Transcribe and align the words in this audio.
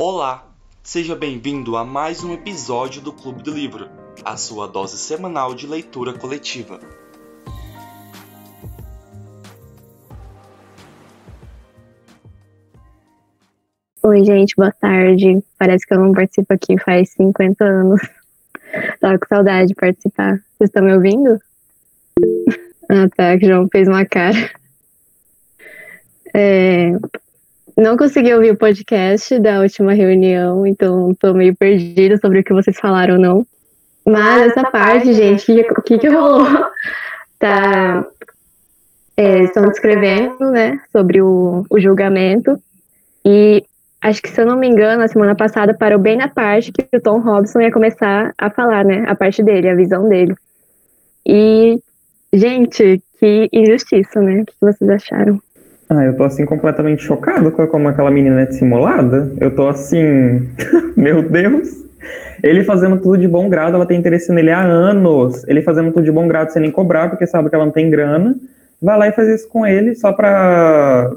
Olá, 0.00 0.46
seja 0.80 1.16
bem-vindo 1.16 1.76
a 1.76 1.84
mais 1.84 2.22
um 2.22 2.32
episódio 2.32 3.02
do 3.02 3.12
Clube 3.12 3.42
do 3.42 3.50
Livro, 3.50 3.90
a 4.24 4.36
sua 4.36 4.68
dose 4.68 4.96
semanal 4.96 5.56
de 5.56 5.66
leitura 5.66 6.16
coletiva. 6.16 6.78
Oi, 14.04 14.24
gente, 14.24 14.54
boa 14.54 14.70
tarde. 14.70 15.42
Parece 15.58 15.84
que 15.84 15.92
eu 15.92 15.98
não 15.98 16.12
participo 16.12 16.54
aqui 16.54 16.78
faz 16.78 17.10
50 17.14 17.64
anos. 17.64 18.00
Tava 19.00 19.18
com 19.18 19.26
saudade 19.26 19.66
de 19.66 19.74
participar. 19.74 20.36
Vocês 20.56 20.70
estão 20.70 20.84
me 20.84 20.94
ouvindo? 20.94 21.40
Ah, 22.88 23.08
tá, 23.16 23.36
que 23.36 23.48
João 23.48 23.66
fez 23.70 23.88
uma 23.88 24.06
cara. 24.06 24.48
É, 26.32 26.92
não 27.78 27.96
consegui 27.96 28.34
ouvir 28.34 28.50
o 28.50 28.56
podcast 28.56 29.38
da 29.38 29.60
última 29.60 29.92
reunião, 29.92 30.66
então 30.66 31.14
tô 31.14 31.32
meio 31.32 31.54
perdida 31.54 32.18
sobre 32.18 32.40
o 32.40 32.44
que 32.44 32.52
vocês 32.52 32.76
falaram 32.76 33.14
ou 33.14 33.20
não. 33.20 33.46
Mas 34.04 34.50
essa 34.50 34.68
parte, 34.68 35.12
gente, 35.14 35.52
o 35.52 35.82
que, 35.82 35.98
que 35.98 36.08
rolou? 36.08 36.44
Tá. 37.38 38.04
É, 39.16 39.44
estão 39.44 39.62
descrevendo, 39.62 40.50
né, 40.50 40.80
sobre 40.90 41.22
o, 41.22 41.64
o 41.70 41.78
julgamento. 41.78 42.60
E 43.24 43.64
acho 44.02 44.20
que, 44.20 44.28
se 44.28 44.40
eu 44.40 44.46
não 44.46 44.56
me 44.56 44.66
engano, 44.66 45.04
a 45.04 45.08
semana 45.08 45.36
passada 45.36 45.72
parou 45.72 46.00
bem 46.00 46.16
na 46.16 46.26
parte 46.26 46.72
que 46.72 46.84
o 46.96 47.00
Tom 47.00 47.20
Robson 47.20 47.60
ia 47.60 47.70
começar 47.70 48.34
a 48.36 48.50
falar, 48.50 48.84
né, 48.84 49.04
a 49.06 49.14
parte 49.14 49.40
dele, 49.40 49.68
a 49.68 49.76
visão 49.76 50.08
dele. 50.08 50.34
E, 51.24 51.80
gente, 52.32 53.00
que 53.20 53.48
injustiça, 53.52 54.20
né? 54.20 54.42
O 54.42 54.46
que 54.46 54.54
vocês 54.60 54.90
acharam? 54.90 55.40
Ah, 55.88 56.04
eu 56.04 56.16
tô 56.16 56.24
assim 56.24 56.44
completamente 56.44 57.02
chocado 57.02 57.50
com 57.50 57.66
como 57.66 57.88
aquela 57.88 58.10
menina 58.10 58.42
é 58.42 58.46
dissimulada. 58.46 59.32
Eu 59.40 59.54
tô 59.54 59.68
assim, 59.68 60.48
meu 60.96 61.22
Deus. 61.22 61.68
Ele 62.42 62.62
fazendo 62.62 63.00
tudo 63.00 63.18
de 63.18 63.26
bom 63.26 63.48
grado, 63.48 63.74
ela 63.74 63.86
tem 63.86 63.98
interesse 63.98 64.30
nele 64.32 64.50
há 64.50 64.60
anos. 64.60 65.46
Ele 65.48 65.62
fazendo 65.62 65.90
tudo 65.90 66.04
de 66.04 66.12
bom 66.12 66.28
grado 66.28 66.52
sem 66.52 66.62
nem 66.62 66.70
cobrar, 66.70 67.08
porque 67.08 67.26
sabe 67.26 67.48
que 67.48 67.54
ela 67.54 67.64
não 67.64 67.72
tem 67.72 67.90
grana. 67.90 68.36
Vai 68.80 68.98
lá 68.98 69.08
e 69.08 69.12
faz 69.12 69.28
isso 69.28 69.48
com 69.48 69.66
ele 69.66 69.94
só 69.94 70.12
pra 70.12 71.10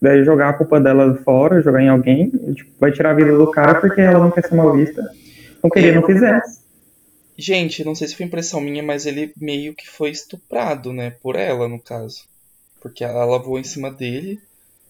daí, 0.00 0.24
jogar 0.24 0.50
a 0.50 0.52
culpa 0.52 0.80
dela 0.80 1.18
fora, 1.24 1.60
jogar 1.60 1.82
em 1.82 1.88
alguém. 1.88 2.30
Tipo, 2.54 2.70
vai 2.78 2.92
tirar 2.92 3.10
a 3.10 3.14
vida 3.14 3.36
do 3.36 3.50
cara 3.50 3.80
porque 3.80 4.00
ela 4.00 4.20
não 4.20 4.30
quer 4.30 4.46
ser 4.46 4.54
mal 4.54 4.72
vista. 4.72 5.02
Não 5.62 5.68
queria, 5.68 5.94
não 5.94 6.02
fizesse. 6.02 6.60
Gente, 7.36 7.84
não 7.84 7.94
sei 7.94 8.06
se 8.06 8.16
foi 8.16 8.26
impressão 8.26 8.60
minha, 8.60 8.82
mas 8.82 9.06
ele 9.06 9.32
meio 9.40 9.74
que 9.74 9.88
foi 9.88 10.10
estuprado, 10.10 10.92
né? 10.92 11.14
Por 11.20 11.34
ela, 11.36 11.68
no 11.68 11.80
caso. 11.80 12.22
Porque 12.84 13.02
ela 13.02 13.38
voou 13.38 13.58
em 13.58 13.64
cima 13.64 13.90
dele. 13.90 14.38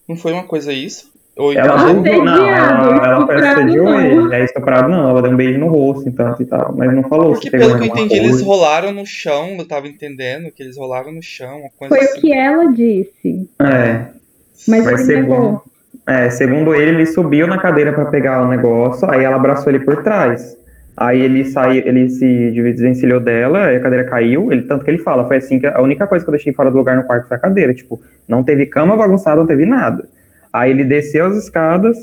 Não 0.08 0.16
foi 0.16 0.32
uma 0.32 0.42
coisa 0.42 0.72
isso? 0.72 1.12
Ou 1.36 1.52
então... 1.52 1.64
Ela 1.64 1.92
não, 1.92 2.02
não, 2.02 2.48
ela, 2.48 3.32
ela 3.32 3.52
assediou 3.52 4.00
ele. 4.00 4.34
É 4.34 4.44
estuprado, 4.44 4.88
não. 4.88 5.08
Ela 5.08 5.22
deu 5.22 5.30
um 5.30 5.36
beijo 5.36 5.60
no 5.60 5.68
rosto, 5.68 6.08
então, 6.08 6.34
e 6.40 6.44
tal. 6.44 6.74
Mas 6.76 6.92
não 6.92 7.04
falou 7.04 7.34
Porque, 7.34 7.52
pelo 7.52 7.78
que 7.78 7.84
eu 7.84 7.86
entendi, 7.86 8.08
coisa. 8.08 8.24
eles 8.24 8.42
rolaram 8.42 8.90
no 8.90 9.06
chão. 9.06 9.54
Eu 9.56 9.64
tava 9.64 9.86
entendendo 9.86 10.50
que 10.50 10.60
eles 10.60 10.76
rolaram 10.76 11.12
no 11.12 11.22
chão. 11.22 11.60
foi 11.78 12.00
assim. 12.00 12.18
o 12.18 12.20
que 12.20 12.32
ela 12.32 12.72
disse. 12.72 13.48
É. 13.60 14.06
Mas, 14.66 14.84
Mas 14.84 15.00
segundo, 15.02 15.62
é, 16.04 16.30
segundo 16.30 16.74
ele, 16.74 16.90
ele 16.90 17.06
subiu 17.06 17.46
na 17.46 17.58
cadeira 17.58 17.92
para 17.92 18.06
pegar 18.06 18.42
o 18.42 18.48
negócio. 18.48 19.08
Aí 19.08 19.22
ela 19.22 19.36
abraçou 19.36 19.72
ele 19.72 19.84
por 19.84 20.02
trás. 20.02 20.56
Aí 20.96 21.20
ele 21.20 21.44
saiu, 21.44 21.82
ele 21.84 22.08
se 22.08 22.52
desvencilhou 22.52 23.18
dela, 23.18 23.68
a 23.68 23.80
cadeira 23.80 24.04
caiu, 24.04 24.52
ele, 24.52 24.62
tanto 24.62 24.84
que 24.84 24.90
ele 24.90 24.98
fala, 24.98 25.26
foi 25.26 25.38
assim 25.38 25.58
que 25.58 25.66
a 25.66 25.80
única 25.80 26.06
coisa 26.06 26.24
que 26.24 26.28
eu 26.28 26.32
deixei 26.32 26.52
fora 26.52 26.70
do 26.70 26.76
lugar 26.76 26.96
no 26.96 27.02
quarto 27.02 27.26
foi 27.26 27.36
a 27.36 27.40
cadeira, 27.40 27.74
tipo, 27.74 28.00
não 28.28 28.44
teve 28.44 28.66
cama 28.66 28.96
bagunçada, 28.96 29.36
não 29.36 29.46
teve 29.46 29.66
nada. 29.66 30.06
Aí 30.52 30.70
ele 30.70 30.84
desceu 30.84 31.26
as 31.26 31.36
escadas 31.36 31.96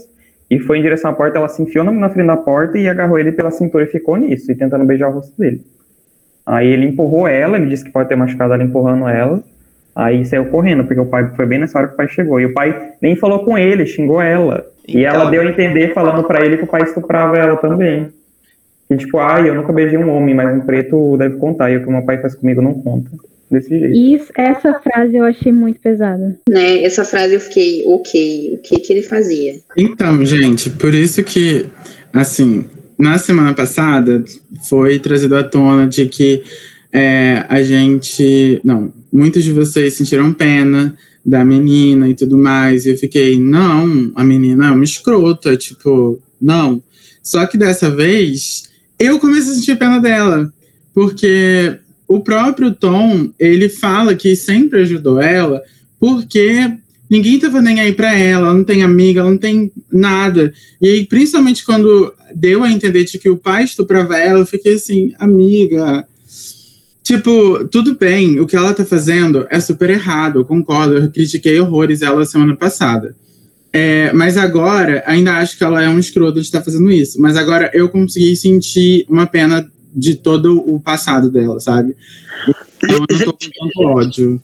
e 0.49 0.59
foi 0.59 0.79
em 0.79 0.81
direção 0.81 1.11
à 1.11 1.13
porta, 1.13 1.37
ela 1.37 1.47
se 1.47 1.61
enfiou 1.61 1.85
na 1.85 2.09
frente 2.09 2.27
da 2.27 2.35
porta 2.35 2.77
e 2.77 2.89
agarrou 2.89 3.17
ele 3.17 3.31
pela 3.31 3.49
cintura 3.49 3.85
e 3.85 3.87
ficou 3.87 4.17
nisso, 4.17 4.51
e 4.51 4.55
tentando 4.55 4.83
beijar 4.83 5.07
o 5.07 5.13
rosto 5.13 5.33
dele. 5.39 5.61
Aí 6.45 6.67
ele 6.67 6.87
empurrou 6.87 7.25
ela, 7.25 7.55
ele 7.55 7.67
disse 7.67 7.85
que 7.85 7.91
pode 7.91 8.09
ter 8.09 8.17
machucado 8.17 8.53
ela 8.53 8.63
empurrando 8.63 9.07
ela, 9.07 9.41
aí 9.95 10.25
saiu 10.25 10.47
correndo, 10.47 10.83
porque 10.83 10.99
o 10.99 11.05
pai 11.05 11.31
foi 11.33 11.45
bem 11.45 11.59
nessa 11.59 11.79
hora 11.79 11.87
que 11.87 11.93
o 11.93 11.97
pai 11.97 12.09
chegou, 12.09 12.41
e 12.41 12.45
o 12.45 12.53
pai 12.53 12.91
nem 13.01 13.15
falou 13.15 13.45
com 13.45 13.57
ele, 13.57 13.85
xingou 13.85 14.21
ela. 14.21 14.65
Então, 14.85 14.99
e 14.99 15.05
ela 15.05 15.29
deu 15.29 15.43
a 15.43 15.45
entender, 15.45 15.93
falando 15.93 16.25
para 16.25 16.45
ele 16.45 16.57
que 16.57 16.65
o 16.65 16.67
pai 16.67 16.81
estuprava 16.81 17.37
ela 17.37 17.55
também. 17.55 18.09
E 18.91 18.97
tipo, 18.97 19.19
ah, 19.19 19.39
eu 19.39 19.55
nunca 19.55 19.71
beijei 19.71 19.97
um 19.97 20.09
homem, 20.09 20.35
mas 20.35 20.53
um 20.53 20.59
preto 20.59 21.15
deve 21.15 21.37
contar, 21.37 21.71
e 21.71 21.77
o 21.77 21.81
que 21.81 21.87
o 21.87 21.91
meu 21.91 22.01
pai 22.01 22.21
faz 22.21 22.35
comigo 22.35 22.61
não 22.61 22.73
conta. 22.73 23.09
Desse 23.49 23.69
jeito. 23.69 23.95
Isso, 23.95 24.31
essa 24.35 24.79
frase 24.81 25.15
eu 25.15 25.23
achei 25.23 25.51
muito 25.51 25.79
pesada. 25.79 26.37
Né, 26.49 26.83
essa 26.83 27.05
frase 27.05 27.35
eu 27.35 27.39
fiquei, 27.39 27.83
ok, 27.85 28.53
o 28.53 28.57
que 28.57 28.79
que 28.79 28.91
ele 28.91 29.01
fazia? 29.01 29.55
Então, 29.77 30.25
gente, 30.25 30.69
por 30.69 30.93
isso 30.93 31.23
que, 31.23 31.65
assim, 32.13 32.65
na 32.99 33.17
semana 33.17 33.53
passada 33.53 34.23
foi 34.67 34.99
trazido 34.99 35.37
à 35.37 35.43
tona 35.43 35.87
de 35.87 36.05
que 36.07 36.43
é, 36.91 37.45
a 37.47 37.63
gente, 37.63 38.59
não, 38.61 38.91
muitos 39.11 39.43
de 39.43 39.53
vocês 39.53 39.93
sentiram 39.93 40.33
pena 40.33 40.93
da 41.25 41.45
menina 41.45 42.09
e 42.09 42.13
tudo 42.13 42.37
mais, 42.37 42.85
e 42.85 42.89
eu 42.89 42.97
fiquei, 42.97 43.39
não, 43.39 44.11
a 44.15 44.23
menina 44.23 44.67
é 44.67 44.71
uma 44.71 44.83
escrota, 44.83 45.55
tipo, 45.55 46.19
não. 46.41 46.83
Só 47.23 47.45
que 47.45 47.57
dessa 47.57 47.89
vez 47.89 48.70
eu 49.05 49.19
comecei 49.19 49.51
a 49.51 49.55
sentir 49.55 49.77
pena 49.77 49.99
dela, 49.99 50.51
porque 50.93 51.77
o 52.07 52.19
próprio 52.19 52.73
Tom, 52.73 53.31
ele 53.39 53.69
fala 53.69 54.15
que 54.15 54.35
sempre 54.35 54.81
ajudou 54.81 55.21
ela, 55.21 55.61
porque 55.99 56.71
ninguém 57.09 57.39
tava 57.39 57.61
nem 57.61 57.79
aí 57.79 57.93
para 57.93 58.13
ela, 58.17 58.47
ela 58.47 58.53
não 58.53 58.63
tem 58.63 58.83
amiga, 58.83 59.21
ela 59.21 59.31
não 59.31 59.37
tem 59.37 59.71
nada. 59.91 60.53
E 60.81 60.89
aí, 60.89 61.05
principalmente 61.05 61.65
quando 61.65 62.13
deu 62.33 62.63
a 62.63 62.71
entender 62.71 63.03
de 63.03 63.17
que 63.17 63.29
o 63.29 63.37
pai 63.37 63.63
estuprava 63.63 64.17
ela, 64.17 64.39
eu 64.39 64.45
fiquei 64.45 64.75
assim, 64.75 65.13
amiga. 65.17 66.05
Tipo, 67.03 67.67
tudo 67.67 67.95
bem, 67.95 68.39
o 68.39 68.45
que 68.45 68.55
ela 68.55 68.73
tá 68.73 68.85
fazendo 68.85 69.47
é 69.49 69.59
super 69.59 69.89
errado, 69.89 70.39
eu 70.39 70.45
concordo, 70.45 70.97
eu 70.97 71.11
critiquei 71.11 71.59
horrores 71.59 72.01
ela 72.01 72.25
semana 72.25 72.55
passada. 72.55 73.15
É, 73.73 74.11
mas 74.11 74.37
agora, 74.37 75.01
ainda 75.05 75.37
acho 75.37 75.57
que 75.57 75.63
ela 75.63 75.81
é 75.81 75.87
um 75.87 75.99
escroto 75.99 76.33
de 76.33 76.41
estar 76.41 76.61
fazendo 76.61 76.91
isso. 76.91 77.21
Mas 77.21 77.37
agora 77.37 77.71
eu 77.73 77.87
consegui 77.87 78.35
sentir 78.35 79.05
uma 79.07 79.25
pena 79.25 79.69
de 79.93 80.15
todo 80.15 80.59
o 80.59 80.79
passado 80.79 81.29
dela, 81.29 81.59
sabe? 81.59 81.95
Eu 82.81 82.99
não 82.99 83.07
tô 83.07 83.33
com 83.33 83.37
tanto 83.37 83.81
ódio. 83.87 84.41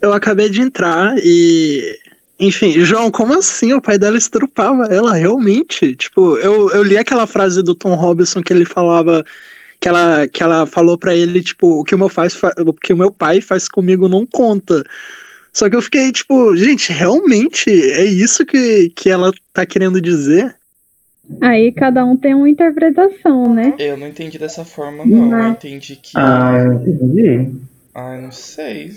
Eu 0.00 0.12
acabei 0.12 0.48
de 0.48 0.60
entrar 0.60 1.14
e. 1.18 1.98
Enfim, 2.38 2.72
João, 2.84 3.10
como 3.10 3.34
assim? 3.34 3.72
O 3.72 3.80
pai 3.80 3.98
dela 3.98 4.18
estrupava 4.18 4.86
ela, 4.86 5.14
realmente? 5.14 5.94
Tipo, 5.94 6.36
eu, 6.38 6.70
eu 6.70 6.82
li 6.82 6.98
aquela 6.98 7.26
frase 7.26 7.62
do 7.62 7.74
Tom 7.74 7.94
Robinson 7.94 8.42
que 8.42 8.52
ele 8.52 8.64
falava. 8.64 9.24
Que 9.80 9.88
ela, 9.88 10.28
que 10.28 10.40
ela 10.40 10.64
falou 10.64 10.96
para 10.96 11.12
ele, 11.12 11.42
tipo, 11.42 11.80
o 11.80 11.82
que 11.82 11.92
o 11.92 11.98
meu 11.98 12.08
faz, 12.08 12.38
o 12.64 12.72
que 12.72 12.92
o 12.92 12.96
meu 12.96 13.10
pai 13.10 13.40
faz 13.40 13.66
comigo 13.66 14.08
não 14.08 14.24
conta. 14.24 14.84
Só 15.52 15.68
que 15.68 15.76
eu 15.76 15.82
fiquei 15.82 16.10
tipo, 16.10 16.56
gente, 16.56 16.92
realmente 16.92 17.70
é 17.70 18.04
isso 18.04 18.46
que, 18.46 18.90
que 18.90 19.10
ela 19.10 19.30
tá 19.52 19.66
querendo 19.66 20.00
dizer? 20.00 20.54
Aí 21.40 21.70
cada 21.72 22.04
um 22.04 22.16
tem 22.16 22.34
uma 22.34 22.48
interpretação, 22.48 23.54
né? 23.54 23.74
Eu 23.78 23.96
não 23.96 24.08
entendi 24.08 24.38
dessa 24.38 24.64
forma, 24.64 25.04
não. 25.04 25.26
não. 25.26 25.38
Eu 25.38 25.50
entendi 25.50 25.96
que. 25.96 26.12
Ah, 26.16 26.62
eu 26.64 26.72
entendi. 26.74 27.50
Ah, 27.94 28.18
não 28.18 28.32
sei. 28.32 28.92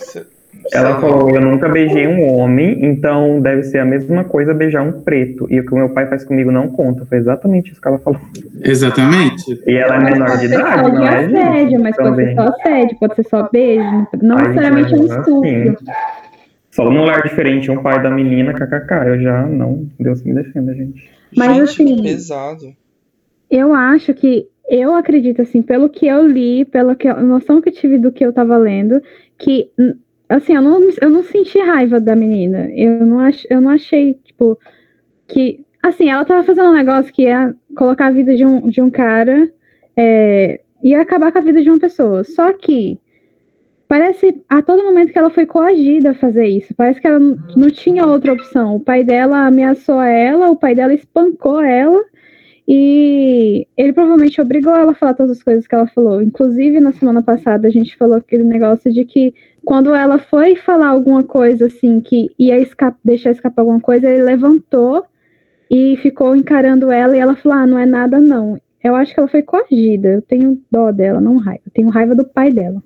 Ela 0.73 0.99
falou, 0.99 1.29
eu 1.29 1.41
nunca 1.41 1.67
beijei 1.67 2.07
um 2.07 2.27
homem, 2.33 2.85
então 2.85 3.39
deve 3.41 3.63
ser 3.63 3.79
a 3.79 3.85
mesma 3.85 4.23
coisa 4.23 4.53
beijar 4.53 4.81
um 4.81 5.01
preto. 5.01 5.45
E 5.49 5.59
o 5.59 5.65
que 5.65 5.73
o 5.73 5.77
meu 5.77 5.89
pai 5.89 6.07
faz 6.07 6.23
comigo 6.23 6.51
não 6.51 6.69
conta. 6.69 7.05
Foi 7.05 7.17
exatamente 7.17 7.71
isso 7.71 7.81
que 7.81 7.87
ela 7.87 7.99
falou. 7.99 8.19
Exatamente. 8.63 9.61
E 9.67 9.75
ela 9.75 9.95
é 9.95 9.99
menor 9.99 10.37
de 10.37 10.45
idade, 10.45 10.91
não 10.91 11.05
é? 11.05 11.25
Assédio, 11.25 11.79
mas 11.81 11.95
pode 11.95 12.15
ser 12.15 12.35
só 12.35 12.41
assédio, 12.41 12.97
pode 12.99 13.15
ser 13.15 13.25
só 13.27 13.49
beijo. 13.51 14.07
Não 14.21 14.37
necessariamente 14.37 14.95
um 14.95 15.05
estupro. 15.05 15.43
Assim. 15.43 15.75
Só 16.75 16.91
num 16.91 17.05
lar 17.05 17.23
diferente, 17.23 17.71
um 17.71 17.81
pai 17.81 18.03
da 18.03 18.11
menina, 18.11 18.53
kkk. 18.53 19.07
Eu 19.07 19.21
já 19.21 19.47
não. 19.47 19.87
Deus 19.97 20.21
me 20.23 20.33
defenda, 20.33 20.75
gente. 20.75 21.09
Mas 21.33 21.69
gente, 21.69 21.93
assim. 21.93 22.03
pesado. 22.03 22.75
Eu 23.49 23.73
acho 23.73 24.13
que. 24.13 24.49
Eu 24.69 24.93
acredito, 24.93 25.41
assim, 25.41 25.61
pelo 25.61 25.87
que 25.87 26.05
eu 26.05 26.27
li, 26.27 26.65
pela 26.65 26.93
que, 26.93 27.11
noção 27.13 27.61
que 27.61 27.69
eu 27.69 27.73
tive 27.73 27.97
do 27.97 28.11
que 28.11 28.25
eu 28.25 28.33
tava 28.33 28.57
lendo, 28.57 29.01
que. 29.37 29.71
Assim, 30.27 30.53
eu 30.53 30.61
não, 30.61 30.81
eu 31.01 31.09
não 31.09 31.23
senti 31.23 31.59
raiva 31.59 31.97
da 31.97 32.13
menina. 32.13 32.69
Eu 32.73 33.05
não, 33.05 33.19
ach, 33.21 33.45
eu 33.49 33.61
não 33.61 33.71
achei, 33.71 34.15
tipo. 34.15 34.59
Que. 35.29 35.63
Assim, 35.81 36.09
ela 36.09 36.25
tava 36.25 36.43
fazendo 36.43 36.71
um 36.71 36.75
negócio 36.75 37.13
que 37.13 37.21
ia 37.21 37.55
colocar 37.77 38.07
a 38.07 38.11
vida 38.11 38.35
de 38.35 38.45
um, 38.45 38.67
de 38.67 38.81
um 38.81 38.89
cara. 38.89 39.49
É, 39.95 40.59
ia 40.83 40.99
acabar 40.99 41.31
com 41.31 41.37
a 41.37 41.41
vida 41.41 41.63
de 41.63 41.69
uma 41.69 41.79
pessoa. 41.79 42.25
Só 42.25 42.51
que 42.51 42.99
Parece 43.95 44.43
a 44.49 44.61
todo 44.61 44.83
momento 44.83 45.13
que 45.13 45.17
ela 45.17 45.29
foi 45.29 45.45
coagida 45.45 46.11
a 46.11 46.15
fazer 46.15 46.45
isso. 46.47 46.75
Parece 46.75 46.99
que 46.99 47.07
ela 47.07 47.17
não 47.17 47.71
tinha 47.71 48.05
outra 48.05 48.33
opção. 48.33 48.75
O 48.75 48.79
pai 48.81 49.05
dela 49.05 49.47
ameaçou 49.47 50.01
ela, 50.01 50.51
o 50.51 50.57
pai 50.57 50.75
dela 50.75 50.93
espancou 50.93 51.61
ela 51.61 52.03
e 52.67 53.65
ele 53.77 53.93
provavelmente 53.93 54.41
obrigou 54.41 54.75
ela 54.75 54.91
a 54.91 54.95
falar 54.95 55.13
todas 55.13 55.37
as 55.37 55.41
coisas 55.41 55.65
que 55.65 55.73
ela 55.73 55.87
falou. 55.87 56.21
Inclusive, 56.21 56.81
na 56.81 56.91
semana 56.91 57.23
passada, 57.23 57.69
a 57.69 57.71
gente 57.71 57.95
falou 57.95 58.17
aquele 58.17 58.43
negócio 58.43 58.91
de 58.91 59.05
que 59.05 59.33
quando 59.63 59.95
ela 59.95 60.19
foi 60.19 60.57
falar 60.57 60.89
alguma 60.89 61.23
coisa 61.23 61.67
assim, 61.67 62.01
que 62.01 62.29
ia 62.37 62.57
deixar 63.01 63.31
escapar 63.31 63.61
alguma 63.61 63.79
coisa, 63.79 64.09
ele 64.09 64.23
levantou 64.23 65.05
e 65.71 65.95
ficou 66.01 66.35
encarando 66.35 66.91
ela 66.91 67.15
e 67.15 67.19
ela 67.21 67.37
falou: 67.37 67.59
ah, 67.59 67.65
não 67.65 67.79
é 67.79 67.85
nada 67.85 68.19
não. 68.19 68.59
Eu 68.83 68.93
acho 68.93 69.13
que 69.13 69.21
ela 69.21 69.29
foi 69.29 69.41
coagida. 69.41 70.09
Eu 70.09 70.21
tenho 70.21 70.61
dó 70.69 70.91
dela, 70.91 71.21
não 71.21 71.37
raiva. 71.37 71.63
Eu 71.65 71.71
tenho 71.71 71.87
raiva 71.87 72.13
do 72.13 72.25
pai 72.25 72.51
dela. 72.51 72.83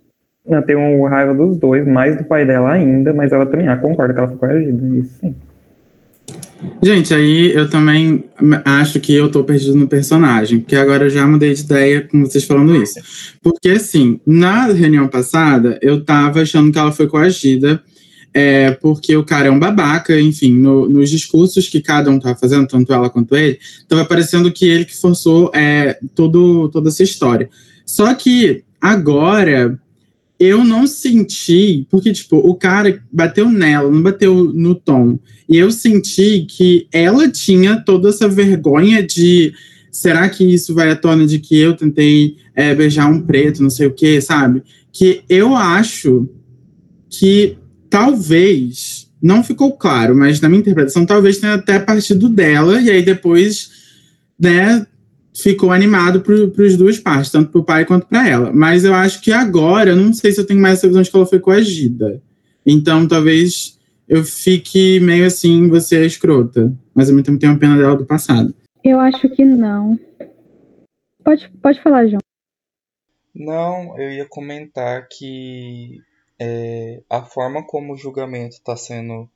Eu 0.49 0.61
tenho 0.63 1.05
raiva 1.05 1.33
dos 1.33 1.57
dois, 1.57 1.87
mais 1.87 2.17
do 2.17 2.23
pai 2.23 2.45
dela 2.45 2.71
ainda, 2.71 3.13
mas 3.13 3.31
ela 3.31 3.45
também 3.45 3.67
ah, 3.67 3.77
concorda 3.77 4.13
que 4.13 4.19
ela 4.19 4.27
foi 4.27 4.37
coagida, 4.37 4.97
isso 4.97 5.19
sim. 5.19 5.35
Gente, 6.81 7.13
aí 7.13 7.53
eu 7.53 7.69
também 7.69 8.25
acho 8.65 8.99
que 8.99 9.13
eu 9.13 9.29
tô 9.31 9.43
perdido 9.43 9.75
no 9.75 9.87
personagem, 9.87 10.59
porque 10.59 10.75
agora 10.75 11.05
eu 11.05 11.09
já 11.09 11.25
mudei 11.25 11.53
de 11.53 11.61
ideia 11.61 12.01
com 12.01 12.25
vocês 12.25 12.43
falando 12.43 12.75
isso. 12.75 12.99
Porque, 13.41 13.69
assim, 13.69 14.19
na 14.25 14.65
reunião 14.65 15.07
passada, 15.07 15.79
eu 15.81 16.03
tava 16.03 16.41
achando 16.41 16.71
que 16.71 16.77
ela 16.77 16.91
foi 16.91 17.07
coagida, 17.07 17.81
é, 18.33 18.71
porque 18.71 19.15
o 19.15 19.23
cara 19.23 19.47
é 19.47 19.51
um 19.51 19.59
babaca, 19.59 20.19
enfim, 20.19 20.53
no, 20.53 20.87
nos 20.87 21.09
discursos 21.09 21.67
que 21.67 21.81
cada 21.81 22.09
um 22.11 22.19
tava 22.19 22.37
fazendo, 22.37 22.67
tanto 22.67 22.93
ela 22.93 23.09
quanto 23.09 23.35
ele, 23.35 23.57
tava 23.87 24.05
parecendo 24.05 24.51
que 24.51 24.67
ele 24.67 24.85
que 24.85 24.95
forçou 24.95 25.51
é, 25.53 25.97
todo, 26.13 26.69
toda 26.69 26.89
essa 26.89 27.03
história. 27.03 27.49
Só 27.85 28.13
que 28.13 28.63
agora 28.79 29.79
eu 30.39 30.63
não 30.63 30.87
senti, 30.87 31.85
porque, 31.89 32.13
tipo, 32.13 32.37
o 32.37 32.55
cara 32.55 33.03
bateu 33.11 33.51
nela, 33.51 33.91
não 33.91 34.01
bateu 34.01 34.45
no 34.53 34.73
tom. 34.73 35.19
E 35.49 35.57
eu 35.57 35.69
senti 35.69 36.45
que 36.49 36.87
ela 36.93 37.29
tinha 37.29 37.77
toda 37.77 38.09
essa 38.09 38.27
vergonha 38.27 39.03
de. 39.03 39.53
Será 39.91 40.29
que 40.29 40.45
isso 40.45 40.73
vai 40.73 40.89
à 40.91 40.95
tona 40.95 41.27
de 41.27 41.39
que 41.39 41.57
eu 41.57 41.75
tentei 41.75 42.37
é, 42.55 42.73
beijar 42.73 43.09
um 43.11 43.21
preto, 43.21 43.61
não 43.61 43.69
sei 43.69 43.87
o 43.87 43.93
quê, 43.93 44.21
sabe? 44.21 44.63
Que 44.93 45.23
eu 45.27 45.55
acho 45.55 46.29
que 47.09 47.57
talvez, 47.89 49.09
não 49.21 49.43
ficou 49.43 49.73
claro, 49.73 50.15
mas 50.15 50.39
na 50.39 50.47
minha 50.47 50.61
interpretação, 50.61 51.05
talvez 51.05 51.39
tenha 51.39 51.55
até 51.55 51.79
partido 51.79 52.29
dela, 52.29 52.79
e 52.79 52.89
aí 52.89 53.01
depois, 53.01 53.71
né, 54.39 54.85
ficou 55.33 55.71
animado 55.71 56.21
para 56.21 56.65
as 56.65 56.75
duas 56.75 56.97
partes, 56.99 57.31
tanto 57.31 57.51
para 57.51 57.61
o 57.61 57.63
pai 57.63 57.85
quanto 57.85 58.07
para 58.07 58.27
ela. 58.27 58.51
Mas 58.51 58.83
eu 58.83 58.93
acho 58.93 59.21
que 59.21 59.31
agora, 59.31 59.91
eu 59.91 59.95
não 59.95 60.13
sei 60.13 60.31
se 60.31 60.39
eu 60.39 60.45
tenho 60.45 60.59
mais 60.59 60.79
essa 60.79 60.87
visão 60.87 61.01
de 61.01 61.09
que 61.09 61.15
ela 61.15 61.25
foi 61.25 61.39
coagida. 61.39 62.21
Então, 62.65 63.07
talvez 63.07 63.79
eu 64.07 64.23
fique 64.23 64.99
meio 64.99 65.25
assim, 65.25 65.67
você 65.69 65.97
é 65.97 66.05
escrota. 66.05 66.73
Mas 66.93 67.09
ao 67.09 67.15
mesmo 67.15 67.25
tempo 67.25 67.39
tenho 67.39 67.53
uma 67.53 67.59
pena 67.59 67.77
dela 67.77 67.95
do 67.95 68.05
passado. 68.05 68.53
Eu 68.83 68.99
acho 68.99 69.29
que 69.29 69.45
não. 69.45 69.99
Pode, 71.23 71.49
pode 71.61 71.81
falar, 71.81 72.07
João. 72.07 72.19
Não, 73.35 73.97
eu 73.99 74.11
ia 74.11 74.25
comentar 74.25 75.07
que 75.07 76.01
é, 76.39 77.01
a 77.09 77.21
forma 77.21 77.65
como 77.65 77.93
o 77.93 77.97
julgamento 77.97 78.55
está 78.55 78.75
sendo 78.75 79.29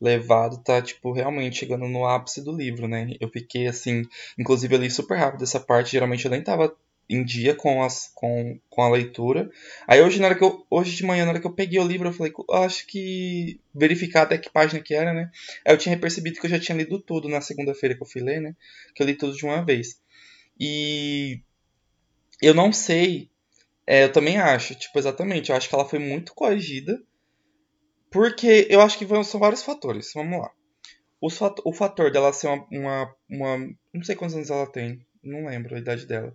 levado 0.00 0.62
tá, 0.62 0.80
tipo, 0.82 1.12
realmente 1.12 1.58
chegando 1.58 1.88
no 1.88 2.06
ápice 2.06 2.42
do 2.42 2.52
livro, 2.52 2.86
né? 2.86 3.14
Eu 3.20 3.28
fiquei 3.28 3.66
assim, 3.66 4.02
inclusive 4.38 4.74
eu 4.74 4.80
li 4.80 4.90
super 4.90 5.16
rápido 5.16 5.44
essa 5.44 5.60
parte, 5.60 5.92
geralmente 5.92 6.24
eu 6.24 6.30
nem 6.30 6.42
tava 6.42 6.74
em 7.08 7.24
dia 7.24 7.54
com, 7.54 7.82
as, 7.82 8.10
com, 8.14 8.58
com 8.68 8.82
a 8.82 8.90
leitura. 8.90 9.50
Aí 9.86 10.02
hoje, 10.02 10.20
na 10.20 10.26
hora 10.26 10.34
que 10.34 10.42
eu, 10.42 10.66
hoje 10.68 10.96
de 10.96 11.04
manhã, 11.04 11.24
na 11.24 11.30
hora 11.30 11.40
que 11.40 11.46
eu 11.46 11.54
peguei 11.54 11.78
o 11.78 11.86
livro, 11.86 12.08
eu 12.08 12.12
falei, 12.12 12.32
acho 12.50 12.86
que 12.86 13.60
verificar 13.74 14.22
até 14.22 14.36
que 14.36 14.50
página 14.50 14.82
que 14.82 14.94
era, 14.94 15.12
né? 15.14 15.30
Aí 15.64 15.72
eu 15.72 15.78
tinha 15.78 15.98
percebido 15.98 16.40
que 16.40 16.46
eu 16.46 16.50
já 16.50 16.58
tinha 16.58 16.76
lido 16.76 16.98
tudo 16.98 17.28
na 17.28 17.40
segunda-feira 17.40 17.94
que 17.94 18.02
eu 18.02 18.06
fui 18.06 18.22
ler, 18.22 18.40
né? 18.40 18.56
Que 18.94 19.02
eu 19.02 19.06
li 19.06 19.14
tudo 19.14 19.36
de 19.36 19.44
uma 19.44 19.64
vez. 19.64 20.00
E 20.58 21.40
eu 22.42 22.54
não 22.54 22.72
sei, 22.72 23.30
é, 23.86 24.04
eu 24.04 24.12
também 24.12 24.38
acho, 24.38 24.74
tipo, 24.74 24.98
exatamente, 24.98 25.50
eu 25.50 25.56
acho 25.56 25.68
que 25.68 25.74
ela 25.74 25.88
foi 25.88 25.98
muito 25.98 26.34
coagida 26.34 27.00
porque 28.16 28.66
eu 28.70 28.80
acho 28.80 28.96
que 28.96 29.06
são 29.24 29.38
vários 29.38 29.62
fatores. 29.62 30.10
Vamos 30.14 30.40
lá. 30.40 30.50
O 31.20 31.72
fator 31.72 32.10
dela 32.10 32.32
ser 32.32 32.46
uma, 32.46 32.66
uma, 32.72 33.16
uma, 33.28 33.58
Não 33.92 34.02
sei 34.02 34.16
quantos 34.16 34.34
anos 34.34 34.48
ela 34.48 34.66
tem. 34.66 35.06
Não 35.22 35.44
lembro 35.44 35.74
a 35.74 35.78
idade 35.78 36.06
dela. 36.06 36.34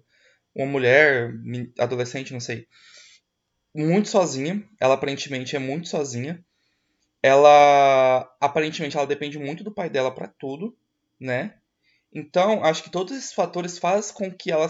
Uma 0.53 0.67
mulher, 0.67 1.33
adolescente, 1.79 2.33
não 2.33 2.39
sei. 2.39 2.67
Muito 3.73 4.09
sozinha. 4.09 4.63
Ela 4.79 4.93
aparentemente 4.93 5.55
é 5.55 5.59
muito 5.59 5.87
sozinha. 5.87 6.45
Ela. 7.23 8.31
Aparentemente 8.39 8.95
ela 8.95 9.07
depende 9.07 9.39
muito 9.39 9.63
do 9.63 9.73
pai 9.73 9.89
dela 9.89 10.13
para 10.13 10.27
tudo, 10.27 10.77
né? 11.19 11.55
Então, 12.13 12.63
acho 12.63 12.83
que 12.83 12.91
todos 12.91 13.17
esses 13.17 13.33
fatores 13.33 13.79
fazem 13.79 14.13
com 14.13 14.31
que 14.31 14.51
ela 14.51 14.69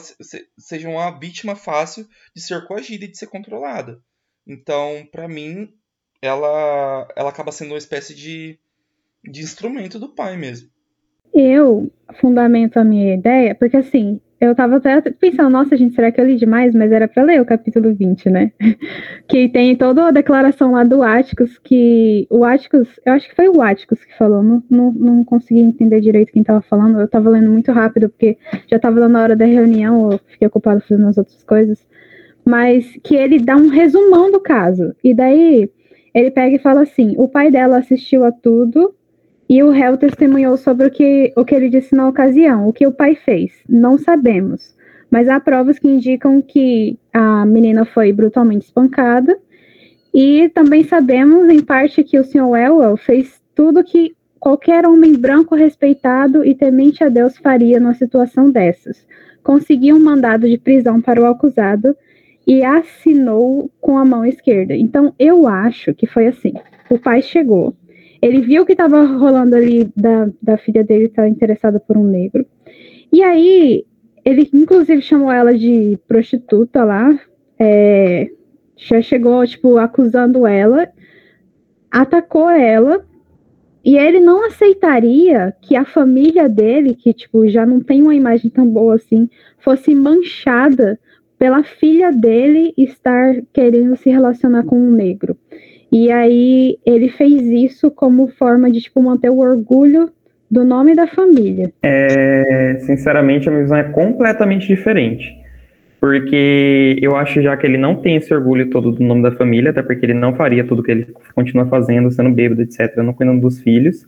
seja 0.57 0.87
uma 0.87 1.19
vítima 1.19 1.57
fácil 1.57 2.07
de 2.33 2.41
ser 2.41 2.65
coagida 2.67 3.03
e 3.03 3.11
de 3.11 3.17
ser 3.17 3.27
controlada. 3.27 4.01
Então, 4.47 5.05
para 5.11 5.27
mim, 5.27 5.73
ela, 6.21 7.07
ela 7.15 7.29
acaba 7.29 7.51
sendo 7.51 7.71
uma 7.71 7.77
espécie 7.77 8.13
de, 8.13 8.59
de 9.23 9.41
instrumento 9.41 9.97
do 9.97 10.09
pai 10.09 10.37
mesmo. 10.37 10.69
Eu 11.33 11.91
fundamento 12.19 12.77
a 12.77 12.83
minha 12.83 13.15
ideia, 13.15 13.55
porque 13.55 13.77
assim, 13.77 14.19
eu 14.41 14.53
tava 14.55 14.77
até 14.77 14.99
pensando, 15.11 15.51
nossa, 15.51 15.77
gente, 15.77 15.95
será 15.95 16.11
que 16.11 16.19
eu 16.19 16.25
li 16.25 16.35
demais? 16.35 16.73
Mas 16.73 16.91
era 16.91 17.07
para 17.07 17.23
ler 17.23 17.39
o 17.39 17.45
capítulo 17.45 17.93
20, 17.93 18.29
né? 18.29 18.51
que 19.29 19.47
tem 19.47 19.75
toda 19.75 20.07
a 20.07 20.11
declaração 20.11 20.71
lá 20.71 20.83
do 20.83 21.03
Áticos, 21.03 21.59
que 21.59 22.27
o 22.29 22.43
Áticos, 22.43 22.87
eu 23.05 23.13
acho 23.13 23.29
que 23.29 23.35
foi 23.35 23.47
o 23.47 23.61
Áticos 23.61 24.03
que 24.03 24.17
falou, 24.17 24.43
não, 24.43 24.63
não, 24.69 24.91
não 24.91 25.23
consegui 25.23 25.61
entender 25.61 26.01
direito 26.01 26.33
quem 26.33 26.43
tava 26.43 26.61
falando, 26.61 26.99
eu 26.99 27.07
tava 27.07 27.29
lendo 27.29 27.51
muito 27.51 27.71
rápido, 27.71 28.09
porque 28.09 28.35
já 28.67 28.79
tava 28.79 28.99
dando 28.99 29.15
a 29.15 29.21
hora 29.21 29.35
da 29.35 29.45
reunião, 29.45 30.11
eu 30.11 30.19
fiquei 30.27 30.47
ocupada 30.47 30.81
fazendo 30.81 31.07
as 31.07 31.17
outras 31.17 31.43
coisas, 31.43 31.87
mas 32.43 32.97
que 33.03 33.15
ele 33.15 33.39
dá 33.39 33.55
um 33.55 33.69
resumão 33.69 34.31
do 34.31 34.39
caso, 34.39 34.95
e 35.03 35.13
daí 35.13 35.69
ele 36.13 36.31
pega 36.31 36.55
e 36.55 36.59
fala 36.59 36.81
assim: 36.81 37.15
o 37.17 37.27
pai 37.27 37.51
dela 37.51 37.77
assistiu 37.77 38.23
a 38.23 38.31
tudo 38.31 38.93
e 39.49 39.61
o 39.63 39.69
réu 39.69 39.97
testemunhou 39.97 40.55
sobre 40.57 40.87
o 40.87 40.91
que, 40.91 41.33
o 41.35 41.43
que 41.43 41.53
ele 41.55 41.69
disse 41.69 41.93
na 41.95 42.07
ocasião. 42.07 42.67
O 42.67 42.73
que 42.73 42.87
o 42.87 42.91
pai 42.91 43.15
fez? 43.15 43.51
Não 43.67 43.97
sabemos. 43.97 44.75
Mas 45.09 45.27
há 45.27 45.39
provas 45.41 45.77
que 45.77 45.89
indicam 45.89 46.41
que 46.41 46.97
a 47.11 47.45
menina 47.45 47.83
foi 47.83 48.13
brutalmente 48.13 48.65
espancada. 48.65 49.37
E 50.13 50.49
também 50.49 50.83
sabemos, 50.83 51.49
em 51.49 51.61
parte, 51.61 52.03
que 52.03 52.17
o 52.17 52.23
Sr. 52.23 52.55
Elwell 52.55 52.97
fez 52.97 53.41
tudo 53.53 53.83
que 53.83 54.15
qualquer 54.39 54.87
homem 54.87 55.13
branco 55.13 55.53
respeitado 55.53 56.45
e 56.45 56.55
temente 56.55 57.03
a 57.03 57.09
Deus 57.09 57.37
faria 57.37 57.79
numa 57.79 57.93
situação 57.93 58.49
dessas. 58.49 59.05
Conseguiu 59.43 59.97
um 59.97 60.03
mandado 60.03 60.47
de 60.47 60.57
prisão 60.57 61.01
para 61.01 61.21
o 61.21 61.25
acusado 61.25 61.95
e 62.51 62.65
assinou 62.65 63.71
com 63.79 63.97
a 63.97 64.03
mão 64.03 64.25
esquerda. 64.25 64.75
Então, 64.75 65.15
eu 65.17 65.47
acho 65.47 65.93
que 65.93 66.05
foi 66.05 66.27
assim. 66.27 66.51
O 66.89 66.99
pai 66.99 67.21
chegou, 67.21 67.73
ele 68.21 68.41
viu 68.41 68.65
que 68.65 68.73
estava 68.73 69.05
rolando 69.05 69.55
ali 69.55 69.89
da, 69.95 70.29
da 70.41 70.57
filha 70.57 70.83
dele 70.83 71.05
estar 71.05 71.29
interessada 71.29 71.79
por 71.79 71.95
um 71.95 72.03
negro. 72.03 72.45
E 73.09 73.23
aí, 73.23 73.85
ele 74.25 74.49
inclusive 74.53 75.01
chamou 75.01 75.31
ela 75.31 75.57
de 75.57 75.97
prostituta 76.05 76.83
lá. 76.83 77.17
É, 77.57 78.29
já 78.75 79.01
chegou, 79.01 79.47
tipo, 79.47 79.77
acusando 79.77 80.45
ela, 80.45 80.89
atacou 81.89 82.49
ela. 82.49 83.05
E 83.83 83.95
ele 83.95 84.19
não 84.19 84.45
aceitaria 84.45 85.55
que 85.61 85.73
a 85.73 85.85
família 85.85 86.49
dele, 86.49 86.95
que, 86.95 87.13
tipo, 87.13 87.47
já 87.47 87.65
não 87.65 87.79
tem 87.79 88.01
uma 88.01 88.13
imagem 88.13 88.51
tão 88.51 88.67
boa 88.67 88.95
assim, 88.95 89.29
fosse 89.57 89.95
manchada 89.95 90.99
pela 91.41 91.63
filha 91.63 92.11
dele 92.11 92.71
estar 92.77 93.33
querendo 93.51 93.95
se 93.95 94.11
relacionar 94.11 94.61
com 94.61 94.77
um 94.77 94.91
negro. 94.91 95.35
E 95.91 96.11
aí 96.11 96.77
ele 96.85 97.09
fez 97.09 97.41
isso 97.41 97.89
como 97.89 98.27
forma 98.27 98.69
de 98.69 98.79
tipo 98.79 99.01
manter 99.01 99.31
o 99.31 99.39
orgulho 99.39 100.11
do 100.51 100.63
nome 100.63 100.93
da 100.93 101.07
família. 101.07 101.73
É, 101.81 102.77
sinceramente, 102.81 103.49
a 103.49 103.51
minha 103.51 103.63
visão 103.63 103.77
é 103.77 103.85
completamente 103.85 104.67
diferente. 104.67 105.35
Porque 105.99 106.99
eu 107.01 107.15
acho 107.15 107.41
já 107.41 107.57
que 107.57 107.65
ele 107.65 107.77
não 107.77 107.95
tem 107.95 108.17
esse 108.17 108.31
orgulho 108.31 108.69
todo 108.69 108.91
do 108.91 109.03
nome 109.03 109.23
da 109.23 109.31
família, 109.31 109.71
até 109.71 109.81
porque 109.81 110.05
ele 110.05 110.13
não 110.13 110.35
faria 110.35 110.63
tudo 110.63 110.83
que 110.83 110.91
ele 110.91 111.07
continua 111.33 111.65
fazendo, 111.65 112.11
sendo 112.11 112.29
bêbado, 112.29 112.61
etc., 112.61 112.97
não 112.97 113.13
cuidando 113.13 113.41
dos 113.41 113.59
filhos. 113.59 114.07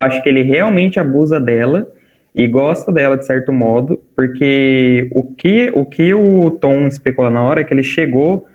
Acho 0.00 0.20
que 0.20 0.28
ele 0.28 0.42
realmente 0.42 0.98
abusa 0.98 1.38
dela 1.38 1.86
e 2.34 2.46
gosta 2.46 2.90
dela 2.90 3.16
de 3.16 3.26
certo 3.26 3.52
modo, 3.52 4.00
porque 4.16 5.08
o 5.12 5.22
que 5.22 5.70
o, 5.74 5.84
que 5.84 6.14
o 6.14 6.50
Tom 6.50 6.86
especula 6.86 7.30
na 7.30 7.42
hora 7.42 7.60
é 7.60 7.64
que 7.64 7.74
ele 7.74 7.82
chegou 7.82 8.46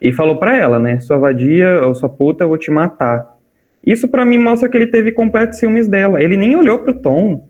e 0.00 0.12
falou 0.12 0.36
para 0.36 0.56
ela, 0.56 0.78
né, 0.78 1.00
sua 1.00 1.18
vadia 1.18 1.84
ou 1.84 1.94
sua 1.94 2.08
puta, 2.08 2.44
eu 2.44 2.48
vou 2.48 2.58
te 2.58 2.70
matar. 2.70 3.36
Isso 3.84 4.06
para 4.06 4.24
mim 4.24 4.38
mostra 4.38 4.68
que 4.68 4.76
ele 4.76 4.86
teve 4.86 5.10
completo 5.10 5.56
ciúmes 5.56 5.88
dela. 5.88 6.22
Ele 6.22 6.36
nem 6.36 6.54
olhou 6.54 6.78
pro 6.78 6.94
Tom. 6.94 7.48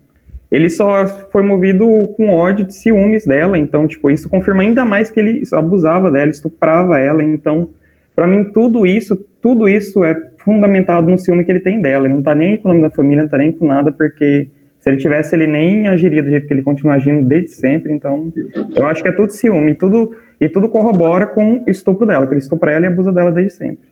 Ele 0.50 0.70
só 0.70 1.06
foi 1.30 1.42
movido 1.42 1.86
com 2.16 2.30
ódio 2.30 2.64
de 2.64 2.74
ciúmes 2.74 3.26
dela, 3.26 3.58
então, 3.58 3.86
tipo, 3.86 4.10
isso 4.10 4.30
confirma 4.30 4.62
ainda 4.62 4.82
mais 4.82 5.10
que 5.10 5.20
ele 5.20 5.42
abusava 5.52 6.10
dela, 6.10 6.30
estuprava 6.30 6.98
ela, 6.98 7.22
então, 7.22 7.68
para 8.16 8.26
mim 8.26 8.44
tudo 8.44 8.86
isso, 8.86 9.14
tudo 9.42 9.68
isso 9.68 10.02
é 10.02 10.14
fundamentado 10.38 11.10
no 11.10 11.18
ciúme 11.18 11.44
que 11.44 11.52
ele 11.52 11.60
tem 11.60 11.82
dela. 11.82 12.06
Ele 12.06 12.14
não 12.14 12.22
tá 12.22 12.34
nem 12.34 12.56
com 12.56 12.68
o 12.68 12.72
nome 12.72 12.82
da 12.82 12.90
família, 12.90 13.24
não 13.24 13.30
tá 13.30 13.36
nem 13.36 13.52
com 13.52 13.66
nada, 13.66 13.92
porque 13.92 14.48
se 14.80 14.88
ele 14.88 14.96
tivesse, 14.96 15.34
ele 15.34 15.46
nem 15.46 15.88
agiria 15.88 16.22
do 16.22 16.30
jeito 16.30 16.46
que 16.46 16.54
ele 16.54 16.62
continua 16.62 16.94
agindo 16.94 17.26
desde 17.26 17.50
sempre. 17.50 17.92
Então, 17.92 18.32
eu 18.74 18.86
acho 18.86 19.02
que 19.02 19.08
é 19.08 19.12
tudo 19.12 19.32
ciúme. 19.32 19.72
E 19.72 19.74
tudo, 19.74 20.16
e 20.40 20.48
tudo 20.48 20.68
corrobora 20.68 21.26
com 21.26 21.64
o 21.64 21.70
estupro 21.70 22.06
dela, 22.06 22.20
porque 22.20 22.34
ele 22.34 22.42
estupra 22.42 22.72
ela 22.72 22.86
e 22.86 22.88
abusa 22.88 23.12
dela 23.12 23.32
desde 23.32 23.54
sempre. 23.54 23.88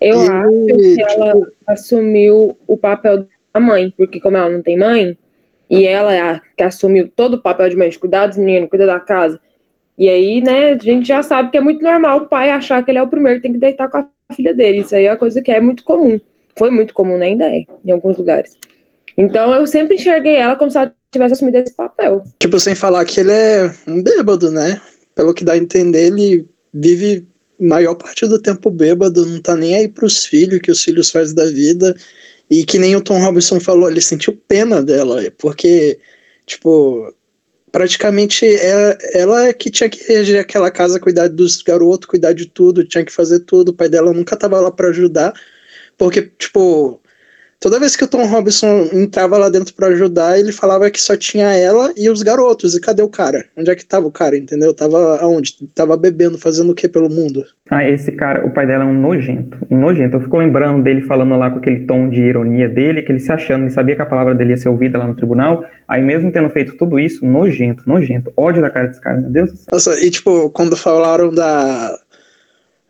Eu 0.00 0.24
e, 0.24 0.28
acho 0.28 0.96
que 0.96 1.02
ela 1.02 1.34
tipo, 1.34 1.52
assumiu 1.66 2.58
o 2.66 2.76
papel 2.76 3.26
da 3.54 3.60
mãe, 3.60 3.92
porque 3.96 4.20
como 4.20 4.36
ela 4.36 4.50
não 4.50 4.62
tem 4.62 4.76
mãe, 4.76 5.16
e 5.68 5.86
ela 5.86 6.12
é 6.12 6.20
a 6.20 6.40
que 6.56 6.64
assumiu 6.64 7.08
todo 7.14 7.34
o 7.34 7.42
papel 7.42 7.68
de 7.68 7.76
mãe, 7.76 7.88
de 7.88 7.98
cuidar 7.98 8.26
dos 8.26 8.36
meninos, 8.36 8.68
cuidar 8.68 8.86
da 8.86 8.98
casa. 8.98 9.40
E 9.96 10.08
aí, 10.08 10.40
né, 10.40 10.72
a 10.72 10.78
gente 10.78 11.06
já 11.06 11.22
sabe 11.22 11.50
que 11.50 11.58
é 11.58 11.60
muito 11.60 11.82
normal 11.82 12.18
o 12.18 12.26
pai 12.26 12.50
achar 12.50 12.82
que 12.84 12.90
ele 12.90 12.98
é 12.98 13.02
o 13.02 13.08
primeiro 13.08 13.38
que 13.38 13.42
tem 13.42 13.52
que 13.52 13.58
deitar 13.58 13.88
com 13.88 13.98
a 13.98 14.08
filha 14.34 14.54
dele. 14.54 14.78
Isso 14.78 14.96
aí 14.96 15.04
é 15.04 15.10
uma 15.10 15.16
coisa 15.18 15.40
que 15.42 15.52
é 15.52 15.60
muito 15.60 15.84
comum. 15.84 16.18
Foi 16.58 16.70
muito 16.70 16.92
comum, 16.92 17.16
né? 17.16 17.26
ainda 17.26 17.44
é, 17.44 17.64
em 17.84 17.92
alguns 17.92 18.16
lugares. 18.16 18.56
Então 19.16 19.54
eu 19.54 19.66
sempre 19.66 19.96
enxerguei 19.96 20.36
ela 20.36 20.56
como 20.56 20.70
se 20.70 20.78
ela 20.78 20.94
tivesse 21.10 21.34
assumido 21.34 21.58
esse 21.58 21.74
papel. 21.74 22.24
Tipo, 22.38 22.58
sem 22.60 22.74
falar 22.74 23.04
que 23.04 23.20
ele 23.20 23.32
é 23.32 23.74
um 23.86 24.02
bêbado, 24.02 24.50
né? 24.50 24.80
Pelo 25.14 25.34
que 25.34 25.44
dá 25.44 25.52
a 25.52 25.58
entender, 25.58 26.06
ele 26.06 26.46
vive 26.72 27.26
maior 27.58 27.94
parte 27.94 28.26
do 28.26 28.40
tempo 28.40 28.70
bêbado, 28.70 29.26
não 29.26 29.40
tá 29.40 29.54
nem 29.54 29.76
aí 29.76 29.88
pros 29.88 30.24
filhos, 30.24 30.60
que 30.60 30.70
os 30.70 30.82
filhos 30.82 31.10
fazem 31.10 31.34
da 31.34 31.46
vida. 31.46 31.94
E 32.48 32.64
que 32.64 32.78
nem 32.78 32.96
o 32.96 33.00
Tom 33.00 33.20
Robinson 33.20 33.60
falou, 33.60 33.88
ele 33.88 34.00
sentiu 34.00 34.36
pena 34.48 34.82
dela, 34.82 35.22
porque, 35.38 36.00
tipo, 36.46 37.14
praticamente 37.70 38.44
ela, 38.44 38.98
ela 39.12 39.46
é 39.46 39.52
que 39.52 39.70
tinha 39.70 39.88
que 39.88 40.02
reger 40.04 40.40
aquela 40.40 40.68
casa, 40.70 40.98
cuidar 40.98 41.28
dos 41.28 41.62
garotos, 41.62 42.08
cuidar 42.08 42.32
de 42.32 42.46
tudo, 42.46 42.84
tinha 42.84 43.04
que 43.04 43.12
fazer 43.12 43.40
tudo. 43.40 43.68
O 43.68 43.74
pai 43.74 43.88
dela 43.88 44.12
nunca 44.12 44.36
tava 44.36 44.58
lá 44.60 44.70
para 44.70 44.88
ajudar, 44.88 45.32
porque, 45.96 46.22
tipo, 46.38 47.00
toda 47.60 47.78
vez 47.78 47.94
que 47.94 48.04
o 48.04 48.08
Tom 48.08 48.24
Robinson 48.24 48.88
entrava 48.92 49.36
lá 49.36 49.48
dentro 49.50 49.74
para 49.74 49.88
ajudar, 49.88 50.38
ele 50.38 50.50
falava 50.50 50.90
que 50.90 51.00
só 51.00 51.16
tinha 51.16 51.52
ela 51.54 51.92
e 51.96 52.08
os 52.08 52.22
garotos. 52.22 52.74
E 52.74 52.80
cadê 52.80 53.02
o 53.02 53.08
cara? 53.08 53.44
Onde 53.56 53.70
é 53.70 53.74
que 53.74 53.84
tava 53.84 54.06
o 54.06 54.12
cara, 54.12 54.36
entendeu? 54.36 54.72
Tava 54.72 55.18
aonde? 55.20 55.54
Tava 55.74 55.96
bebendo, 55.96 56.38
fazendo 56.38 56.70
o 56.70 56.74
que 56.74 56.88
pelo 56.88 57.10
mundo? 57.10 57.44
Ah, 57.70 57.88
esse 57.88 58.10
cara, 58.12 58.44
o 58.44 58.50
pai 58.52 58.66
dela 58.66 58.84
é 58.84 58.86
um 58.86 58.98
nojento. 58.98 59.58
Um 59.70 59.78
nojento. 59.78 60.16
Eu 60.16 60.22
fico 60.22 60.38
lembrando 60.38 60.82
dele 60.82 61.02
falando 61.02 61.36
lá 61.36 61.50
com 61.50 61.58
aquele 61.58 61.86
tom 61.86 62.08
de 62.08 62.20
ironia 62.20 62.68
dele, 62.68 63.02
que 63.02 63.12
ele 63.12 63.20
se 63.20 63.30
achando, 63.30 63.62
ele 63.62 63.70
sabia 63.70 63.94
que 63.94 64.02
a 64.02 64.06
palavra 64.06 64.34
dele 64.34 64.50
ia 64.50 64.56
ser 64.56 64.70
ouvida 64.70 64.98
lá 64.98 65.06
no 65.06 65.14
tribunal. 65.14 65.64
Aí 65.86 66.02
mesmo 66.02 66.32
tendo 66.32 66.50
feito 66.50 66.76
tudo 66.76 66.98
isso, 66.98 67.24
nojento, 67.24 67.84
nojento. 67.86 68.32
Ódio 68.36 68.62
da 68.62 68.70
cara 68.70 68.88
desse 68.88 69.00
cara, 69.00 69.20
meu 69.20 69.30
Deus 69.30 69.52
do 69.52 69.56
céu. 69.56 69.66
Nossa, 69.70 70.04
e 70.04 70.10
tipo, 70.10 70.50
quando 70.50 70.76
falaram 70.76 71.32
da 71.32 71.96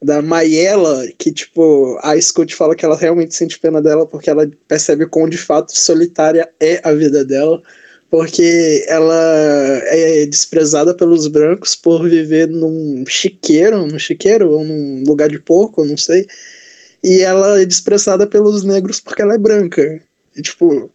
da 0.02 0.23
Maiela, 0.23 1.07
que, 1.19 1.30
tipo, 1.30 1.99
a 2.02 2.19
Scott 2.21 2.54
fala 2.54 2.75
que 2.75 2.85
ela 2.85 2.97
realmente 2.97 3.35
sente 3.35 3.59
pena 3.59 3.83
dela 3.83 4.07
porque 4.07 4.30
ela 4.30 4.50
percebe 4.66 5.07
quão 5.07 5.28
de 5.28 5.37
fato 5.37 5.76
solitária 5.76 6.49
é 6.59 6.80
a 6.83 6.92
vida 6.95 7.25
dela, 7.25 7.62
porque 8.09 8.85
ela 8.88 9.14
é 9.85 10.26
desprezada 10.26 10.95
pelos 10.95 11.26
brancos 11.26 11.76
por 11.76 12.09
viver 12.09 12.49
num 12.49 13.04
chiqueiro, 13.07 13.87
num 13.87 13.99
chiqueiro 13.99 14.50
ou 14.50 14.64
num 14.64 15.04
lugar 15.07 15.28
de 15.28 15.38
porco, 15.38 15.85
não 15.85 15.97
sei, 15.97 16.26
e 17.04 17.21
ela 17.21 17.61
é 17.61 17.66
desprezada 17.66 18.26
pelos 18.26 18.64
negros 18.64 19.00
porque 19.00 19.23
ela 19.23 19.35
é 19.35 19.38
branca. 19.38 20.02
E, 20.35 20.42
tipo, 20.42 20.90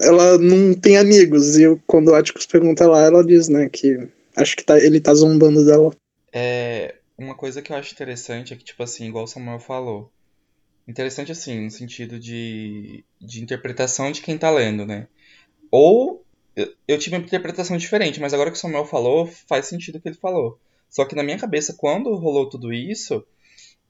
ela 0.00 0.38
não 0.38 0.72
tem 0.72 0.96
amigos, 0.96 1.58
e 1.58 1.78
quando 1.86 2.08
o 2.08 2.14
Atticus 2.14 2.46
pergunta 2.46 2.86
lá, 2.86 3.02
ela 3.02 3.24
diz, 3.24 3.48
né, 3.48 3.68
que 3.68 4.08
acho 4.34 4.56
que 4.56 4.64
tá, 4.64 4.78
ele 4.78 5.00
tá 5.00 5.12
zombando 5.14 5.64
dela. 5.66 5.92
É, 6.32 6.94
uma 7.18 7.34
coisa 7.34 7.60
que 7.60 7.72
eu 7.72 7.76
acho 7.76 7.92
interessante 7.92 8.54
é 8.54 8.56
que, 8.56 8.64
tipo 8.64 8.82
assim, 8.82 9.08
igual 9.08 9.24
o 9.24 9.28
Samuel 9.28 9.58
falou. 9.58 10.12
Interessante, 10.86 11.32
assim, 11.32 11.64
no 11.64 11.70
sentido 11.70 12.18
de, 12.18 13.04
de 13.20 13.42
interpretação 13.42 14.12
de 14.12 14.22
quem 14.22 14.38
tá 14.38 14.50
lendo, 14.50 14.86
né? 14.86 15.08
Ou 15.70 16.24
eu, 16.86 16.98
tive 16.98 17.16
uma 17.16 17.24
interpretação 17.24 17.76
diferente, 17.76 18.20
mas 18.20 18.32
agora 18.32 18.50
que 18.50 18.56
o 18.56 18.60
Samuel 18.60 18.84
falou, 18.84 19.26
faz 19.26 19.66
sentido 19.66 19.96
o 19.96 20.00
que 20.00 20.08
ele 20.08 20.16
falou. 20.16 20.58
Só 20.88 21.04
que 21.04 21.14
na 21.14 21.22
minha 21.22 21.38
cabeça, 21.38 21.74
quando 21.76 22.14
rolou 22.14 22.48
tudo 22.48 22.72
isso, 22.72 23.24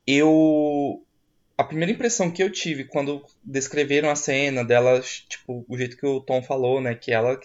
eu. 0.06 1.04
A 1.56 1.64
primeira 1.64 1.92
impressão 1.92 2.30
que 2.30 2.42
eu 2.42 2.50
tive 2.52 2.84
quando 2.84 3.24
descreveram 3.42 4.10
a 4.10 4.14
cena 4.14 4.64
dela, 4.64 5.00
tipo, 5.28 5.64
o 5.68 5.76
jeito 5.76 5.96
que 5.96 6.06
o 6.06 6.20
Tom 6.20 6.42
falou, 6.42 6.80
né? 6.80 6.94
Que 6.94 7.12
ela 7.12 7.38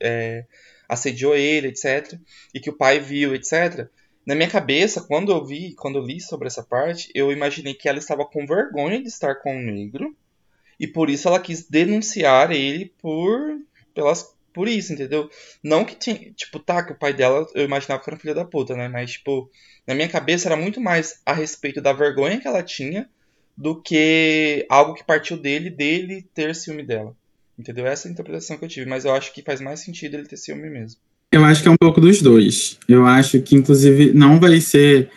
é, 0.00 0.46
assediou 0.88 1.36
ele, 1.36 1.68
etc. 1.68 2.18
E 2.54 2.60
que 2.60 2.70
o 2.70 2.76
pai 2.76 3.00
viu, 3.00 3.34
etc 3.34 3.90
na 4.26 4.34
minha 4.34 4.50
cabeça, 4.50 5.00
quando 5.00 5.30
eu 5.30 5.44
vi, 5.44 5.74
quando 5.74 5.98
eu 5.98 6.04
li 6.04 6.20
sobre 6.20 6.48
essa 6.48 6.62
parte, 6.62 7.08
eu 7.14 7.30
imaginei 7.30 7.74
que 7.74 7.88
ela 7.88 7.98
estava 7.98 8.24
com 8.26 8.44
vergonha 8.44 9.00
de 9.00 9.08
estar 9.08 9.36
com 9.36 9.56
um 9.56 9.62
negro 9.62 10.16
e 10.80 10.86
por 10.86 11.08
isso 11.08 11.28
ela 11.28 11.40
quis 11.40 11.68
denunciar 11.68 12.50
ele 12.50 12.92
por 13.00 13.58
pelas 13.94 14.34
por 14.52 14.68
isso, 14.68 14.94
entendeu? 14.94 15.28
Não 15.62 15.84
que 15.84 15.94
tinha, 15.94 16.32
tipo, 16.32 16.58
tá, 16.58 16.82
que 16.82 16.92
o 16.92 16.98
pai 16.98 17.12
dela, 17.12 17.46
eu 17.54 17.62
imaginava 17.64 18.02
que 18.02 18.08
era 18.08 18.16
um 18.16 18.20
filho 18.20 18.34
da 18.34 18.44
puta, 18.44 18.74
né? 18.74 18.88
Mas 18.88 19.12
tipo, 19.12 19.50
na 19.86 19.94
minha 19.94 20.08
cabeça 20.08 20.48
era 20.48 20.56
muito 20.56 20.80
mais 20.80 21.20
a 21.26 21.32
respeito 21.34 21.80
da 21.80 21.92
vergonha 21.92 22.40
que 22.40 22.48
ela 22.48 22.62
tinha 22.62 23.08
do 23.56 23.80
que 23.80 24.66
algo 24.68 24.94
que 24.94 25.04
partiu 25.04 25.36
dele, 25.36 25.70
dele 25.70 26.22
ter 26.34 26.54
ciúme 26.54 26.82
dela. 26.82 27.14
Entendeu? 27.58 27.86
Essa 27.86 28.08
é 28.08 28.10
a 28.10 28.12
interpretação 28.12 28.58
que 28.58 28.64
eu 28.64 28.68
tive, 28.68 28.86
mas 28.88 29.04
eu 29.04 29.14
acho 29.14 29.32
que 29.32 29.42
faz 29.42 29.60
mais 29.60 29.80
sentido 29.80 30.14
ele 30.14 30.26
ter 30.26 30.36
ciúme 30.36 30.68
mesmo. 30.70 31.00
Eu 31.30 31.44
acho 31.44 31.62
que 31.62 31.68
é 31.68 31.70
um 31.70 31.76
pouco 31.76 32.00
dos 32.00 32.22
dois. 32.22 32.78
Eu 32.88 33.06
acho 33.06 33.40
que, 33.40 33.56
inclusive, 33.56 34.12
não 34.12 34.38
vai 34.38 34.60
ser 34.60 35.10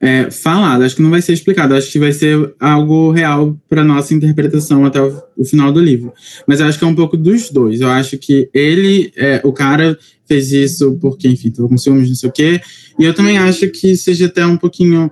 é, 0.00 0.30
falado, 0.30 0.82
acho 0.82 0.96
que 0.96 1.02
não 1.02 1.10
vai 1.10 1.22
ser 1.22 1.32
explicado, 1.32 1.74
acho 1.74 1.90
que 1.90 1.98
vai 1.98 2.12
ser 2.12 2.54
algo 2.60 3.10
real 3.10 3.58
para 3.68 3.82
nossa 3.82 4.12
interpretação 4.12 4.84
até 4.84 5.00
o, 5.00 5.22
o, 5.36 5.44
final 5.44 5.72
do 5.72 5.80
livro. 5.80 6.12
Mas 6.46 6.60
eu 6.60 6.66
acho 6.66 6.78
que 6.78 6.84
é 6.84 6.88
um 6.88 6.94
pouco 6.94 7.16
dos 7.16 7.50
dois. 7.50 7.80
Eu 7.80 7.88
acho 7.88 8.18
que 8.18 8.50
ele, 8.52 9.12
é, 9.16 9.40
o 9.42 9.52
cara, 9.52 9.98
fez 10.26 10.52
isso 10.52 10.98
porque, 11.00 11.28
enfim, 11.28 11.48
estava 11.48 11.68
com 11.68 11.78
ciúmes, 11.78 12.08
não 12.08 12.16
sei 12.16 12.28
o 12.28 12.32
quê. 12.32 12.60
E 12.98 13.04
eu 13.04 13.14
também 13.14 13.38
acho 13.38 13.68
que 13.70 13.96
seja 13.96 14.26
até 14.26 14.44
um 14.44 14.56
pouquinho. 14.56 15.10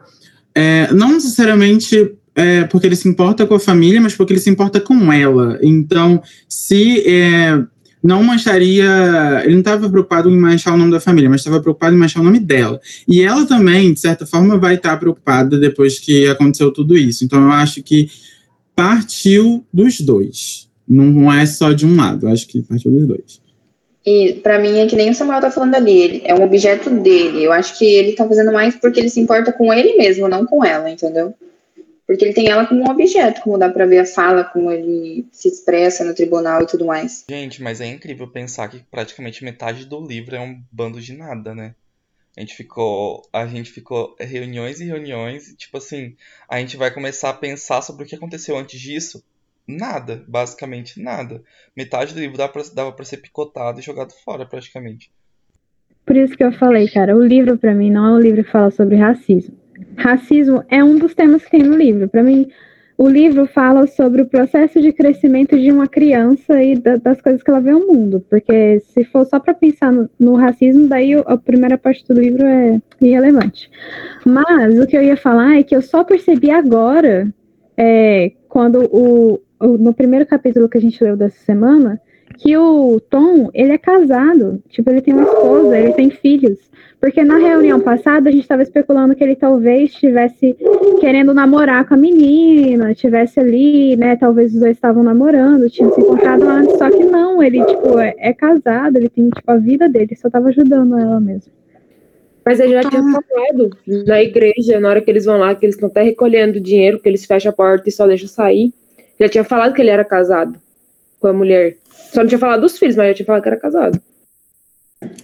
É, 0.55 0.93
não 0.93 1.13
necessariamente 1.13 2.13
é, 2.35 2.65
porque 2.65 2.87
ele 2.87 2.97
se 2.97 3.09
importa 3.09 3.47
com 3.47 3.55
a 3.55 3.61
família, 3.61 4.01
mas 4.01 4.15
porque 4.15 4.35
ele 4.35 4.41
se 4.41 4.51
importa 4.51 4.81
com 4.81 5.11
ela. 5.13 5.59
Então, 5.63 6.23
se 6.49 7.01
é, 7.09 7.63
não 8.03 8.23
mancharia. 8.23 9.43
Ele 9.45 9.53
não 9.53 9.61
estava 9.61 9.89
preocupado 9.89 10.29
em 10.29 10.37
manchar 10.37 10.75
o 10.75 10.77
nome 10.77 10.91
da 10.91 11.01
família, 11.01 11.31
mas 11.31 11.41
estava 11.41 11.61
preocupado 11.61 11.95
em 11.95 11.99
manchar 11.99 12.21
o 12.23 12.25
nome 12.25 12.41
dela. 12.41 12.81
E 13.07 13.23
ela 13.23 13.47
também, 13.47 13.93
de 13.93 14.01
certa 14.01 14.27
forma, 14.27 14.59
vai 14.59 14.75
estar 14.75 14.97
preocupada 14.97 15.59
depois 15.59 15.99
que 15.99 16.27
aconteceu 16.27 16.73
tudo 16.73 16.97
isso. 16.97 17.25
Então 17.25 17.43
eu 17.43 17.53
acho 17.53 17.83
que 17.83 18.11
partiu 18.75 19.65
dos 19.73 20.01
dois. 20.01 20.69
Não 20.89 21.33
é 21.33 21.47
só 21.47 21.73
de 21.73 21.87
um 21.87 21.97
lado, 21.97 22.27
eu 22.27 22.33
acho 22.33 22.47
que 22.49 22.63
partiu 22.63 22.91
dos 22.91 23.07
dois. 23.07 23.41
E 24.05 24.41
para 24.43 24.59
mim 24.59 24.81
é 24.81 24.87
que 24.87 24.97
nem 24.97 25.11
o 25.11 25.15
Samuel 25.15 25.41
tá 25.41 25.51
falando 25.51 25.77
ali, 25.77 25.97
ele, 25.97 26.23
é 26.25 26.35
um 26.35 26.43
objeto 26.43 26.91
dele. 26.91 27.45
Eu 27.45 27.53
acho 27.53 27.79
que 27.79 27.85
ele 27.85 28.13
tá 28.13 28.27
fazendo 28.27 28.53
mais 28.53 28.75
porque 28.75 28.99
ele 28.99 29.09
se 29.09 29.21
importa 29.21 29.53
com 29.53 29.73
ele 29.73 29.97
mesmo, 29.97 30.29
não 30.29 30.45
com 30.45 30.65
ela, 30.65 30.91
entendeu? 30.91 31.33
Porque 32.07 32.25
ele 32.25 32.35
tem 32.35 32.49
ela 32.49 32.67
como 32.67 32.83
um 32.83 32.91
objeto, 32.91 33.41
como 33.43 33.59
dá 33.59 33.69
pra 33.69 33.87
ver 33.87 34.01
a 34.01 34.07
fala, 34.07 34.45
como 34.45 34.71
ele 34.71 35.27
se 35.31 35.49
expressa 35.49 36.05
no 36.05 36.15
tribunal 36.15 36.63
e 36.63 36.67
tudo 36.67 36.85
mais. 36.85 37.25
Gente, 37.29 37.63
mas 37.63 37.81
é 37.81 37.87
incrível 37.87 38.29
pensar 38.29 38.69
que 38.69 38.85
praticamente 38.91 39.45
metade 39.45 39.87
do 39.87 40.05
livro 40.05 40.35
é 40.35 40.41
um 40.41 40.61
bando 40.71 41.01
de 41.01 41.13
nada, 41.13 41.55
né? 41.55 41.75
A 42.37 42.41
gente 42.41 42.57
ficou, 42.57 43.23
a 43.33 43.47
gente 43.47 43.71
ficou 43.71 44.17
reuniões 44.19 44.81
e 44.81 44.85
reuniões, 44.85 45.49
e, 45.49 45.57
tipo 45.57 45.77
assim, 45.77 46.17
a 46.49 46.59
gente 46.59 46.77
vai 46.77 46.91
começar 46.91 47.31
a 47.31 47.35
pensar 47.35 47.83
sobre 47.83 48.05
o 48.05 48.07
que 48.07 48.15
aconteceu 48.15 48.57
antes 48.57 48.81
disso. 48.81 49.23
Nada, 49.69 50.25
basicamente 50.27 51.01
nada. 51.01 51.43
Metade 51.77 52.15
do 52.15 52.21
livro 52.21 52.37
dava 52.37 52.53
pra, 52.53 52.63
dava 52.75 52.93
pra 52.93 53.05
ser 53.05 53.19
picotado 53.19 53.79
e 53.79 53.83
jogado 53.83 54.13
fora, 54.25 54.45
praticamente. 54.45 55.13
Por 56.05 56.17
isso 56.17 56.37
que 56.37 56.43
eu 56.43 56.53
falei, 56.53 56.89
cara, 56.89 57.15
o 57.15 57.23
livro 57.23 57.57
para 57.57 57.75
mim 57.75 57.91
não 57.91 58.07
é 58.07 58.13
um 58.15 58.21
livro 58.21 58.43
que 58.43 58.51
fala 58.51 58.71
sobre 58.73 58.97
racismo 58.97 59.62
racismo 59.97 60.65
é 60.69 60.83
um 60.83 60.97
dos 60.97 61.15
temas 61.15 61.45
que 61.45 61.51
tem 61.51 61.63
no 61.63 61.77
livro. 61.77 62.09
Para 62.09 62.23
mim, 62.23 62.49
o 62.97 63.09
livro 63.09 63.47
fala 63.47 63.87
sobre 63.87 64.23
o 64.23 64.27
processo 64.27 64.81
de 64.81 64.93
crescimento 64.93 65.59
de 65.59 65.73
uma 65.73 65.89
criança 65.89 66.63
e 66.63 66.77
da, 66.77 66.97
das 66.97 67.21
coisas 67.21 67.43
que 67.43 67.51
ela 67.51 67.61
vê 67.61 67.71
ao 67.71 67.81
mundo. 67.81 68.25
Porque 68.29 68.81
se 68.81 69.05
for 69.05 69.27
só 69.27 69.41
para 69.41 69.55
pensar 69.55 69.91
no, 69.93 70.09
no, 70.19 70.35
racismo, 70.35 70.89
daí 70.89 71.15
a 71.15 71.37
primeira 71.37 71.77
parte 71.77 72.07
do 72.07 72.21
livro 72.21 72.45
é 72.45 72.81
irrelevante. 73.01 73.71
Mas 74.25 74.79
o 74.79 74.87
que 74.87 74.97
eu 74.97 75.03
ia 75.03 75.17
falar 75.17 75.59
é 75.59 75.63
que 75.63 75.75
eu 75.75 75.83
só 75.83 76.05
percebi 76.05 76.51
agora, 76.51 77.33
é, 77.77 78.33
quando 78.49 78.85
o, 78.93 79.41
o, 79.59 79.79
no 79.79 79.93
primeiro 79.95 80.27
capítulo 80.27 80.69
que 80.69 80.79
a 80.79 80.81
gente 80.81 81.03
leu 81.03 81.17
dessa 81.17 81.39
semana, 81.45 82.01
que 82.43 82.57
o 82.57 82.99
Tom, 83.09 83.51
ele 83.55 83.73
é 83.73 83.79
casado. 83.79 84.61
Tipo, 84.69 84.91
ele 84.91 85.01
tem 85.01 85.15
uma 85.15 85.23
esposa, 85.23 85.79
ele 85.79 85.93
tem 85.93 86.11
filhos. 86.11 86.59
Porque 87.01 87.23
na 87.25 87.37
reunião 87.39 87.81
passada 87.81 88.29
a 88.29 88.33
gente 88.33 88.43
estava 88.43 88.63
especulando 88.63 89.15
que 89.15 89.23
ele 89.23 89.35
talvez 89.35 89.91
estivesse 89.91 90.57
querendo 91.01 91.33
namorar 91.33 91.87
com 91.87 91.95
a 91.95 91.97
menina, 91.97 92.93
estivesse 92.93 93.41
ali, 93.41 93.97
né? 93.97 94.17
Talvez 94.17 94.53
os 94.53 94.61
dois 94.61 94.77
estavam 94.77 95.03
namorando, 95.03 95.71
tinham 95.71 95.93
se 95.93 96.01
encontrado 96.01 96.43
antes, 96.43 96.77
só 96.79 96.91
que 96.91 97.05
não, 97.05 97.43
ele, 97.43 97.65
tipo, 97.65 97.99
é, 97.99 98.15
é 98.19 98.33
casado, 98.33 98.97
ele 98.97 99.09
tem, 99.09 99.29
tipo, 99.31 99.51
a 99.51 99.57
vida 99.57 99.89
dele, 99.89 100.15
só 100.17 100.29
estava 100.29 100.49
ajudando 100.49 100.99
ela 100.99 101.21
mesmo. 101.21 101.53
Mas 102.45 102.59
ele 102.59 102.73
já 102.73 102.89
tinha 102.89 103.03
falado 103.03 103.77
na 104.07 104.23
igreja, 104.23 104.81
na 104.81 104.89
hora 104.89 105.01
que 105.01 105.11
eles 105.11 105.25
vão 105.25 105.39
lá, 105.39 105.55
que 105.55 105.65
eles 105.65 105.77
estão 105.77 105.89
até 105.89 106.03
recolhendo 106.03 106.61
dinheiro, 106.61 107.01
que 107.01 107.09
eles 107.09 107.25
fecham 107.25 107.51
a 107.51 107.53
porta 107.53 107.89
e 107.89 107.93
só 107.93 108.07
deixam 108.07 108.29
sair. 108.29 108.73
Já 109.19 109.29
tinha 109.29 109.45
falado 109.45 109.75
que 109.75 109.81
ele 109.81 109.91
era 109.91 110.05
casado 110.05 110.59
com 111.21 111.29
a 111.29 111.33
mulher. 111.33 111.77
Só 112.13 112.21
não 112.21 112.29
tinha 112.29 112.39
falado 112.39 112.61
dos 112.61 112.79
filhos, 112.79 112.97
mas 112.97 113.09
já 113.09 113.15
tinha 113.15 113.27
falado 113.27 113.43
que 113.43 113.49
era 113.49 113.59
casado. 113.59 114.01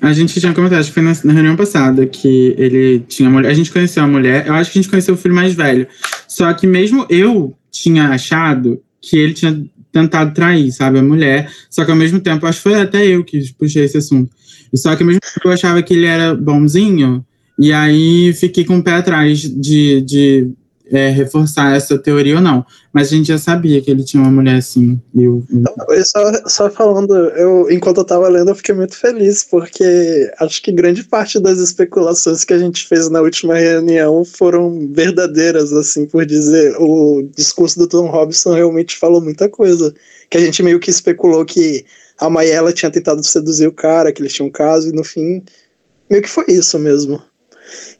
A 0.00 0.12
gente 0.12 0.40
tinha 0.40 0.52
comentado, 0.52 0.80
acho 0.80 0.88
que 0.88 0.94
foi 0.94 1.02
na, 1.02 1.12
na, 1.24 1.32
reunião 1.32 1.54
passada, 1.54 2.06
que 2.06 2.54
ele 2.58 3.00
tinha 3.00 3.30
mulher. 3.30 3.50
A 3.50 3.54
gente 3.54 3.70
conheceu 3.70 4.02
a 4.02 4.08
mulher, 4.08 4.46
eu 4.46 4.54
acho 4.54 4.72
que 4.72 4.78
a 4.78 4.82
gente 4.82 4.90
conheceu 4.90 5.14
o 5.14 5.16
filho 5.16 5.34
mais 5.34 5.54
velho. 5.54 5.86
Só 6.26 6.52
que 6.52 6.66
mesmo 6.66 7.06
eu 7.08 7.54
tinha 7.70 8.08
achado 8.08 8.82
que 9.00 9.16
ele 9.16 9.34
tinha 9.34 9.64
tentado 9.92 10.32
trair, 10.32 10.72
sabe, 10.72 10.98
a 10.98 11.02
mulher. 11.02 11.52
Só 11.70 11.84
que 11.84 11.90
ao 11.90 11.96
mesmo 11.96 12.20
tempo, 12.20 12.46
acho 12.46 12.58
que 12.58 12.62
foi 12.70 12.80
até 12.80 13.06
eu 13.06 13.22
que 13.22 13.52
puxei 13.54 13.84
esse 13.84 13.98
assunto. 13.98 14.34
Só 14.74 14.96
que 14.96 15.02
ao 15.02 15.06
mesmo 15.06 15.20
tempo 15.20 15.46
eu 15.46 15.52
achava 15.52 15.82
que 15.82 15.94
ele 15.94 16.06
era 16.06 16.34
bonzinho, 16.34 17.24
e 17.58 17.72
aí 17.72 18.32
fiquei 18.32 18.64
com 18.64 18.78
o 18.78 18.82
pé 18.82 18.92
atrás 18.92 19.40
de, 19.40 20.00
de 20.02 20.50
é, 20.90 21.10
reforçar 21.10 21.76
essa 21.76 21.98
teoria 21.98 22.36
ou 22.36 22.40
não. 22.40 22.64
Mas 22.92 23.08
a 23.08 23.10
gente 23.16 23.28
já 23.28 23.38
sabia 23.38 23.80
que 23.80 23.90
ele 23.90 24.02
tinha 24.02 24.22
uma 24.22 24.30
mulher 24.30 24.56
assim. 24.56 25.00
Eu 25.14 25.44
só, 26.04 26.48
só 26.48 26.70
falando, 26.70 27.14
eu, 27.14 27.70
enquanto 27.70 27.98
eu 27.98 28.04
tava 28.04 28.28
lendo, 28.28 28.50
eu 28.50 28.54
fiquei 28.54 28.74
muito 28.74 28.96
feliz, 28.96 29.44
porque 29.44 30.32
acho 30.40 30.62
que 30.62 30.72
grande 30.72 31.04
parte 31.04 31.38
das 31.38 31.58
especulações 31.58 32.44
que 32.44 32.54
a 32.54 32.58
gente 32.58 32.86
fez 32.86 33.08
na 33.08 33.20
última 33.20 33.54
reunião 33.54 34.24
foram 34.24 34.88
verdadeiras, 34.90 35.72
assim, 35.72 36.06
por 36.06 36.24
dizer. 36.24 36.74
O 36.78 37.28
discurso 37.36 37.78
do 37.78 37.86
Tom 37.86 38.06
Robson 38.06 38.54
realmente 38.54 38.96
falou 38.96 39.20
muita 39.20 39.48
coisa. 39.48 39.94
Que 40.30 40.38
a 40.38 40.40
gente 40.40 40.62
meio 40.62 40.80
que 40.80 40.90
especulou 40.90 41.44
que 41.44 41.84
a 42.18 42.28
Mayela 42.28 42.72
tinha 42.72 42.90
tentado 42.90 43.24
seduzir 43.24 43.66
o 43.66 43.72
cara, 43.72 44.12
que 44.12 44.20
eles 44.20 44.32
tinham 44.32 44.48
um 44.48 44.52
caso, 44.52 44.88
e 44.88 44.92
no 44.92 45.04
fim, 45.04 45.42
meio 46.10 46.22
que 46.22 46.28
foi 46.28 46.44
isso 46.48 46.78
mesmo. 46.78 47.22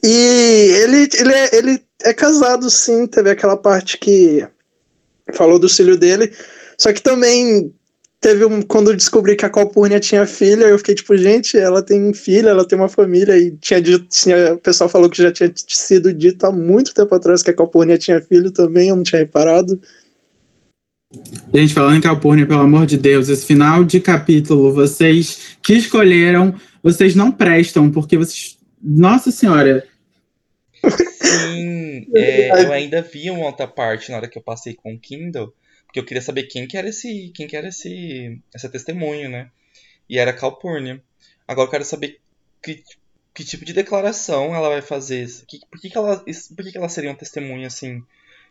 E 0.03 0.73
ele, 0.83 1.09
ele, 1.19 1.33
é, 1.33 1.57
ele 1.57 1.88
é 2.03 2.13
casado, 2.13 2.71
sim. 2.71 3.07
Teve 3.07 3.31
aquela 3.31 3.57
parte 3.57 3.99
que 3.99 4.47
falou 5.35 5.59
do 5.59 5.69
filho 5.69 5.97
dele. 5.97 6.33
Só 6.79 6.93
que 6.93 7.03
também 7.03 7.73
teve 8.21 8.45
um. 8.45 8.63
Quando 8.63 8.91
eu 8.91 8.97
descobri 8.97 9.37
que 9.37 9.45
a 9.45 9.51
Calpurnia 9.51 10.01
tinha 10.01 10.27
filha, 10.27 10.65
eu 10.65 10.79
fiquei 10.79 10.95
tipo, 10.95 11.17
gente, 11.17 11.57
ela 11.59 11.83
tem 11.83 12.13
filha, 12.13 12.51
ela 12.51 12.67
tem 12.67 12.79
uma 12.79 12.89
família. 12.89 13.37
E 13.37 13.53
tinha 13.57 13.81
dito, 13.81 14.07
tinha, 14.09 14.55
o 14.55 14.59
pessoal 14.59 14.89
falou 14.89 15.09
que 15.11 15.23
já 15.23 15.33
tinha 15.33 15.53
sido 15.67 16.13
dito 16.13 16.45
há 16.45 16.53
muito 16.53 16.95
tempo 16.95 17.15
atrás 17.15 17.43
que 17.43 17.51
a 17.51 17.55
Calpurnia 17.55 17.99
tinha 17.99 18.21
filho 18.21 18.51
também, 18.51 18.89
eu 18.89 18.97
não 18.97 19.03
tinha 19.03 19.21
reparado. 19.21 19.81
Gente, 21.55 21.73
falando 21.73 21.97
em 21.97 22.03
Calpurnia, 22.03 22.47
pelo 22.47 22.61
amor 22.61 22.85
de 22.85 22.99
Deus, 22.99 23.31
esse 23.31 23.47
final 23.47 23.83
de 23.83 23.99
capítulo, 23.99 24.75
vocês 24.75 25.57
que 25.63 25.73
escolheram, 25.73 26.55
vocês 26.83 27.15
não 27.15 27.33
prestam, 27.33 27.91
porque 27.91 28.17
vocês. 28.19 28.59
Nossa 28.81 29.33
Senhora, 29.33 29.85
Sim, 30.85 32.07
é, 32.15 32.65
eu 32.65 32.73
ainda 32.73 33.03
vi 33.03 33.31
uma 33.31 33.47
outra 33.47 33.67
parte 33.67 34.11
na 34.11 34.19
hora 34.19 34.29
que 34.29 34.39
eu 34.39 34.43
passei 34.43 34.75
com 34.75 34.95
o 34.95 34.99
Kindle, 34.99 35.53
porque 35.87 36.01
eu 36.01 36.05
queria 36.05 36.23
saber 36.23 36.45
quem 36.45 36.67
que 36.67 36.77
era 36.77 36.89
esse, 36.89 37.31
quem 37.35 37.47
que 37.47 37.57
era 37.57 37.69
esse, 37.69 38.41
essa 38.55 38.69
testemunho, 38.69 39.29
né? 39.29 39.51
E 40.09 40.19
era 40.19 40.33
Calpurnia. 40.33 41.03
Agora 41.47 41.67
eu 41.67 41.71
quero 41.71 41.85
saber 41.85 42.21
que, 42.63 42.83
que 43.35 43.45
tipo 43.45 43.65
de 43.65 43.73
declaração 43.73 44.55
ela 44.55 44.69
vai 44.69 44.83
fazer. 44.83 45.27
Que, 45.47 45.61
por 45.71 45.81
que, 45.81 45.91
que, 45.91 45.99
ela, 45.99 46.17
por 46.19 46.65
que, 46.65 46.73
que 46.73 46.79
ela 46.79 46.89
seria 46.89 47.11
uma 47.11 47.17
testemunha 47.17 47.67
assim 47.67 48.03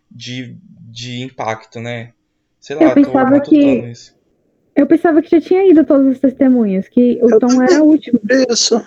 de, 0.09 0.55
de 0.61 1.21
impacto, 1.21 1.79
né? 1.79 2.13
Sei 2.59 2.75
lá, 2.75 2.83
eu 2.83 2.93
pensava 2.93 3.39
que 3.39 3.57
isso. 3.57 4.17
Eu 4.75 4.85
pensava 4.85 5.21
que 5.23 5.31
já 5.31 5.41
tinha 5.41 5.67
ido 5.67 5.83
todas 5.83 6.05
as 6.05 6.19
testemunhas, 6.19 6.87
que 6.87 7.17
o 7.23 7.31
eu 7.31 7.39
Tom 7.39 7.61
era 7.63 7.83
o 7.83 7.87
último. 7.87 8.19
Isso. 8.47 8.79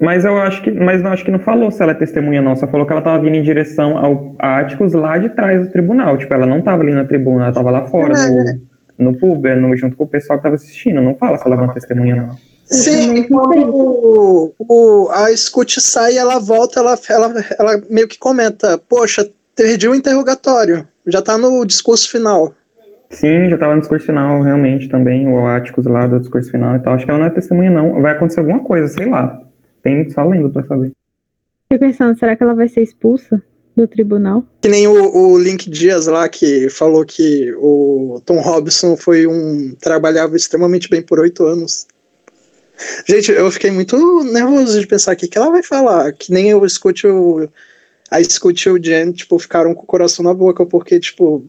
Mas 0.00 0.24
eu 0.24 0.36
acho 0.38 0.62
que, 0.62 0.70
mas 0.70 1.00
não 1.02 1.12
acho 1.12 1.24
que 1.24 1.30
não 1.30 1.38
falou 1.38 1.70
se 1.70 1.80
ela 1.80 1.92
é 1.92 1.94
testemunha 1.94 2.42
não, 2.42 2.56
só 2.56 2.66
falou 2.66 2.84
que 2.84 2.92
ela 2.92 3.00
estava 3.00 3.22
vindo 3.22 3.36
em 3.36 3.42
direção 3.42 3.96
ao 3.96 4.34
Áticos 4.38 4.92
lá 4.92 5.16
de 5.16 5.28
trás 5.28 5.64
do 5.64 5.70
tribunal, 5.70 6.18
tipo, 6.18 6.34
ela 6.34 6.44
não 6.44 6.58
estava 6.58 6.82
ali 6.82 6.92
na 6.92 7.04
tribuna, 7.04 7.42
ela 7.42 7.48
estava 7.50 7.70
lá 7.70 7.86
fora, 7.86 8.12
é. 8.18 8.28
no, 8.98 9.10
no 9.10 9.18
pub, 9.18 9.46
no, 9.46 9.76
junto 9.76 9.96
com 9.96 10.04
o 10.04 10.08
pessoal 10.08 10.38
que 10.38 10.40
estava 10.40 10.56
assistindo, 10.56 11.00
não 11.00 11.14
fala 11.14 11.38
se 11.38 11.46
ela 11.46 11.56
é 11.56 11.58
uma 11.60 11.72
testemunha 11.72 12.16
não. 12.16 12.36
Sim, 12.64 13.22
quando 13.28 13.76
o, 13.76 14.54
o, 14.58 15.08
a 15.12 15.34
Scoot 15.36 15.80
sai, 15.80 16.18
ela 16.18 16.40
volta, 16.40 16.80
ela, 16.80 16.98
ela, 17.08 17.44
ela 17.56 17.82
meio 17.88 18.08
que 18.08 18.18
comenta, 18.18 18.76
poxa, 18.88 19.30
perdi 19.54 19.88
o 19.88 19.94
interrogatório, 19.94 20.86
já 21.06 21.22
tá 21.22 21.38
no 21.38 21.64
discurso 21.64 22.10
final. 22.10 22.52
Sim, 23.08 23.48
já 23.48 23.56
tava 23.56 23.76
no 23.76 23.80
discurso 23.80 24.04
final, 24.04 24.42
realmente, 24.42 24.88
também, 24.88 25.28
o 25.28 25.46
Áticos 25.46 25.86
lá 25.86 26.08
do 26.08 26.18
discurso 26.18 26.50
final 26.50 26.74
e 26.74 26.80
tal. 26.80 26.94
Acho 26.94 27.04
que 27.04 27.10
ela 27.10 27.20
não 27.20 27.26
é 27.26 27.30
testemunha, 27.30 27.70
não. 27.70 28.02
Vai 28.02 28.12
acontecer 28.12 28.40
alguma 28.40 28.58
coisa, 28.58 28.88
sei 28.88 29.08
lá. 29.08 29.45
Tem 29.86 30.10
só 30.10 30.24
lendo 30.24 30.50
pra 30.50 30.64
saber. 30.64 30.90
Fiquei 31.70 31.78
pensando, 31.78 32.18
será 32.18 32.34
que 32.34 32.42
ela 32.42 32.56
vai 32.56 32.68
ser 32.68 32.82
expulsa 32.82 33.40
do 33.76 33.86
tribunal? 33.86 34.44
Que 34.60 34.68
nem 34.68 34.88
o, 34.88 35.16
o 35.16 35.38
Link 35.38 35.70
Dias 35.70 36.08
lá, 36.08 36.28
que 36.28 36.68
falou 36.68 37.04
que 37.04 37.54
o 37.56 38.20
Tom 38.26 38.40
Robson 38.40 38.96
foi 38.96 39.28
um. 39.28 39.76
trabalhava 39.80 40.34
extremamente 40.34 40.90
bem 40.90 41.02
por 41.02 41.20
oito 41.20 41.46
anos. 41.46 41.86
Gente, 43.06 43.30
eu 43.30 43.48
fiquei 43.52 43.70
muito 43.70 43.96
nervoso 44.24 44.80
de 44.80 44.88
pensar 44.88 45.14
o 45.14 45.16
que, 45.16 45.28
que 45.28 45.38
ela 45.38 45.52
vai 45.52 45.62
falar. 45.62 46.12
Que 46.12 46.32
nem 46.32 46.50
eu 46.50 46.66
escute 46.66 47.06
o. 47.06 47.48
A 48.10 48.20
escute 48.20 48.68
o 48.68 48.82
Jen, 48.82 49.12
tipo, 49.12 49.38
ficaram 49.38 49.72
com 49.72 49.84
o 49.84 49.86
coração 49.86 50.24
na 50.24 50.34
boca, 50.34 50.66
porque, 50.66 50.98
tipo, 50.98 51.48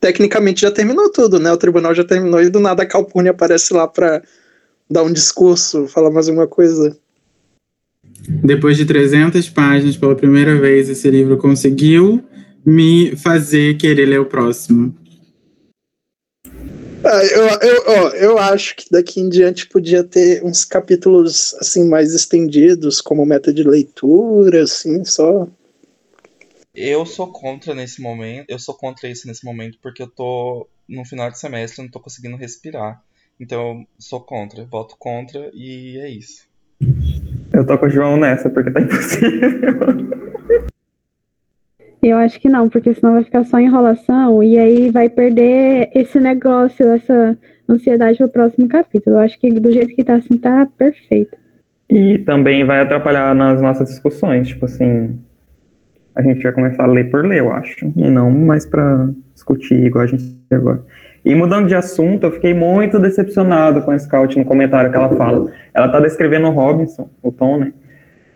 tecnicamente 0.00 0.60
já 0.60 0.70
terminou 0.70 1.10
tudo, 1.10 1.40
né? 1.40 1.50
O 1.50 1.56
tribunal 1.56 1.96
já 1.96 2.04
terminou 2.04 2.40
e 2.40 2.48
do 2.48 2.60
nada 2.60 2.84
a 2.84 2.86
Calpurnia 2.86 3.32
aparece 3.32 3.74
lá 3.74 3.88
pra 3.88 4.22
dar 4.88 5.02
um 5.02 5.12
discurso, 5.12 5.88
falar 5.88 6.12
mais 6.12 6.28
alguma 6.28 6.46
coisa. 6.46 6.96
Depois 8.28 8.76
de 8.76 8.84
300 8.84 9.48
páginas, 9.50 9.96
pela 9.96 10.14
primeira 10.14 10.58
vez, 10.58 10.88
esse 10.88 11.10
livro 11.10 11.36
conseguiu 11.36 12.22
me 12.64 13.16
fazer 13.16 13.76
querer 13.76 14.06
ler 14.06 14.20
o 14.20 14.26
próximo. 14.26 14.94
Ah, 17.04 17.24
eu, 17.24 17.68
eu, 17.68 17.84
ó, 17.86 18.08
eu 18.10 18.38
acho 18.38 18.76
que 18.76 18.88
daqui 18.88 19.20
em 19.20 19.28
diante 19.28 19.68
podia 19.68 20.04
ter 20.04 20.44
uns 20.44 20.64
capítulos 20.64 21.52
assim 21.54 21.88
mais 21.88 22.14
estendidos, 22.14 23.00
como 23.00 23.26
meta 23.26 23.52
de 23.52 23.64
leitura, 23.64 24.62
assim, 24.62 25.04
só. 25.04 25.48
Eu 26.72 27.04
sou 27.04 27.32
contra 27.32 27.74
nesse 27.74 28.00
momento. 28.00 28.48
Eu 28.48 28.58
sou 28.58 28.74
contra 28.74 29.08
isso 29.08 29.26
nesse 29.26 29.44
momento 29.44 29.78
porque 29.82 30.02
eu 30.02 30.06
tô 30.08 30.68
no 30.88 31.04
final 31.04 31.28
de 31.30 31.38
semestre, 31.38 31.82
não 31.82 31.90
tô 31.90 31.98
conseguindo 31.98 32.36
respirar. 32.36 33.02
Então 33.38 33.80
eu 33.80 33.86
sou 33.98 34.20
contra, 34.20 34.64
voto 34.64 34.94
contra 34.96 35.50
e 35.52 35.98
é 35.98 36.08
isso. 36.08 36.46
Eu 37.52 37.66
tô 37.66 37.76
com 37.78 37.86
o 37.86 37.90
João 37.90 38.16
nessa, 38.16 38.48
porque 38.48 38.70
tá 38.70 38.80
impossível. 38.80 39.50
Eu 42.02 42.16
acho 42.16 42.40
que 42.40 42.48
não, 42.48 42.68
porque 42.68 42.92
senão 42.94 43.12
vai 43.12 43.24
ficar 43.24 43.44
só 43.44 43.60
enrolação 43.60 44.42
e 44.42 44.58
aí 44.58 44.90
vai 44.90 45.08
perder 45.08 45.88
esse 45.94 46.18
negócio, 46.18 46.88
essa 46.88 47.38
ansiedade 47.68 48.18
pro 48.18 48.28
próximo 48.28 48.68
capítulo. 48.68 49.16
Eu 49.16 49.20
acho 49.20 49.38
que 49.38 49.48
do 49.52 49.70
jeito 49.70 49.94
que 49.94 50.02
tá 50.02 50.16
assim, 50.16 50.36
tá 50.36 50.66
perfeito. 50.76 51.36
E 51.88 52.18
também 52.18 52.64
vai 52.64 52.80
atrapalhar 52.80 53.34
nas 53.34 53.60
nossas 53.60 53.88
discussões, 53.88 54.48
tipo 54.48 54.64
assim, 54.64 55.16
a 56.14 56.22
gente 56.22 56.42
vai 56.42 56.52
começar 56.52 56.84
a 56.84 56.86
ler 56.86 57.10
por 57.10 57.24
ler, 57.24 57.38
eu 57.38 57.52
acho, 57.52 57.92
e 57.96 58.10
não 58.10 58.30
mais 58.30 58.66
para 58.66 59.10
discutir 59.34 59.84
igual 59.84 60.04
a 60.04 60.06
gente 60.06 60.36
agora. 60.50 60.82
E 61.24 61.34
mudando 61.34 61.68
de 61.68 61.74
assunto, 61.74 62.24
eu 62.24 62.32
fiquei 62.32 62.52
muito 62.52 62.98
decepcionado 62.98 63.82
com 63.82 63.92
a 63.92 63.98
Scout 63.98 64.36
no 64.36 64.44
comentário 64.44 64.90
que 64.90 64.96
ela 64.96 65.08
fala. 65.16 65.52
Ela 65.72 65.88
tá 65.88 66.00
descrevendo 66.00 66.48
o 66.48 66.50
Robinson, 66.50 67.08
o 67.22 67.30
Tom, 67.30 67.58
né? 67.58 67.72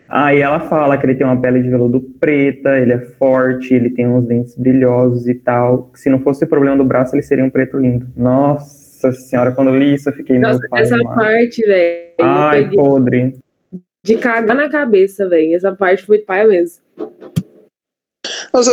Aí 0.08 0.40
ela 0.40 0.60
fala 0.60 0.96
que 0.96 1.04
ele 1.04 1.16
tem 1.16 1.26
uma 1.26 1.40
pele 1.40 1.60
de 1.60 1.68
veludo 1.68 2.00
preta, 2.20 2.78
ele 2.78 2.92
é 2.92 2.98
forte, 3.00 3.74
ele 3.74 3.90
tem 3.90 4.06
uns 4.06 4.24
dentes 4.24 4.56
brilhosos 4.56 5.26
e 5.26 5.34
tal. 5.34 5.90
Se 5.94 6.08
não 6.08 6.20
fosse 6.20 6.44
o 6.44 6.48
problema 6.48 6.76
do 6.76 6.84
braço, 6.84 7.16
ele 7.16 7.22
seria 7.22 7.44
um 7.44 7.50
preto 7.50 7.76
lindo. 7.76 8.06
Nossa 8.16 9.10
senhora, 9.10 9.50
quando 9.50 9.68
eu 9.68 9.76
li 9.76 9.94
isso, 9.94 10.08
eu 10.08 10.12
fiquei 10.12 10.38
Nossa, 10.38 10.60
meu 10.60 10.70
pai. 10.70 10.82
essa 10.82 11.02
parte, 11.02 11.62
velho. 11.62 12.14
Ai, 12.20 12.70
podre. 12.70 13.34
De 14.04 14.16
cagar 14.16 14.56
na 14.56 14.68
cabeça, 14.68 15.28
velho. 15.28 15.56
Essa 15.56 15.74
parte 15.74 16.06
foi 16.06 16.18
pai 16.18 16.46
mesmo. 16.46 16.85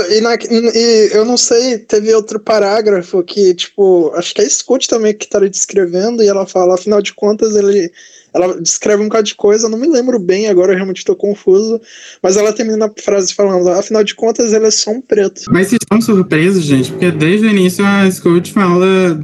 E, 0.10 0.22
na, 0.22 0.36
e, 0.36 1.10
eu 1.14 1.26
não 1.26 1.38
sei, 1.38 1.78
teve 1.78 2.14
outro 2.14 2.40
parágrafo 2.40 3.24
que, 3.24 3.54
tipo, 3.54 4.12
acho 4.16 4.34
que 4.34 4.42
é 4.42 4.50
Scott 4.50 4.88
também 4.88 5.14
que 5.14 5.28
tá 5.28 5.40
descrevendo, 5.40 6.24
e 6.24 6.28
ela 6.28 6.46
fala, 6.46 6.76
afinal 6.76 7.02
de 7.02 7.14
contas, 7.14 7.56
ele. 7.56 7.92
Ela 8.34 8.60
descreve 8.60 9.04
um 9.04 9.06
bocado 9.06 9.28
de 9.28 9.36
coisa, 9.36 9.70
não 9.70 9.78
me 9.78 9.88
lembro 9.88 10.18
bem, 10.18 10.50
agora 10.50 10.72
eu 10.72 10.76
realmente 10.76 11.06
tô 11.06 11.16
confuso, 11.16 11.80
mas 12.20 12.36
ela 12.36 12.52
termina 12.52 12.88
a 12.88 12.92
frase 13.00 13.32
falando, 13.32 13.70
afinal 13.70 14.04
de 14.04 14.16
contas, 14.16 14.52
ele 14.52 14.66
é 14.66 14.72
só 14.72 14.90
um 14.90 15.00
preto. 15.00 15.44
Mas 15.52 15.68
vocês 15.68 15.78
estão 15.84 16.02
surpresos, 16.02 16.64
gente, 16.64 16.92
porque 16.92 17.12
desde 17.12 17.46
o 17.46 17.50
início 17.52 17.86
a 17.86 18.10
Scott 18.10 18.52
fala, 18.52 19.20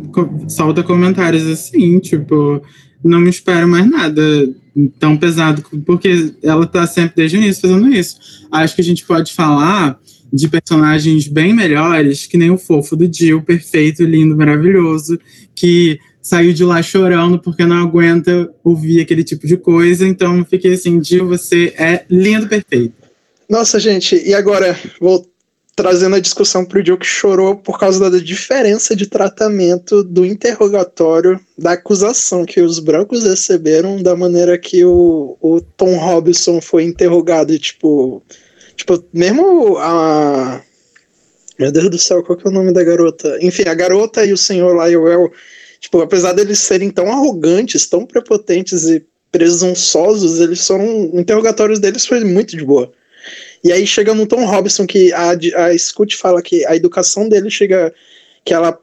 solta 0.47 0.83
comentários 0.83 1.47
assim, 1.47 1.97
tipo, 1.97 2.61
não 3.03 3.19
me 3.19 3.31
espero 3.31 3.67
mais 3.67 3.89
nada 3.89 4.21
tão 4.99 5.17
pesado, 5.17 5.63
porque 5.85 6.31
ela 6.43 6.67
tá 6.67 6.85
sempre 6.85 7.13
desde 7.15 7.37
o 7.37 7.41
início 7.41 7.61
fazendo 7.61 7.89
isso. 7.89 8.17
Acho 8.51 8.75
que 8.75 8.81
a 8.81 8.85
gente 8.85 9.05
pode 9.05 9.33
falar 9.33 9.99
de 10.31 10.47
personagens 10.47 11.27
bem 11.27 11.53
melhores, 11.53 12.25
que 12.25 12.37
nem 12.37 12.51
o 12.51 12.57
fofo 12.57 12.95
do 12.95 13.11
Jill, 13.11 13.41
perfeito, 13.41 14.03
lindo, 14.03 14.35
maravilhoso, 14.35 15.19
que 15.55 15.99
saiu 16.21 16.53
de 16.53 16.63
lá 16.63 16.81
chorando 16.81 17.39
porque 17.39 17.65
não 17.65 17.77
aguenta 17.77 18.49
ouvir 18.63 19.01
aquele 19.01 19.23
tipo 19.23 19.47
de 19.47 19.57
coisa. 19.57 20.07
Então 20.07 20.45
fiquei 20.45 20.73
assim, 20.73 21.03
Jill, 21.03 21.27
você 21.27 21.73
é 21.77 22.05
lindo, 22.09 22.47
perfeito. 22.47 22.93
Nossa, 23.49 23.79
gente, 23.79 24.15
e 24.15 24.33
agora 24.33 24.77
vou 25.01 25.25
trazendo 25.75 26.17
a 26.17 26.19
discussão 26.19 26.65
para 26.65 26.81
o 26.81 26.85
Jill 26.85 26.97
que 26.97 27.05
chorou 27.05 27.55
por 27.55 27.79
causa 27.79 28.09
da 28.09 28.19
diferença 28.19 28.93
de 28.93 29.07
tratamento 29.07 30.03
do 30.03 30.25
interrogatório 30.25 31.39
da 31.57 31.71
acusação 31.71 32.45
que 32.45 32.59
os 32.59 32.79
brancos 32.79 33.23
receberam 33.23 34.03
da 34.03 34.13
maneira 34.13 34.57
que 34.57 34.83
o, 34.83 35.37
o 35.39 35.61
Tom 35.61 35.95
Robinson 35.95 36.59
foi 36.59 36.83
interrogado, 36.83 37.57
tipo, 37.57 38.21
Tipo, 38.79 39.03
mesmo 39.13 39.77
a. 39.77 40.61
Meu 41.59 41.69
Deus 41.69 41.89
do 41.89 41.99
céu, 41.99 42.23
qual 42.23 42.37
que 42.37 42.47
é 42.47 42.49
o 42.49 42.53
nome 42.53 42.71
da 42.71 42.81
garota? 42.81 43.37
Enfim, 43.41 43.63
a 43.67 43.73
garota 43.73 44.23
e 44.23 44.31
o 44.31 44.37
senhor 44.37 44.71
Lionel, 44.71 45.29
tipo, 45.81 45.99
apesar 45.99 46.31
deles 46.31 46.59
serem 46.59 46.89
tão 46.89 47.11
arrogantes, 47.11 47.85
tão 47.87 48.05
prepotentes 48.05 48.85
e 48.85 49.05
presunçosos, 49.29 50.39
eles. 50.39 50.69
O 50.69 51.19
interrogatórios 51.19 51.79
deles 51.79 52.05
foi 52.05 52.23
muito 52.23 52.55
de 52.55 52.63
boa. 52.63 52.89
E 53.61 53.73
aí 53.73 53.85
chega 53.85 54.13
no 54.13 54.25
Tom 54.25 54.45
Robinson 54.45 54.87
que 54.87 55.11
a, 55.11 55.31
a 55.31 55.77
Scoot 55.77 56.15
fala 56.15 56.41
que 56.41 56.65
a 56.65 56.73
educação 56.73 57.27
dele 57.27 57.49
chega. 57.49 57.93
que 58.45 58.53
ela 58.53 58.79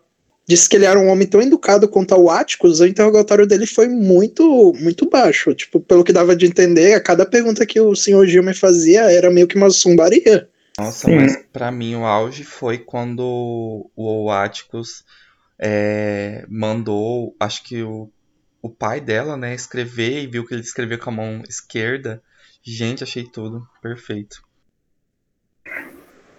disse 0.47 0.69
que 0.69 0.77
ele 0.77 0.85
era 0.85 0.99
um 0.99 1.09
homem 1.09 1.27
tão 1.27 1.43
educado 1.43 1.89
quanto 1.89 2.15
o 2.15 2.31
Atticus, 2.31 2.81
o 2.81 2.87
interrogatório 2.87 3.47
dele 3.47 3.67
foi 3.67 3.89
muito 3.89 4.73
muito 4.81 5.09
baixo. 5.09 5.55
Tipo, 5.55 5.81
pelo 5.81 6.05
que 6.05 6.13
dava 6.13 6.37
de 6.37 6.47
entender, 6.47 6.95
a 6.95 7.01
cada 7.01 7.27
pergunta 7.27 7.67
que 7.67 7.81
o 7.81 7.95
senhor 7.95 8.27
Gilmer 8.27 8.57
fazia 8.57 9.11
era 9.11 9.31
meio 9.31 9.49
que 9.49 9.57
uma 9.57 9.69
zombaria. 9.69 10.49
Nossa, 10.79 11.07
Sim. 11.07 11.17
mas 11.17 11.37
pra 11.53 11.71
mim 11.73 11.97
o 11.97 12.05
auge 12.05 12.45
foi 12.45 12.79
quando 12.79 13.91
o 13.97 14.31
Atticus 14.31 15.05
é, 15.59 16.45
mandou, 16.49 17.35
acho 17.41 17.65
que 17.65 17.83
o, 17.83 18.11
o 18.61 18.69
pai 18.69 19.01
dela, 19.01 19.37
né, 19.37 19.55
escrever 19.55 20.23
e 20.23 20.27
viu 20.27 20.45
que 20.47 20.55
ele 20.55 20.61
escrevia 20.61 20.99
com 20.99 21.11
a 21.11 21.15
mão 21.15 21.43
esquerda. 21.49 22.23
Gente, 22.63 23.03
achei 23.03 23.25
tudo 23.25 23.67
perfeito. 23.81 24.43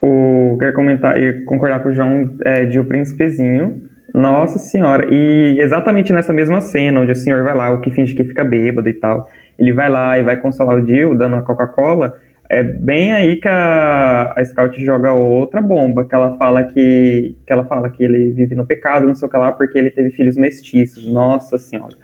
O, 0.01 0.55
quero 0.59 0.73
comentar 0.73 1.21
e 1.21 1.43
concordar 1.45 1.81
com 1.81 1.89
o 1.89 1.93
João 1.93 2.37
é, 2.45 2.65
de 2.65 2.79
O 2.79 2.85
Príncipezinho. 2.85 3.86
Nossa 4.13 4.57
senhora, 4.57 5.07
e 5.13 5.59
exatamente 5.59 6.13
nessa 6.13 6.33
mesma 6.33 6.61
cena, 6.61 7.01
onde 7.01 7.11
o 7.11 7.15
senhor 7.15 7.43
vai 7.43 7.55
lá, 7.55 7.71
o 7.71 7.81
que 7.81 7.91
finge 7.91 8.15
que 8.15 8.23
fica 8.23 8.43
bêbado 8.43 8.87
e 8.87 8.93
tal, 8.93 9.29
ele 9.59 9.73
vai 9.73 9.89
lá 9.89 10.17
e 10.17 10.23
vai 10.23 10.37
consolar 10.37 10.77
o 10.77 10.85
Jill, 10.85 11.15
dando 11.15 11.35
a 11.35 11.41
Coca-Cola, 11.41 12.15
é 12.49 12.63
bem 12.63 13.11
aí 13.11 13.35
que 13.35 13.47
a, 13.47 14.33
a 14.35 14.45
Scout 14.45 14.83
joga 14.83 15.11
outra 15.11 15.61
bomba, 15.61 16.05
que 16.05 16.15
ela 16.15 16.37
fala 16.37 16.63
que, 16.63 17.35
que 17.45 17.51
ela 17.53 17.65
fala 17.65 17.89
que 17.89 18.03
ele 18.03 18.31
vive 18.31 18.55
no 18.55 18.65
pecado, 18.65 19.05
não 19.05 19.15
sei 19.15 19.27
o 19.27 19.31
que 19.31 19.37
lá, 19.37 19.51
porque 19.51 19.77
ele 19.77 19.91
teve 19.91 20.11
filhos 20.11 20.37
mestiços. 20.37 21.05
Nossa 21.05 21.57
senhora. 21.57 21.95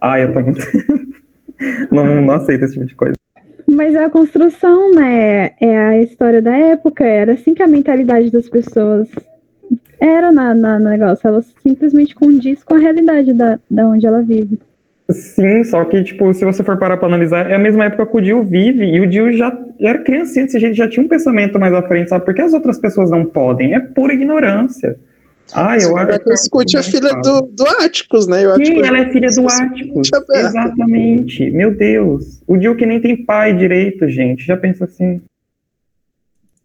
Ai, 0.00 0.24
eu 0.24 0.32
tô 0.32 0.40
muito. 0.40 0.60
não, 1.92 2.20
não 2.20 2.34
aceito 2.34 2.64
esse 2.64 2.74
tipo 2.74 2.86
de 2.86 2.94
coisa. 2.96 3.14
Mas 3.70 3.94
é 3.94 4.04
a 4.04 4.10
construção, 4.10 4.92
né? 4.92 5.52
É 5.60 5.78
a 5.78 6.02
história 6.02 6.42
da 6.42 6.56
época, 6.56 7.04
era 7.04 7.34
assim 7.34 7.54
que 7.54 7.62
a 7.62 7.68
mentalidade 7.68 8.30
das 8.30 8.48
pessoas 8.48 9.08
era 10.00 10.32
na, 10.32 10.54
na 10.54 10.78
negócio. 10.78 11.26
Ela 11.26 11.42
simplesmente 11.62 12.14
condiz 12.14 12.62
com 12.64 12.74
a 12.74 12.78
realidade 12.78 13.32
da, 13.32 13.58
da 13.70 13.86
onde 13.86 14.06
ela 14.06 14.22
vive. 14.22 14.58
Sim, 15.10 15.64
só 15.64 15.84
que, 15.84 16.02
tipo, 16.02 16.32
se 16.32 16.44
você 16.44 16.62
for 16.62 16.78
parar 16.78 16.96
pra 16.96 17.08
analisar, 17.08 17.50
é 17.50 17.54
a 17.54 17.58
mesma 17.58 17.84
época 17.84 18.06
que 18.06 18.16
o 18.16 18.20
Dio 18.20 18.42
vive, 18.42 18.84
e 18.84 19.00
o 19.00 19.06
Dio 19.06 19.32
já 19.32 19.56
era 19.80 19.98
criancinha 19.98 20.46
desse 20.46 20.58
jeito, 20.58 20.76
já 20.76 20.88
tinha 20.88 21.04
um 21.04 21.08
pensamento 21.08 21.58
mais 21.58 21.74
à 21.74 21.82
frente, 21.82 22.08
sabe? 22.08 22.24
Por 22.24 22.34
que 22.34 22.40
as 22.40 22.54
outras 22.54 22.78
pessoas 22.78 23.10
não 23.10 23.24
podem? 23.24 23.74
É 23.74 23.80
pura 23.80 24.14
ignorância. 24.14 24.96
Ah, 25.54 25.76
eu 25.76 25.96
acho 25.96 26.20
que. 26.20 26.32
Escute 26.32 26.76
a 26.78 26.82
filha 26.82 27.10
do, 27.20 27.42
do 27.42 27.66
Áticos, 27.84 28.26
né? 28.26 28.44
Eu 28.44 28.54
Sim, 28.56 28.80
ela 28.80 28.98
é 28.98 29.10
filha 29.10 29.28
do 29.28 29.46
Áticos. 29.50 30.10
Exatamente. 30.34 31.50
Meu 31.50 31.74
Deus. 31.74 32.42
O 32.46 32.56
Dio 32.56 32.74
que 32.74 32.86
nem 32.86 33.00
tem 33.00 33.24
pai 33.24 33.54
direito, 33.54 34.08
gente. 34.08 34.46
Já 34.46 34.56
pensa 34.56 34.84
assim. 34.84 35.20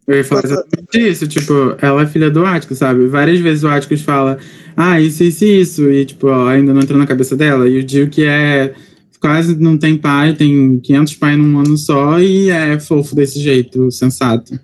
Eu 0.08 0.16
ia 0.16 0.24
falar 0.24 0.42
exatamente 0.44 0.98
isso, 0.98 1.28
tipo, 1.28 1.76
ela 1.82 2.02
é 2.02 2.06
filha 2.06 2.30
do 2.30 2.42
Atticus, 2.42 2.78
sabe? 2.78 3.06
Várias 3.08 3.40
vezes 3.40 3.62
o 3.62 3.68
Atticus 3.68 4.00
fala, 4.00 4.38
ah, 4.74 4.98
isso, 4.98 5.22
isso, 5.22 5.44
isso, 5.44 5.90
e, 5.90 6.06
tipo, 6.06 6.28
ó, 6.28 6.48
ainda 6.48 6.72
não 6.72 6.80
entrou 6.80 6.98
na 6.98 7.06
cabeça 7.06 7.36
dela. 7.36 7.68
E 7.68 7.78
o 7.78 7.84
Dio 7.84 8.08
que 8.08 8.24
é 8.24 8.72
quase 9.20 9.60
não 9.60 9.76
tem 9.76 9.98
pai, 9.98 10.32
tem 10.32 10.80
500 10.80 11.14
pais 11.16 11.36
num 11.36 11.58
ano 11.58 11.76
só 11.76 12.18
e 12.18 12.48
é 12.48 12.80
fofo 12.80 13.14
desse 13.14 13.38
jeito, 13.38 13.90
sensato. 13.90 14.58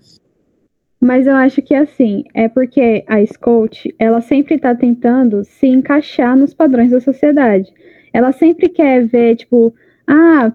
Mas 0.98 1.26
eu 1.26 1.34
acho 1.34 1.60
que 1.60 1.74
assim, 1.74 2.24
é 2.32 2.48
porque 2.48 3.04
a 3.06 3.22
Scout, 3.26 3.94
ela 3.98 4.22
sempre 4.22 4.56
tá 4.58 4.74
tentando 4.74 5.44
se 5.44 5.66
encaixar 5.66 6.34
nos 6.34 6.54
padrões 6.54 6.90
da 6.90 7.00
sociedade. 7.02 7.70
Ela 8.14 8.32
sempre 8.32 8.70
quer 8.70 9.06
ver, 9.06 9.36
tipo, 9.36 9.74
ah, 10.06 10.52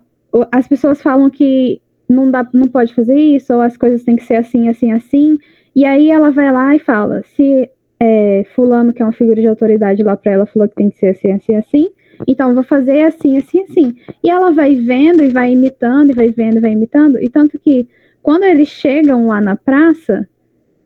as 0.52 0.68
pessoas 0.68 1.00
falam 1.00 1.30
que 1.30 1.80
não 2.10 2.32
dá, 2.32 2.48
não 2.54 2.68
pode 2.68 2.94
fazer 2.94 3.16
isso, 3.16 3.54
ou 3.54 3.62
as 3.62 3.78
coisas 3.78 4.04
têm 4.04 4.16
que 4.16 4.24
ser 4.24 4.36
assim, 4.36 4.68
assim, 4.68 4.92
assim. 4.92 5.38
E 5.76 5.86
aí 5.86 6.10
ela 6.10 6.32
vai 6.32 6.52
lá 6.52 6.76
e 6.76 6.80
fala, 6.80 7.24
se 7.36 7.70
é, 8.00 8.46
fulano, 8.56 8.92
que 8.92 9.02
é 9.02 9.06
uma 9.06 9.12
figura 9.12 9.40
de 9.40 9.48
autoridade 9.48 10.02
lá 10.02 10.18
para 10.18 10.32
ela, 10.32 10.46
falou 10.46 10.68
que 10.68 10.76
tem 10.76 10.90
que 10.90 10.98
ser 10.98 11.10
assim, 11.10 11.32
assim, 11.32 11.56
assim, 11.56 11.90
então 12.28 12.54
vou 12.54 12.64
fazer 12.64 13.04
assim, 13.04 13.38
assim, 13.38 13.62
assim. 13.62 13.96
E 14.24 14.30
ela 14.30 14.52
vai 14.52 14.76
vendo 14.76 15.24
e 15.24 15.30
vai 15.30 15.52
imitando, 15.52 16.12
e 16.12 16.14
vai 16.14 16.30
vendo 16.32 16.58
e 16.58 16.62
vai 16.62 16.72
imitando, 16.72 17.22
e 17.22 17.30
tanto 17.30 17.60
que 17.60 17.88
quando 18.22 18.44
eles 18.44 18.68
chegam 18.68 19.28
lá 19.28 19.40
na 19.40 19.56
praça, 19.56 20.28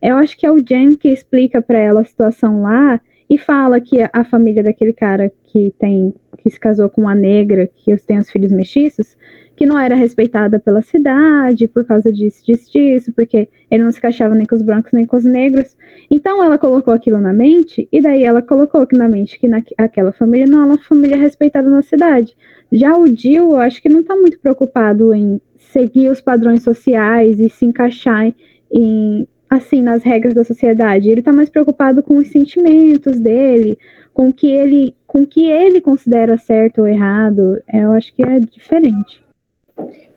eu 0.00 0.16
acho 0.16 0.36
que 0.36 0.46
é 0.46 0.52
o 0.52 0.62
Jen 0.62 0.96
que 0.96 1.08
explica 1.08 1.62
para 1.62 1.78
ela 1.78 2.02
a 2.02 2.04
situação 2.04 2.62
lá 2.62 3.00
e 3.28 3.38
fala 3.38 3.80
que 3.80 3.98
a 4.12 4.24
família 4.24 4.62
daquele 4.62 4.92
cara 4.92 5.32
que 5.46 5.72
tem 5.78 6.14
que 6.42 6.50
se 6.50 6.60
casou 6.60 6.90
com 6.90 7.00
uma 7.00 7.14
negra, 7.14 7.66
que 7.66 7.96
tem 7.96 8.18
os 8.18 8.30
filhos 8.30 8.52
mestiços, 8.52 9.16
que 9.56 9.66
não 9.66 9.78
era 9.78 9.94
respeitada 9.94 10.58
pela 10.58 10.82
cidade 10.82 11.68
por 11.68 11.84
causa 11.84 12.12
disso, 12.12 12.44
disso, 12.44 12.72
disso, 12.72 13.12
porque 13.12 13.48
ele 13.70 13.84
não 13.84 13.92
se 13.92 13.98
encaixava 13.98 14.34
nem 14.34 14.46
com 14.46 14.54
os 14.54 14.62
brancos 14.62 14.92
nem 14.92 15.06
com 15.06 15.16
os 15.16 15.24
negros. 15.24 15.76
Então 16.10 16.42
ela 16.42 16.58
colocou 16.58 16.92
aquilo 16.92 17.18
na 17.18 17.32
mente, 17.32 17.88
e 17.90 18.00
daí 18.00 18.24
ela 18.24 18.42
colocou 18.42 18.86
na 18.92 19.08
mente 19.08 19.38
que 19.38 19.48
naquela 19.48 20.12
família 20.12 20.46
não 20.46 20.62
é 20.62 20.66
uma 20.66 20.78
família 20.78 21.16
respeitada 21.16 21.68
na 21.68 21.82
cidade. 21.82 22.36
Já 22.70 22.96
o 22.96 23.06
Jill, 23.06 23.52
eu 23.52 23.60
acho 23.60 23.80
que 23.80 23.88
não 23.88 24.00
está 24.00 24.16
muito 24.16 24.38
preocupado 24.38 25.14
em 25.14 25.40
seguir 25.58 26.08
os 26.08 26.20
padrões 26.20 26.62
sociais 26.62 27.38
e 27.38 27.48
se 27.48 27.64
encaixar 27.64 28.32
em, 28.70 29.26
assim, 29.48 29.82
nas 29.82 30.02
regras 30.02 30.34
da 30.34 30.44
sociedade. 30.44 31.08
Ele 31.08 31.20
está 31.20 31.32
mais 31.32 31.48
preocupado 31.48 32.02
com 32.02 32.16
os 32.16 32.28
sentimentos 32.28 33.18
dele, 33.18 33.78
com 34.12 34.28
o 34.28 34.32
que 34.32 34.48
ele, 34.50 34.94
com 35.06 35.26
que 35.26 35.44
ele 35.50 35.80
considera 35.80 36.38
certo 36.38 36.80
ou 36.80 36.86
errado. 36.86 37.60
Eu 37.72 37.92
acho 37.92 38.14
que 38.14 38.22
é 38.22 38.40
diferente. 38.40 39.23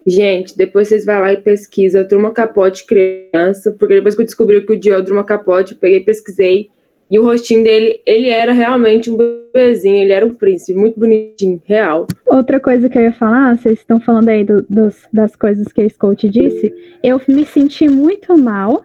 Gente, 0.06 0.58
depois 0.58 0.88
vocês 0.88 1.06
vão 1.06 1.20
lá 1.20 1.34
e 1.34 1.38
pesquisa 1.38 2.04
Druma 2.04 2.32
Capote 2.32 2.86
criança, 2.86 3.76
porque 3.78 3.96
depois 3.96 4.15
que 4.15 4.22
eu 4.22 4.26
descobri 4.26 4.65
que 4.65 4.72
o 4.72 4.80
Dio 4.80 4.93
é 4.93 5.02
Druma 5.02 5.24
Capote, 5.24 5.74
eu 5.74 5.78
peguei 5.78 6.00
pesquisei. 6.00 6.70
E 7.12 7.20
o 7.20 7.24
rostinho 7.24 7.63
dele, 7.63 8.02
ele 8.06 8.30
era 8.30 8.52
realmente 8.52 9.10
um 9.10 9.17
bebezinho, 9.17 9.96
ele 9.96 10.12
era 10.12 10.26
um 10.26 10.34
príncipe, 10.34 10.78
muito 10.78 11.00
bonitinho, 11.00 11.62
real. 11.65 12.08
Outra 12.26 12.60
coisa 12.60 12.89
que 12.89 12.98
eu 12.98 13.02
ia 13.02 13.13
falar, 13.13 13.58
vocês 13.58 13.80
estão 13.80 14.00
falando 14.00 14.30
aí 14.30 14.43
do, 14.43 14.62
dos, 14.70 14.96
das 15.12 15.36
coisas 15.36 15.67
que 15.72 15.82
a 15.82 15.89
Scout 15.89 16.28
disse, 16.30 16.74
eu 17.04 17.20
me 17.28 17.46
senti 17.46 17.88
muito 17.88 18.38
mal. 18.38 18.84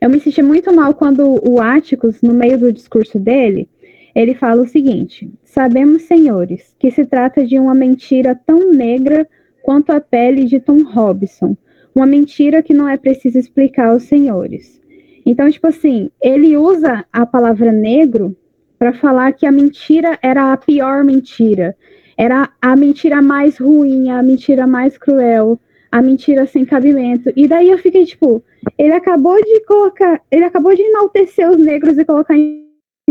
Eu 0.00 0.08
me 0.08 0.20
senti 0.20 0.42
muito 0.42 0.72
mal 0.72 0.94
quando 0.94 1.40
o 1.48 1.60
Áticos, 1.60 2.22
no 2.22 2.32
meio 2.32 2.58
do 2.58 2.72
discurso 2.72 3.18
dele, 3.18 3.68
ele 4.14 4.34
fala 4.34 4.62
o 4.62 4.68
seguinte: 4.68 5.28
Sabemos, 5.44 6.02
senhores, 6.02 6.74
que 6.78 6.90
se 6.90 7.04
trata 7.04 7.44
de 7.44 7.58
uma 7.58 7.74
mentira 7.74 8.38
tão 8.46 8.72
negra 8.72 9.26
quanto 9.68 9.90
à 9.90 10.00
pele 10.00 10.46
de 10.46 10.58
Tom 10.60 10.82
Robson. 10.82 11.54
Uma 11.94 12.06
mentira 12.06 12.62
que 12.62 12.72
não 12.72 12.88
é 12.88 12.96
preciso 12.96 13.38
explicar 13.38 13.88
aos 13.88 14.04
senhores. 14.04 14.80
Então, 15.26 15.50
tipo 15.50 15.66
assim, 15.66 16.10
ele 16.22 16.56
usa 16.56 17.04
a 17.12 17.26
palavra 17.26 17.70
negro 17.70 18.34
para 18.78 18.94
falar 18.94 19.34
que 19.34 19.44
a 19.44 19.52
mentira 19.52 20.18
era 20.22 20.54
a 20.54 20.56
pior 20.56 21.04
mentira. 21.04 21.76
Era 22.16 22.48
a 22.62 22.74
mentira 22.76 23.20
mais 23.20 23.58
ruim, 23.58 24.08
a 24.08 24.22
mentira 24.22 24.66
mais 24.66 24.96
cruel, 24.96 25.60
a 25.92 26.00
mentira 26.00 26.46
sem 26.46 26.64
cabimento. 26.64 27.30
E 27.36 27.46
daí 27.46 27.68
eu 27.68 27.76
fiquei 27.76 28.06
tipo, 28.06 28.42
ele 28.78 28.94
acabou 28.94 29.36
de 29.36 29.60
colocar, 29.66 30.22
ele 30.30 30.44
acabou 30.44 30.74
de 30.74 30.80
enaltecer 30.80 31.46
os 31.50 31.58
negros 31.58 31.98
e 31.98 32.06
colocar 32.06 32.34
em 32.34 32.64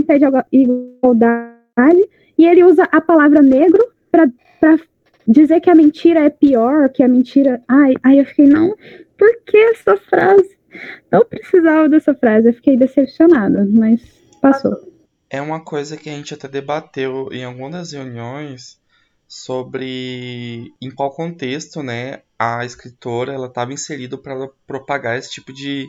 pé 0.08 0.18
de 0.18 0.26
igualdade, 0.52 2.10
e 2.36 2.48
ele 2.48 2.64
usa 2.64 2.90
a 2.92 3.00
palavra 3.00 3.44
negro 3.44 3.86
para 4.12 4.28
dizer 5.28 5.60
que 5.62 5.70
a 5.70 5.76
mentira 5.76 6.22
é 6.22 6.30
pior, 6.30 6.90
que 6.90 7.04
a 7.04 7.08
mentira. 7.08 7.62
Ai, 7.68 7.94
ai, 8.04 8.20
eu 8.20 8.26
fiquei, 8.26 8.48
não, 8.48 8.76
por 9.18 9.42
que 9.46 9.58
essa 9.58 9.98
frase? 9.98 10.58
Não 11.12 11.26
precisava 11.26 11.90
dessa 11.90 12.14
frase, 12.14 12.50
eu 12.50 12.54
fiquei 12.54 12.78
decepcionada, 12.78 13.68
mas 13.70 14.02
passou. 14.42 14.76
É 15.30 15.42
uma 15.42 15.64
coisa 15.64 15.98
que 15.98 16.10
a 16.10 16.14
gente 16.14 16.34
até 16.34 16.48
debateu 16.48 17.30
em 17.32 17.44
algumas 17.44 17.92
reuniões 17.92 18.80
sobre 19.28 20.72
em 20.82 20.90
qual 20.90 21.12
contexto, 21.12 21.84
né, 21.84 22.22
a 22.40 22.64
escritora 22.64 23.34
ela 23.34 23.48
estava 23.48 23.74
inserida 23.74 24.18
para 24.18 24.48
propagar 24.66 25.18
esse 25.18 25.32
tipo 25.32 25.52
de, 25.52 25.86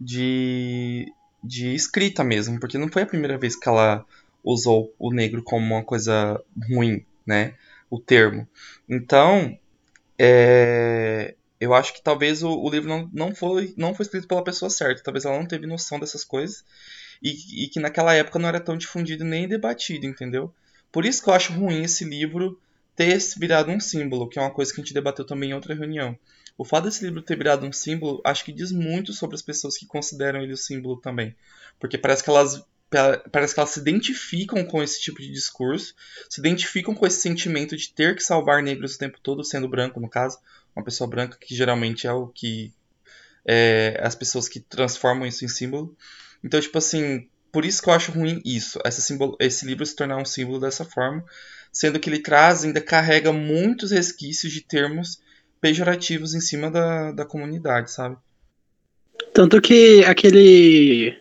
de 0.00 1.06
de 1.42 1.74
escrita 1.74 2.22
mesmo, 2.22 2.60
porque 2.60 2.78
não 2.78 2.88
foi 2.88 3.02
a 3.02 3.06
primeira 3.06 3.36
vez 3.36 3.56
que 3.56 3.68
ela 3.68 4.04
usou 4.44 4.94
o 4.98 5.12
negro 5.12 5.42
como 5.42 5.74
uma 5.74 5.82
coisa 5.82 6.40
ruim, 6.68 7.04
né? 7.26 7.54
O 7.92 8.00
termo. 8.00 8.48
Então, 8.88 9.54
é, 10.18 11.34
eu 11.60 11.74
acho 11.74 11.92
que 11.92 12.02
talvez 12.02 12.42
o, 12.42 12.50
o, 12.50 12.70
livro 12.70 12.88
não, 12.88 13.10
não, 13.12 13.34
foi, 13.34 13.74
não 13.76 13.94
foi 13.94 14.04
escrito 14.04 14.26
pela 14.26 14.42
pessoa 14.42 14.70
certa. 14.70 15.02
Talvez 15.02 15.26
ela 15.26 15.36
não 15.36 15.46
teve 15.46 15.66
noção 15.66 16.00
dessas 16.00 16.24
coisas. 16.24 16.64
E, 17.22 17.64
e, 17.64 17.68
que 17.68 17.78
naquela 17.78 18.14
época 18.14 18.38
não 18.38 18.48
era 18.48 18.58
tão 18.58 18.78
difundido 18.78 19.24
nem 19.24 19.46
debatido, 19.46 20.06
entendeu? 20.06 20.52
Por 20.90 21.04
isso 21.04 21.22
que 21.22 21.28
eu 21.28 21.34
acho 21.34 21.52
ruim 21.52 21.82
esse 21.82 22.02
livro 22.02 22.58
ter 22.96 23.18
virado 23.36 23.70
um 23.70 23.78
símbolo, 23.78 24.26
que 24.26 24.38
é 24.38 24.42
uma 24.42 24.50
coisa 24.50 24.72
que 24.72 24.80
a 24.80 24.84
gente 24.84 24.94
debateu 24.94 25.26
também 25.26 25.50
em 25.50 25.54
outra 25.54 25.74
reunião. 25.74 26.18
O 26.56 26.64
fato 26.64 26.84
desse 26.84 27.04
livro 27.04 27.20
ter 27.20 27.36
virado 27.36 27.66
um 27.66 27.72
símbolo, 27.72 28.22
acho 28.24 28.42
que 28.42 28.52
diz 28.52 28.72
muito 28.72 29.12
sobre 29.12 29.36
as 29.36 29.42
pessoas 29.42 29.76
que 29.76 29.84
consideram 29.84 30.42
ele 30.42 30.54
o 30.54 30.56
símbolo 30.56 30.98
também. 30.98 31.36
Porque 31.78 31.98
parece 31.98 32.24
que 32.24 32.30
elas 32.30 32.64
parece 33.30 33.54
que 33.54 33.60
elas 33.60 33.70
se 33.70 33.80
identificam 33.80 34.64
com 34.64 34.82
esse 34.82 35.00
tipo 35.00 35.20
de 35.20 35.30
discurso, 35.30 35.94
se 36.28 36.40
identificam 36.40 36.94
com 36.94 37.06
esse 37.06 37.20
sentimento 37.20 37.76
de 37.76 37.92
ter 37.92 38.14
que 38.14 38.22
salvar 38.22 38.62
negros 38.62 38.94
o 38.94 38.98
tempo 38.98 39.18
todo, 39.22 39.44
sendo 39.44 39.68
branco, 39.68 40.00
no 40.00 40.08
caso, 40.08 40.38
uma 40.74 40.84
pessoa 40.84 41.08
branca, 41.08 41.38
que 41.40 41.54
geralmente 41.54 42.06
é 42.06 42.12
o 42.12 42.28
que. 42.28 42.72
É, 43.44 43.98
as 44.00 44.14
pessoas 44.14 44.48
que 44.48 44.60
transformam 44.60 45.26
isso 45.26 45.44
em 45.44 45.48
símbolo. 45.48 45.96
Então, 46.44 46.60
tipo 46.60 46.78
assim, 46.78 47.28
por 47.50 47.64
isso 47.64 47.82
que 47.82 47.88
eu 47.88 47.92
acho 47.92 48.12
ruim 48.12 48.40
isso, 48.44 48.78
símbolo, 48.90 49.36
esse 49.40 49.66
livro 49.66 49.84
se 49.84 49.96
tornar 49.96 50.16
um 50.16 50.24
símbolo 50.24 50.60
dessa 50.60 50.84
forma, 50.84 51.24
sendo 51.72 51.98
que 51.98 52.08
ele 52.08 52.20
traz, 52.20 52.64
ainda 52.64 52.80
carrega 52.80 53.32
muitos 53.32 53.90
resquícios 53.90 54.52
de 54.52 54.60
termos 54.60 55.20
pejorativos 55.60 56.34
em 56.34 56.40
cima 56.40 56.70
da, 56.70 57.12
da 57.12 57.24
comunidade, 57.24 57.90
sabe? 57.90 58.16
Tanto 59.32 59.60
que 59.60 60.04
aquele. 60.04 61.16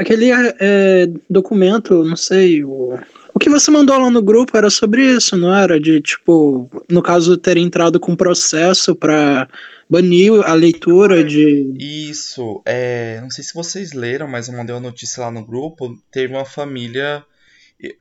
Aquele 0.00 0.30
é, 0.32 1.06
documento, 1.28 2.02
não 2.02 2.16
sei, 2.16 2.64
o, 2.64 2.98
o 3.34 3.38
que 3.38 3.50
você 3.50 3.70
mandou 3.70 3.98
lá 3.98 4.08
no 4.08 4.22
grupo 4.22 4.56
era 4.56 4.70
sobre 4.70 5.04
isso, 5.04 5.36
não 5.36 5.54
era? 5.54 5.78
De, 5.78 6.00
tipo, 6.00 6.70
no 6.88 7.02
caso, 7.02 7.36
ter 7.36 7.58
entrado 7.58 8.00
com 8.00 8.16
processo 8.16 8.96
para 8.96 9.46
banir 9.88 10.32
a 10.44 10.54
leitura 10.54 11.22
de. 11.22 11.74
Isso, 11.78 12.62
é, 12.64 13.20
não 13.20 13.28
sei 13.30 13.44
se 13.44 13.52
vocês 13.52 13.92
leram, 13.92 14.26
mas 14.26 14.48
eu 14.48 14.56
mandei 14.56 14.74
uma 14.74 14.80
notícia 14.80 15.22
lá 15.22 15.30
no 15.30 15.44
grupo. 15.44 15.94
Teve 16.10 16.32
uma 16.32 16.46
família 16.46 17.22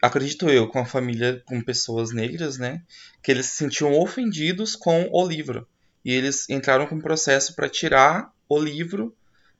acredito 0.01 0.49
eu, 0.49 0.67
com 0.67 0.79
a 0.79 0.85
família, 0.85 1.41
com 1.45 1.61
pessoas 1.61 2.11
negras, 2.11 2.57
né, 2.57 2.81
que 3.21 3.31
eles 3.31 3.47
se 3.47 3.57
sentiam 3.57 3.93
ofendidos 3.99 4.75
com 4.75 5.09
o 5.11 5.27
livro. 5.27 5.67
E 6.03 6.13
eles 6.13 6.49
entraram 6.49 6.87
com 6.87 6.95
um 6.95 7.01
processo 7.01 7.55
para 7.55 7.69
tirar 7.69 8.31
o 8.47 8.57
livro 8.57 9.13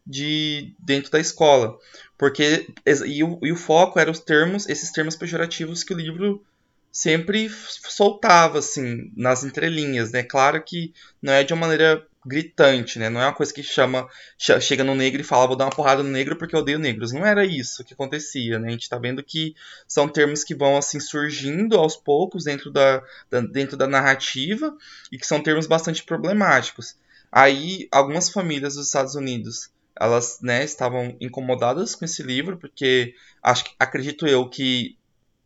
de 0.06 0.74
dentro 0.80 1.12
da 1.12 1.20
escola. 1.20 1.78
Porque 2.20 2.68
e 3.08 3.24
o, 3.24 3.40
e 3.42 3.50
o 3.50 3.56
foco 3.56 3.98
eram 3.98 4.12
os 4.12 4.20
termos, 4.20 4.68
esses 4.68 4.92
termos 4.92 5.16
pejorativos 5.16 5.86
que 5.86 5.94
o 5.94 5.98
livro 5.98 6.44
sempre 6.92 7.50
soltava 7.50 8.60
assim 8.60 9.10
nas 9.16 9.46
entrelinhas, 9.46 10.12
né? 10.12 10.22
Claro 10.22 10.62
que 10.62 10.94
não 11.22 11.32
é 11.32 11.46
de 11.46 11.54
uma 11.54 11.62
maneira 11.62 12.06
gritante, 12.26 13.00
né? 13.00 13.10
Não 13.10 13.22
é 13.22 13.26
uma 13.26 13.34
coisa 13.34 13.54
que 13.54 13.64
chama, 13.64 14.06
chega 14.38 14.84
no 14.84 14.96
negro 14.96 15.22
e 15.22 15.24
fala, 15.24 15.48
vou 15.48 15.56
dar 15.56 15.64
uma 15.64 15.72
porrada 15.72 16.04
no 16.04 16.10
negro 16.10 16.36
porque 16.36 16.54
eu 16.54 16.60
odeio 16.60 16.78
negros. 16.78 17.14
Não 17.14 17.26
era 17.26 17.46
isso 17.46 17.86
que 17.86 17.94
acontecia, 17.94 18.60
né? 18.60 18.68
A 18.68 18.72
gente 18.72 18.82
está 18.82 18.98
vendo 18.98 19.24
que 19.24 19.56
são 19.88 20.10
termos 20.10 20.44
que 20.44 20.54
vão 20.54 20.76
assim 20.76 21.00
surgindo 21.00 21.78
aos 21.78 21.96
poucos 21.96 22.44
dentro 22.44 22.70
da, 22.70 23.02
da, 23.32 23.40
dentro 23.40 23.78
da 23.78 23.88
narrativa 23.88 24.76
e 25.10 25.18
que 25.18 25.26
são 25.26 25.42
termos 25.42 25.68
bastante 25.68 26.04
problemáticos. 26.04 26.98
Aí 27.32 27.88
algumas 27.94 28.30
famílias 28.30 28.76
dos 28.76 28.88
Estados 28.88 29.16
Unidos 29.16 29.70
elas 30.00 30.40
né, 30.42 30.64
estavam 30.64 31.16
incomodadas 31.20 31.94
com 31.94 32.06
esse 32.06 32.24
livro 32.24 32.58
porque 32.58 33.14
acho 33.44 33.66
acredito 33.78 34.26
eu 34.26 34.48
que 34.50 34.98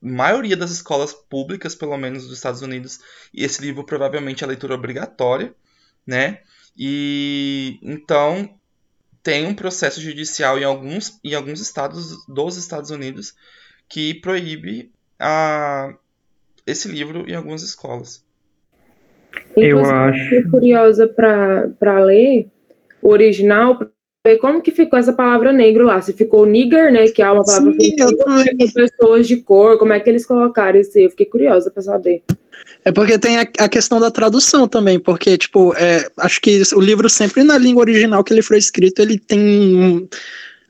maioria 0.01 0.57
das 0.57 0.71
escolas 0.71 1.13
públicas, 1.13 1.73
pelo 1.73 1.97
menos 1.97 2.27
dos 2.27 2.37
Estados 2.37 2.61
Unidos, 2.61 2.99
esse 3.33 3.61
livro 3.61 3.85
provavelmente 3.85 4.43
é 4.43 4.47
leitura 4.47 4.75
obrigatória, 4.75 5.53
né? 6.05 6.39
E 6.77 7.79
então 7.81 8.49
tem 9.23 9.47
um 9.47 9.55
processo 9.55 10.01
judicial 10.01 10.59
em 10.59 10.65
alguns, 10.65 11.17
em 11.23 11.33
alguns 11.33 11.61
estados 11.61 12.25
dos 12.27 12.57
Estados 12.57 12.89
Unidos 12.89 13.33
que 13.87 14.15
proíbe 14.15 14.91
a, 15.17 15.95
esse 16.67 16.89
livro 16.89 17.29
em 17.29 17.35
algumas 17.35 17.63
escolas. 17.63 18.25
Eu 19.55 19.79
acho. 19.85 20.35
Eu 20.35 20.49
curiosa 20.49 21.07
para 21.07 22.03
ler 22.03 22.47
o 23.01 23.09
original, 23.09 23.79
ver 24.25 24.37
como 24.37 24.61
que 24.61 24.71
ficou 24.71 24.97
essa 24.97 25.11
palavra 25.11 25.51
negro 25.51 25.85
lá. 25.85 26.01
Se 26.01 26.13
ficou 26.13 26.45
nigger, 26.45 26.91
né? 26.91 27.07
Que 27.07 27.21
é 27.21 27.29
uma 27.29 27.43
palavra 27.43 27.73
Sim, 27.79 27.95
com 27.97 28.71
pessoas 28.71 29.27
de 29.27 29.37
cor, 29.37 29.77
como 29.77 29.93
é 29.93 29.99
que 29.99 30.09
eles 30.09 30.25
colocaram 30.25 30.79
isso? 30.79 30.97
Eu 30.97 31.09
fiquei 31.09 31.25
curiosa 31.25 31.69
para 31.69 31.83
saber. 31.83 32.23
É 32.85 32.91
porque 32.91 33.19
tem 33.19 33.37
a, 33.37 33.47
a, 33.59 33.67
questão 33.67 33.99
da 33.99 34.09
tradução 34.09 34.67
também, 34.67 34.99
porque, 34.99 35.37
tipo, 35.37 35.73
é, 35.75 36.07
acho 36.17 36.39
que 36.39 36.61
o 36.73 36.79
livro 36.79 37.09
sempre 37.09 37.43
na 37.43 37.57
língua 37.57 37.81
original 37.81 38.23
que 38.23 38.33
ele 38.33 38.41
foi 38.41 38.57
escrito, 38.57 39.01
ele 39.01 39.17
tem, 39.17 40.07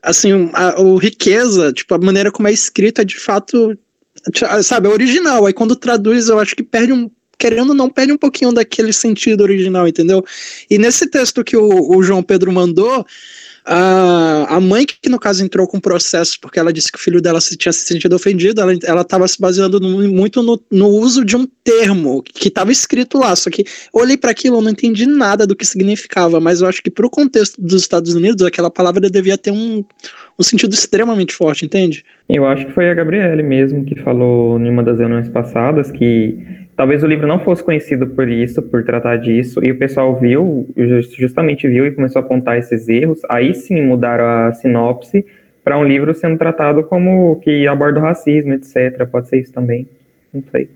assim, 0.02 0.50
a, 0.54 0.70
a 0.70 0.98
riqueza, 1.00 1.72
tipo, 1.72 1.94
a 1.94 1.98
maneira 1.98 2.32
como 2.32 2.48
é 2.48 2.52
escrito 2.52 3.00
é 3.00 3.04
de 3.04 3.18
fato, 3.18 3.76
sabe, 4.62 4.88
é 4.88 4.90
original. 4.90 5.46
Aí 5.46 5.52
quando 5.52 5.76
traduz, 5.76 6.28
eu 6.28 6.38
acho 6.38 6.56
que 6.56 6.62
perde 6.62 6.92
um, 6.92 7.10
querendo 7.38 7.70
ou 7.70 7.74
não, 7.74 7.88
perde 7.88 8.12
um 8.12 8.18
pouquinho 8.18 8.52
daquele 8.52 8.92
sentido 8.92 9.42
original, 9.42 9.86
entendeu? 9.86 10.24
E 10.70 10.78
nesse 10.78 11.08
texto 11.08 11.44
que 11.44 11.56
o, 11.56 11.96
o 11.96 12.02
João 12.02 12.22
Pedro 12.22 12.52
mandou, 12.52 13.04
a, 13.66 14.56
a 14.56 14.60
mãe, 14.60 14.84
que 14.84 15.08
no 15.08 15.18
caso 15.18 15.42
entrou 15.42 15.66
com 15.66 15.80
processo 15.80 16.38
porque 16.38 16.58
ela 16.58 16.72
disse 16.72 16.92
que 16.92 16.98
o 16.98 17.00
filho 17.00 17.20
dela 17.22 17.40
se 17.40 17.56
tinha 17.56 17.72
se 17.72 17.86
sentido 17.86 18.14
ofendido, 18.14 18.60
ela 18.60 19.00
estava 19.00 19.26
se 19.26 19.40
baseando 19.40 19.80
no, 19.80 20.06
muito 20.12 20.42
no, 20.42 20.60
no, 20.70 20.88
uso 20.88 21.24
de 21.24 21.34
um 21.34 21.46
termo 21.64 22.22
que 22.22 22.48
estava 22.48 22.70
escrito 22.70 23.18
lá. 23.18 23.34
Só 23.34 23.48
que 23.48 23.64
olhei 23.92 24.18
para 24.18 24.30
aquilo, 24.30 24.60
não 24.60 24.70
entendi 24.70 25.06
nada 25.06 25.46
do 25.46 25.56
que 25.56 25.64
significava, 25.64 26.38
mas 26.40 26.60
eu 26.60 26.68
acho 26.68 26.82
que 26.82 26.90
para 26.90 27.06
o 27.06 27.10
contexto 27.10 27.60
dos 27.60 27.80
Estados 27.80 28.14
Unidos, 28.14 28.44
aquela 28.44 28.70
palavra 28.70 29.08
devia 29.08 29.38
ter 29.38 29.50
um, 29.50 29.82
um 30.38 30.42
sentido 30.42 30.74
extremamente 30.74 31.34
forte, 31.34 31.64
entende? 31.64 32.04
Eu 32.28 32.46
acho 32.46 32.66
que 32.66 32.72
foi 32.72 32.90
a 32.90 32.94
Gabriele 32.94 33.42
mesmo 33.42 33.84
que 33.84 33.98
falou 34.00 34.60
em 34.60 34.68
uma 34.68 34.82
das 34.82 34.98
reuniões 34.98 35.28
passadas 35.30 35.90
que 35.90 36.36
talvez 36.76 37.02
o 37.02 37.06
livro 37.06 37.26
não 37.26 37.38
fosse 37.40 37.62
conhecido 37.62 38.06
por 38.06 38.28
isso, 38.28 38.62
por 38.62 38.84
tratar 38.84 39.16
disso, 39.16 39.60
e 39.64 39.70
o 39.70 39.78
pessoal 39.78 40.18
viu, 40.18 40.68
justamente 41.16 41.68
viu 41.68 41.86
e 41.86 41.92
começou 41.92 42.20
a 42.20 42.24
apontar 42.24 42.58
esses 42.58 42.88
erros, 42.88 43.20
aí 43.28 43.54
sim 43.54 43.80
mudaram 43.82 44.24
a 44.24 44.52
sinopse 44.52 45.24
para 45.62 45.78
um 45.78 45.84
livro 45.84 46.14
sendo 46.14 46.38
tratado 46.38 46.84
como 46.84 47.40
que 47.40 47.66
aborda 47.66 47.98
o 47.98 48.02
racismo, 48.02 48.52
etc. 48.52 49.06
Pode 49.10 49.28
ser 49.28 49.40
isso 49.40 49.52
também, 49.52 49.88
não 50.32 50.42
sei. 50.50 50.68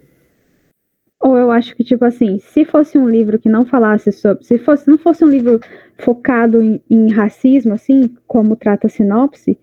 Ou 1.21 1.37
eu 1.37 1.51
acho 1.51 1.75
que, 1.75 1.83
tipo 1.83 2.05
assim, 2.05 2.39
se 2.39 2.65
fosse 2.65 2.97
um 2.97 3.09
livro 3.09 3.39
que 3.39 3.49
não 3.49 3.67
falasse 3.67 4.13
sobre. 4.13 4.45
Se 4.45 4.57
fosse, 4.59 4.89
não 4.89 4.97
fosse 4.97 5.25
um 5.25 5.29
livro 5.29 5.61
focado 5.99 6.63
em, 6.63 6.81
em 6.89 7.13
racismo, 7.13 7.75
assim, 7.75 8.15
como 8.27 8.55
trata 8.55 8.87
a 8.87 8.91
sinopse, 8.91 9.59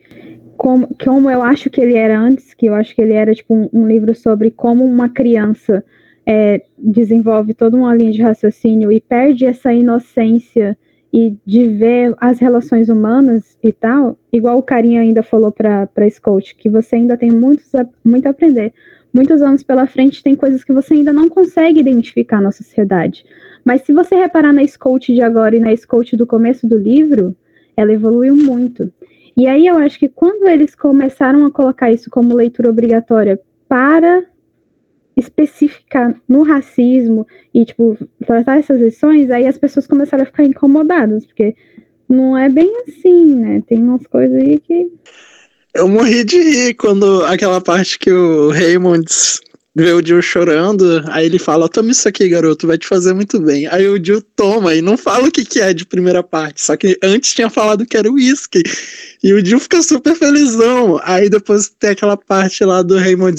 como, 0.57 0.89
como 1.03 1.29
eu 1.29 1.41
acho 1.41 1.69
que 1.69 1.79
ele 1.79 1.95
era 1.95 2.19
antes, 2.19 2.53
que 2.53 2.65
eu 2.65 2.75
acho 2.75 2.93
que 2.93 3.01
ele 3.01 3.13
era, 3.13 3.33
tipo, 3.33 3.53
um, 3.53 3.69
um 3.71 3.87
livro 3.87 4.13
sobre 4.13 4.51
como 4.51 4.85
uma 4.85 5.07
criança 5.07 5.83
é, 6.25 6.61
desenvolve 6.77 7.53
toda 7.53 7.77
uma 7.77 7.95
linha 7.95 8.11
de 8.11 8.21
raciocínio 8.21 8.91
e 8.91 8.99
perde 8.99 9.45
essa 9.45 9.71
inocência 9.73 10.77
e 11.13 11.33
de 11.45 11.67
ver 11.67 12.13
as 12.19 12.39
relações 12.39 12.89
humanas 12.89 13.57
e 13.63 13.71
tal, 13.71 14.17
igual 14.33 14.57
o 14.57 14.63
carinha 14.63 15.01
ainda 15.01 15.23
falou 15.23 15.51
para 15.51 16.09
Scott, 16.09 16.55
que 16.55 16.69
você 16.69 16.97
ainda 16.97 17.15
tem 17.15 17.31
muitos 17.31 17.71
muito 18.03 18.25
a 18.25 18.31
aprender. 18.31 18.73
Muitos 19.13 19.41
anos 19.41 19.63
pela 19.63 19.88
frente 19.88 20.21
tem 20.21 20.35
coisas 20.35 20.61
que 20.61 20.73
você 20.73 20.93
ainda 20.93 21.13
não 21.13 21.29
consegue 21.29 21.79
identificar 21.79 22.41
na 22.41 22.51
sociedade. 22.51 23.25
Mas 23.63 23.83
se 23.83 23.93
você 23.93 24.13
reparar 24.13 24.51
na 24.51 24.67
Scott 24.67 25.13
de 25.13 25.21
agora 25.21 25.55
e 25.55 25.59
na 25.59 25.73
Scott 25.77 26.17
do 26.17 26.27
começo 26.27 26.67
do 26.67 26.77
livro, 26.77 27.33
ela 27.77 27.93
evoluiu 27.93 28.35
muito. 28.35 28.91
E 29.38 29.47
aí 29.47 29.67
eu 29.67 29.77
acho 29.77 29.97
que 29.97 30.09
quando 30.09 30.49
eles 30.49 30.75
começaram 30.75 31.45
a 31.45 31.51
colocar 31.51 31.89
isso 31.91 32.09
como 32.09 32.35
leitura 32.35 32.69
obrigatória 32.69 33.39
para 33.69 34.25
especificar 35.15 36.15
no 36.28 36.43
racismo 36.43 37.28
e, 37.54 37.65
tipo, 37.65 37.97
tratar 38.25 38.60
essas 38.60 38.80
lições, 38.80 39.32
aí 39.32 39.47
as 39.47 39.58
pessoas 39.58 39.88
começaram 39.88 40.23
a 40.23 40.28
ficar 40.28 40.43
incomodadas, 40.43 41.25
porque 41.25 41.56
não 42.08 42.38
é 42.38 42.49
bem 42.49 42.71
assim, 42.88 43.36
né? 43.36 43.63
Tem 43.67 43.82
umas 43.82 44.06
coisas 44.08 44.41
aí 44.41 44.60
que. 44.60 44.91
Eu 45.73 45.88
morri 45.88 46.23
de 46.23 46.38
rir 46.38 46.73
quando 46.75 47.23
aquela 47.25 47.60
parte 47.60 47.99
que 47.99 48.12
o 48.12 48.49
Raymond 48.49 49.06
vê 49.75 49.91
o 49.91 50.06
Jill 50.06 50.21
chorando, 50.21 51.04
aí 51.10 51.25
ele 51.25 51.38
fala, 51.38 51.67
toma 51.67 51.91
isso 51.91 52.08
aqui, 52.08 52.30
garoto, 52.30 52.65
vai 52.65 52.78
te 52.78 52.88
fazer 52.88 53.13
muito 53.13 53.41
bem. 53.41 53.67
Aí 53.67 53.86
o 53.89 54.01
Jill 54.01 54.21
toma 54.36 54.73
e 54.73 54.82
não 54.82 54.95
fala 54.95 55.28
o 55.28 55.32
que, 55.32 55.43
que 55.43 55.60
é 55.60 55.73
de 55.73 55.86
primeira 55.86 56.23
parte, 56.23 56.62
só 56.62 56.78
que 56.78 56.97
antes 57.04 57.34
tinha 57.34 57.49
falado 57.49 57.86
que 57.86 57.97
era 57.97 58.10
uísque. 58.10 58.63
E 59.21 59.34
o 59.34 59.45
Jill 59.45 59.60
fica 59.60 59.82
super 59.82 60.15
felizão. 60.15 60.99
Aí 61.04 61.30
depois 61.30 61.69
tem 61.78 61.89
aquela 61.89 62.15
parte 62.15 62.63
lá 62.63 62.82
do 62.82 62.97
Raymond 62.97 63.36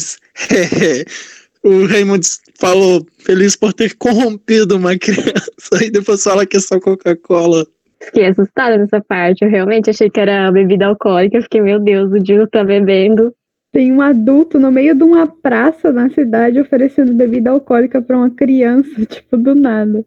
o 1.66 1.86
Raymond 1.86 2.24
falou 2.58 3.04
feliz 3.18 3.56
por 3.56 3.72
ter 3.72 3.94
corrompido 3.96 4.76
uma 4.76 4.96
criança 4.96 5.82
e 5.82 5.90
depois 5.90 6.22
fala 6.22 6.46
que 6.46 6.56
é 6.56 6.60
só 6.60 6.78
Coca-Cola. 6.78 7.66
Fiquei 8.00 8.26
assustada 8.26 8.78
nessa 8.78 9.00
parte. 9.00 9.44
Eu 9.44 9.50
realmente 9.50 9.90
achei 9.90 10.08
que 10.08 10.20
era 10.20 10.52
bebida 10.52 10.86
alcoólica. 10.86 11.42
Fiquei, 11.42 11.60
meu 11.60 11.80
Deus, 11.80 12.12
o 12.12 12.20
Dino 12.20 12.46
tá 12.46 12.62
bebendo. 12.62 13.34
Tem 13.72 13.92
um 13.92 14.00
adulto 14.00 14.60
no 14.60 14.70
meio 14.70 14.94
de 14.94 15.02
uma 15.02 15.26
praça 15.26 15.92
na 15.92 16.08
cidade 16.10 16.60
oferecendo 16.60 17.12
bebida 17.12 17.50
alcoólica 17.50 18.00
para 18.00 18.16
uma 18.16 18.30
criança, 18.30 18.88
tipo, 19.04 19.36
do 19.36 19.54
nada. 19.54 20.04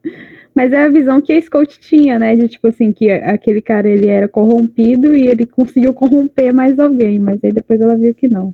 Mas 0.56 0.72
é 0.72 0.84
a 0.84 0.90
visão 0.90 1.20
que 1.20 1.34
a 1.34 1.42
Scott 1.42 1.80
tinha, 1.80 2.18
né? 2.18 2.36
De 2.36 2.48
tipo 2.48 2.68
assim, 2.68 2.92
que 2.92 3.12
aquele 3.12 3.62
cara 3.62 3.88
ele 3.88 4.08
era 4.08 4.28
corrompido 4.28 5.16
e 5.16 5.28
ele 5.28 5.46
conseguiu 5.46 5.94
corromper 5.94 6.54
mais 6.54 6.80
alguém, 6.80 7.20
mas 7.20 7.40
aí 7.44 7.52
depois 7.52 7.82
ela 7.82 7.98
viu 7.98 8.16
que 8.16 8.30
não. 8.30 8.54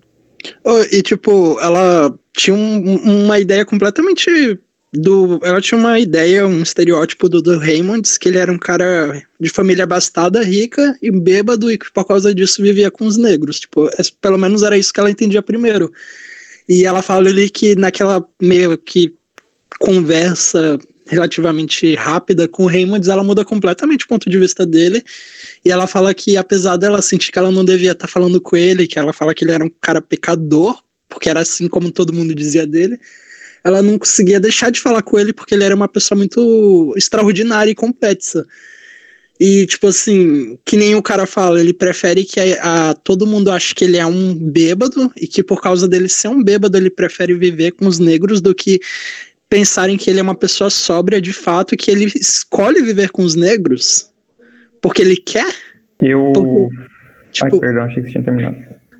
Oh, 0.63 0.81
e 0.91 1.01
tipo, 1.01 1.59
ela 1.61 2.13
tinha 2.35 2.55
um, 2.55 3.25
uma 3.25 3.39
ideia 3.39 3.65
completamente 3.65 4.59
do. 4.93 5.39
Ela 5.43 5.61
tinha 5.61 5.77
uma 5.77 5.99
ideia, 5.99 6.45
um 6.45 6.61
estereótipo 6.61 7.29
do, 7.29 7.41
do 7.41 7.57
Raymonds, 7.57 8.17
que 8.17 8.29
ele 8.29 8.37
era 8.37 8.51
um 8.51 8.57
cara 8.57 9.21
de 9.39 9.49
família 9.49 9.83
abastada, 9.83 10.43
rica 10.43 10.97
e 11.01 11.11
bêbado, 11.11 11.71
e 11.71 11.77
que 11.77 11.91
por 11.91 12.05
causa 12.05 12.33
disso 12.33 12.61
vivia 12.61 12.91
com 12.91 13.05
os 13.05 13.17
negros. 13.17 13.59
Tipo, 13.59 13.87
é, 13.87 14.01
pelo 14.21 14.37
menos 14.37 14.63
era 14.63 14.77
isso 14.77 14.93
que 14.93 14.99
ela 14.99 15.11
entendia 15.11 15.41
primeiro. 15.41 15.91
E 16.67 16.85
ela 16.85 17.01
fala 17.01 17.29
ali 17.29 17.49
que 17.49 17.75
naquela 17.75 18.25
meio 18.41 18.77
que 18.77 19.13
conversa 19.79 20.79
relativamente 21.07 21.93
rápida 21.95 22.47
com 22.47 22.63
o 22.63 22.67
Raymonds, 22.67 23.07
ela 23.07 23.23
muda 23.23 23.45
completamente 23.45 24.05
o 24.05 24.07
ponto 24.07 24.29
de 24.29 24.39
vista 24.39 24.65
dele. 24.65 25.03
E 25.63 25.71
ela 25.71 25.85
fala 25.85 26.13
que, 26.13 26.35
apesar 26.35 26.77
dela 26.77 27.01
sentir 27.01 27.31
que 27.31 27.37
ela 27.37 27.51
não 27.51 27.63
devia 27.63 27.91
estar 27.91 28.07
falando 28.07 28.41
com 28.41 28.57
ele, 28.57 28.87
que 28.87 28.97
ela 28.97 29.13
fala 29.13 29.33
que 29.33 29.45
ele 29.45 29.51
era 29.51 29.63
um 29.63 29.71
cara 29.79 30.01
pecador, 30.01 30.81
porque 31.07 31.29
era 31.29 31.41
assim 31.41 31.67
como 31.67 31.91
todo 31.91 32.13
mundo 32.13 32.33
dizia 32.33 32.65
dele, 32.65 32.99
ela 33.63 33.81
não 33.81 33.97
conseguia 33.97 34.39
deixar 34.39 34.69
de 34.69 34.79
falar 34.79 35.01
com 35.01 35.17
ele 35.19 35.33
porque 35.33 35.55
ele 35.55 35.63
era 35.63 35.75
uma 35.75 35.87
pessoa 35.87 36.17
muito 36.17 36.93
extraordinária 36.95 37.71
e 37.71 37.75
complexa. 37.75 38.45
E, 39.37 39.65
tipo 39.65 39.87
assim, 39.87 40.57
que 40.63 40.77
nem 40.77 40.95
o 40.95 41.03
cara 41.03 41.25
fala, 41.25 41.59
ele 41.59 41.73
prefere 41.73 42.23
que 42.23 42.39
a, 42.39 42.91
a, 42.91 42.93
todo 42.93 43.27
mundo 43.27 43.51
ache 43.51 43.75
que 43.75 43.83
ele 43.83 43.97
é 43.97 44.05
um 44.05 44.33
bêbado 44.33 45.11
e 45.17 45.27
que 45.27 45.43
por 45.43 45.61
causa 45.61 45.89
dele 45.89 46.07
ser 46.07 46.29
um 46.29 46.41
bêbado, 46.41 46.77
ele 46.77 46.89
prefere 46.89 47.33
viver 47.33 47.71
com 47.71 47.85
os 47.85 47.99
negros 47.99 48.39
do 48.39 48.55
que 48.55 48.79
pensarem 49.49 49.97
que 49.97 50.09
ele 50.09 50.19
é 50.19 50.23
uma 50.23 50.35
pessoa 50.35 50.69
sóbria 50.69 51.19
de 51.19 51.33
fato 51.33 51.73
e 51.73 51.77
que 51.77 51.91
ele 51.91 52.05
escolhe 52.05 52.81
viver 52.81 53.09
com 53.09 53.23
os 53.23 53.35
negros 53.35 54.09
porque 54.85 55.01
ele 55.01 55.17
quer. 55.17 55.51
Eu. 55.99 56.31
Porque, 56.31 56.75
tipo, 57.31 57.55
Ai, 57.55 57.59
perdão, 57.59 57.83
achei 57.85 58.03
que 58.03 58.09
você 58.09 58.11
tinha 58.11 58.23
terminado. 58.23 58.57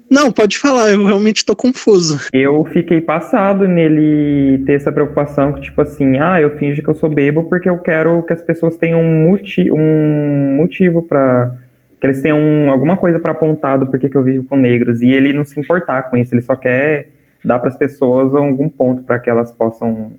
Não, 0.10 0.32
pode 0.32 0.58
falar, 0.58 0.92
eu 0.92 1.04
realmente 1.04 1.44
tô 1.44 1.56
confuso. 1.56 2.20
Eu 2.32 2.64
fiquei 2.66 3.02
passado 3.02 3.68
nele 3.68 4.64
ter 4.66 4.74
essa 4.74 4.92
preocupação 4.92 5.54
que, 5.54 5.62
tipo 5.62 5.82
assim, 5.82 6.20
ah, 6.20 6.40
eu 6.40 6.58
finjo 6.58 6.82
que 6.82 6.90
eu 6.90 6.96
sou 6.96 7.10
bebo 7.10 7.44
porque 7.46 7.70
eu 7.70 7.78
quero 7.80 8.22
que 8.24 8.34
as 8.34 8.42
pessoas 8.42 8.78
tenham 8.78 9.02
um, 9.02 9.38
um 9.72 10.56
motivo 10.56 11.02
para 11.02 11.56
que 12.00 12.06
eles 12.06 12.22
tenham 12.22 12.70
alguma 12.70 12.98
coisa 12.98 13.20
para 13.20 13.32
apontar 13.32 13.80
do 13.80 13.88
porquê 13.88 14.10
que 14.10 14.16
eu 14.16 14.24
vivo 14.24 14.46
com 14.46 14.56
negros. 14.56 15.02
E 15.02 15.10
ele 15.10 15.34
não 15.34 15.44
se 15.44 15.60
importar 15.60 16.04
com 16.04 16.18
isso, 16.18 16.34
ele 16.34 16.42
só 16.42 16.56
quer 16.56 17.10
dar 17.44 17.60
para 17.60 17.70
as 17.70 17.78
pessoas 17.78 18.34
algum 18.36 18.70
ponto 18.70 19.04
para 19.04 19.20
que 19.20 19.30
elas 19.30 19.52
possam 19.52 20.12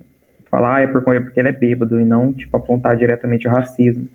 falar, 0.49 0.77
ah, 0.77 0.81
é 0.81 0.87
porque 0.87 1.39
ele 1.39 1.49
é 1.49 1.51
bêbado, 1.51 1.99
e 1.99 2.05
não, 2.05 2.33
tipo, 2.33 2.55
apontar 2.55 2.95
diretamente 2.95 3.47
o 3.47 3.51
racismo. 3.51 4.07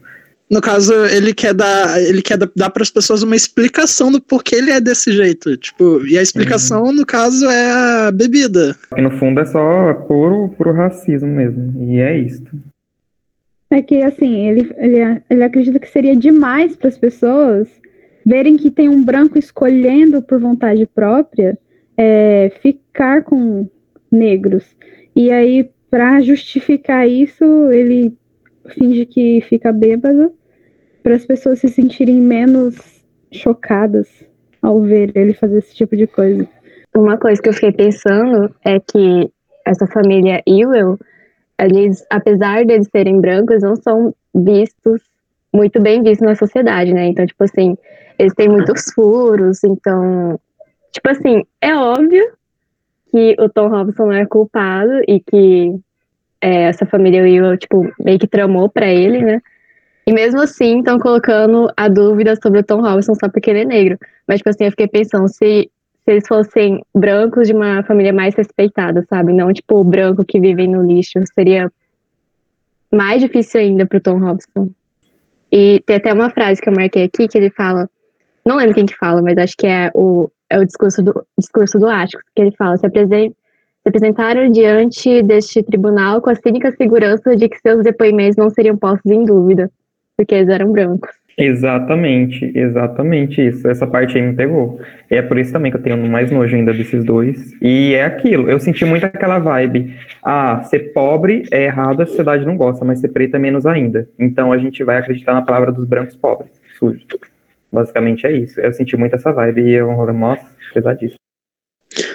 No 0.53 0.61
caso, 0.61 0.93
ele 1.07 1.33
quer 1.33 1.55
dar, 1.55 1.99
ele 1.99 2.21
quer 2.21 2.37
dar 2.37 2.69
para 2.69 2.83
as 2.83 2.91
pessoas 2.91 3.23
uma 3.23 3.35
explicação 3.35 4.13
do 4.13 4.21
porquê 4.21 4.57
ele 4.57 4.71
é 4.71 4.83
desse 4.83 5.11
jeito, 5.11 5.57
tipo, 5.57 6.07
e 6.07 6.19
a 6.19 6.21
explicação 6.21 6.83
uhum. 6.83 6.93
no 6.93 7.07
caso 7.07 7.47
é 7.49 7.71
a 7.71 8.13
bebida. 8.13 8.77
E 8.95 9.01
no 9.01 9.11
fundo 9.13 9.41
é 9.41 9.47
só 9.47 9.95
puro, 9.95 10.51
puro 10.51 10.75
racismo 10.75 11.29
mesmo, 11.29 11.91
e 11.91 12.01
é 12.01 12.19
isso. 12.19 12.45
É 13.71 13.81
que 13.81 14.03
assim, 14.03 14.47
ele, 14.47 14.71
ele, 14.77 15.23
ele 15.31 15.43
acredita 15.43 15.79
que 15.79 15.89
seria 15.89 16.15
demais 16.15 16.77
para 16.77 16.89
as 16.89 16.99
pessoas 16.99 17.67
verem 18.23 18.59
que 18.59 18.71
tem 18.71 18.91
um 18.91 19.03
branco 19.03 19.39
escolhendo 19.39 20.21
por 20.21 20.39
vontade 20.39 20.85
própria 20.85 21.59
é, 21.97 22.53
ficar 22.61 23.25
com 23.25 23.67
negros. 24.11 24.67
E 25.17 25.31
aí, 25.31 25.71
para 25.91 26.21
justificar 26.21 27.09
isso, 27.09 27.43
ele 27.73 28.13
finge 28.75 29.07
que 29.07 29.41
fica 29.49 29.73
bêbado 29.73 30.31
para 31.03 31.15
as 31.15 31.27
pessoas 31.27 31.59
se 31.59 31.69
sentirem 31.69 32.21
menos 32.21 32.77
chocadas 33.33 34.09
ao 34.61 34.81
ver 34.81 35.11
ele 35.15 35.35
fazer 35.35 35.59
esse 35.59 35.75
tipo 35.75 35.97
de 35.97 36.07
coisa. 36.07 36.47
Uma 36.95 37.17
coisa 37.17 37.41
que 37.41 37.49
eu 37.49 37.53
fiquei 37.53 37.73
pensando 37.73 38.55
é 38.65 38.79
que 38.79 39.31
essa 39.67 39.87
família 39.87 40.43
Ewell, 40.47 40.99
eles, 41.59 42.05
apesar 42.11 42.65
de 42.65 42.75
eles 42.75 42.89
serem 42.91 43.21
brancos, 43.21 43.63
não 43.63 43.77
são 43.77 44.15
vistos 44.35 45.01
muito 45.53 45.81
bem 45.81 46.03
vistos 46.03 46.27
na 46.27 46.35
sociedade, 46.35 46.95
né? 46.95 47.07
Então, 47.07 47.27
tipo 47.27 47.45
assim, 47.45 47.77
eles 48.19 48.35
têm 48.35 48.49
muitos 48.49 48.93
furos, 48.95 49.63
então, 49.65 50.39
tipo 50.91 51.09
assim, 51.11 51.45
é 51.61 51.75
óbvio 51.75 52.25
que 53.11 53.37
o 53.39 53.49
Tom 53.49 53.69
Robson 53.69 54.11
é 54.13 54.25
culpado 54.25 55.03
e 55.07 55.21
que 55.21 55.79
é, 56.41 56.65
essa 56.65 56.87
família 56.87 57.29
Ewell, 57.29 57.57
tipo, 57.59 57.93
meio 58.01 58.19
que 58.19 58.27
tramou 58.27 58.69
para 58.69 58.87
ele, 58.87 59.23
né? 59.23 59.41
E 60.13 60.15
mesmo 60.15 60.43
assim, 60.43 60.81
estão 60.81 60.99
colocando 60.99 61.73
a 61.75 61.89
dúvida 61.89 62.37
sobre 62.37 62.61
o 62.61 62.63
Tom 62.63 62.83
Robinson 62.83 63.15
só 63.15 63.31
porque 63.31 63.49
ele 63.49 63.61
é 63.61 63.65
negro. 63.65 63.99
Mas, 64.29 64.41
tipo 64.41 64.51
assim, 64.51 64.65
eu 64.65 64.71
fiquei 64.71 64.87
pensando 64.87 65.27
se, 65.27 65.71
se 65.71 65.71
eles 66.07 66.29
fossem 66.29 66.85
brancos 66.95 67.49
de 67.49 67.55
uma 67.55 67.83
família 67.83 68.13
mais 68.13 68.35
respeitada, 68.35 69.07
sabe? 69.09 69.33
Não, 69.33 69.51
tipo, 69.55 69.83
branco 69.83 70.23
que 70.23 70.39
vive 70.39 70.69
no 70.69 70.83
lixo. 70.83 71.19
Seria 71.35 71.73
mais 72.93 73.23
difícil 73.23 73.63
ainda 73.63 73.87
pro 73.87 74.03
Tom 74.03 74.19
Robinson. 74.19 74.69
E 75.51 75.83
tem 75.87 75.97
até 75.97 76.13
uma 76.13 76.29
frase 76.29 76.61
que 76.61 76.69
eu 76.69 76.75
marquei 76.75 77.05
aqui 77.05 77.27
que 77.27 77.39
ele 77.39 77.49
fala. 77.49 77.89
Não 78.45 78.57
lembro 78.57 78.75
quem 78.75 78.85
que 78.85 78.99
fala, 78.99 79.23
mas 79.23 79.39
acho 79.39 79.57
que 79.57 79.67
é 79.67 79.91
o, 79.95 80.31
é 80.51 80.59
o 80.59 80.67
discurso 80.67 81.03
do, 81.03 81.27
discurso 81.39 81.79
do 81.79 81.89
Ático, 81.89 82.23
que 82.37 82.43
ele 82.43 82.55
fala: 82.55 82.77
se, 82.77 82.87
se 82.87 83.35
apresentaram 83.87 84.51
diante 84.51 85.23
deste 85.23 85.63
tribunal 85.63 86.21
com 86.21 86.29
a 86.29 86.35
cínica 86.35 86.71
segurança 86.73 87.35
de 87.35 87.49
que 87.49 87.59
seus 87.61 87.83
depoimentos 87.83 88.37
não 88.37 88.51
seriam 88.51 88.77
postos 88.77 89.11
em 89.11 89.25
dúvida 89.25 89.71
porque 90.17 90.35
eles 90.35 90.49
eram 90.49 90.73
brancos. 90.73 91.11
Exatamente, 91.37 92.53
exatamente 92.55 93.41
isso. 93.41 93.67
Essa 93.67 93.87
parte 93.87 94.17
aí 94.17 94.23
me 94.23 94.35
pegou. 94.35 94.81
E 95.11 95.17
é 95.17 95.23
por 95.23 95.39
isso 95.39 95.53
também 95.53 95.71
que 95.71 95.79
eu 95.79 95.83
tenho 95.83 95.97
mais 95.97 96.31
nojo 96.31 96.55
ainda 96.55 96.73
desses 96.75 97.05
dois. 97.05 97.53
E 97.61 97.95
é 97.95 98.05
aquilo, 98.05 98.51
eu 98.51 98.61
senti 98.61 98.85
muito 98.85 99.07
aquela 99.07 99.39
vibe. 99.39 99.97
Ah, 100.23 100.63
ser 100.65 100.93
pobre 100.93 101.45
é 101.51 101.65
errado, 101.65 102.03
a 102.03 102.07
sociedade 102.07 102.45
não 102.45 102.57
gosta, 102.57 102.85
mas 102.85 103.01
ser 103.01 103.09
preto 103.09 103.37
é 103.37 103.39
menos 103.39 103.67
ainda. 103.67 104.09
Então 104.19 104.53
a 104.53 104.59
gente 104.59 104.85
vai 104.85 104.99
acreditar 104.99 105.35
na 105.35 105.43
palavra 105.43 105.73
dos 105.73 105.87
brancos 105.87 106.17
pobres, 106.17 106.51
sujo. 106.79 107.01
Basicamente 107.73 108.27
é 108.27 108.33
isso. 108.33 108.61
Eu 108.61 108.73
senti 108.73 108.97
muito 108.97 109.17
essa 109.17 109.33
vibe 109.33 109.63
e 109.63 109.73
eu 109.73 109.89
falei, 109.97 110.15
nossa, 110.15 110.47
pesadíssimo. 110.75 111.17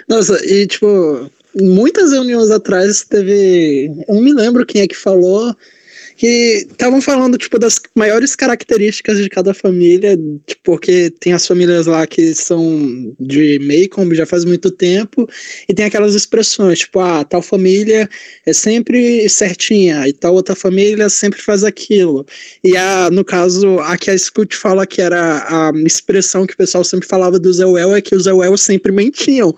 Nossa, 0.08 0.40
e 0.46 0.68
tipo, 0.68 1.30
muitas 1.60 2.12
reuniões 2.14 2.52
atrás 2.52 3.04
teve. 3.04 3.92
Eu 4.08 4.16
não 4.16 4.22
me 4.22 4.34
lembro 4.34 4.66
quem 4.66 4.82
é 4.82 4.88
que 4.88 4.96
falou 4.96 5.56
que 6.18 6.66
estavam 6.70 7.00
falando, 7.00 7.38
tipo, 7.38 7.60
das 7.60 7.80
maiores 7.96 8.36
características 8.36 9.20
de 9.20 9.30
cada 9.30 9.54
família, 9.54 10.18
tipo, 10.48 10.62
porque 10.64 11.12
tem 11.12 11.32
as 11.32 11.46
famílias 11.46 11.86
lá 11.86 12.06
que 12.08 12.34
são 12.34 13.16
de 13.20 13.60
Macomb 13.60 14.14
já 14.16 14.26
faz 14.26 14.44
muito 14.44 14.72
tempo, 14.72 15.30
e 15.70 15.74
tem 15.74 15.86
aquelas 15.86 16.16
expressões, 16.16 16.80
tipo, 16.80 17.00
ah, 17.00 17.24
tal 17.24 17.44
família 17.44 18.10
é 18.46 18.52
sempre 18.52 19.30
certinha, 19.30 20.08
e 20.08 20.14
tal 20.14 20.34
outra 20.34 20.56
família 20.56 21.08
sempre 21.08 21.40
faz 21.40 21.64
aquilo. 21.64 22.26
E 22.64 22.76
a, 22.76 23.12
no 23.12 23.24
caso, 23.24 23.80
a 23.80 23.96
que 23.96 24.10
a 24.10 24.18
Scoot 24.18 24.56
fala 24.56 24.88
que 24.88 25.02
era 25.02 25.46
a 25.48 25.72
expressão 25.86 26.48
que 26.48 26.56
o 26.56 26.58
pessoal 26.58 26.84
sempre 26.84 27.08
falava 27.08 27.40
do 27.40 27.54
Zé 27.54 27.66
Well 27.66 27.96
é 27.96 28.02
que 28.02 28.16
os 28.16 28.24
Zé 28.24 28.34
Well 28.34 28.58
sempre 28.58 28.92
mentiam. 28.92 29.56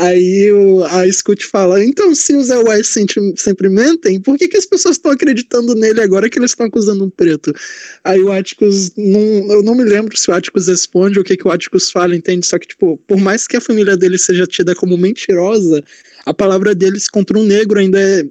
Aí 0.00 0.52
o, 0.52 0.84
a 0.84 1.10
Scoot 1.12 1.44
fala: 1.44 1.84
então, 1.84 2.14
se 2.14 2.32
o 2.36 2.40
Zé 2.44 2.56
Wise 2.56 2.84
sempre, 2.84 3.34
sempre 3.36 3.68
mentem, 3.68 4.20
por 4.20 4.38
que, 4.38 4.46
que 4.46 4.56
as 4.56 4.64
pessoas 4.64 4.94
estão 4.94 5.10
acreditando 5.10 5.74
nele 5.74 6.00
agora 6.00 6.30
que 6.30 6.38
eles 6.38 6.52
estão 6.52 6.66
acusando 6.66 7.04
um 7.04 7.10
preto? 7.10 7.52
Aí 8.04 8.22
o 8.22 8.30
Atticus, 8.30 8.92
não, 8.96 9.50
eu 9.50 9.60
não 9.60 9.74
me 9.74 9.82
lembro 9.82 10.16
se 10.16 10.30
o 10.30 10.34
Atticus 10.34 10.68
responde 10.68 11.18
ou 11.18 11.22
o 11.22 11.24
que, 11.24 11.36
que 11.36 11.48
o 11.48 11.50
Atticus 11.50 11.90
fala, 11.90 12.14
entende? 12.14 12.46
Só 12.46 12.60
que, 12.60 12.68
tipo, 12.68 12.96
por 13.08 13.18
mais 13.18 13.48
que 13.48 13.56
a 13.56 13.60
família 13.60 13.96
dele 13.96 14.18
seja 14.18 14.46
tida 14.46 14.72
como 14.72 14.96
mentirosa, 14.96 15.82
a 16.24 16.32
palavra 16.32 16.76
deles 16.76 17.08
contra 17.08 17.36
um 17.36 17.42
negro 17.42 17.80
ainda 17.80 18.00
é 18.00 18.24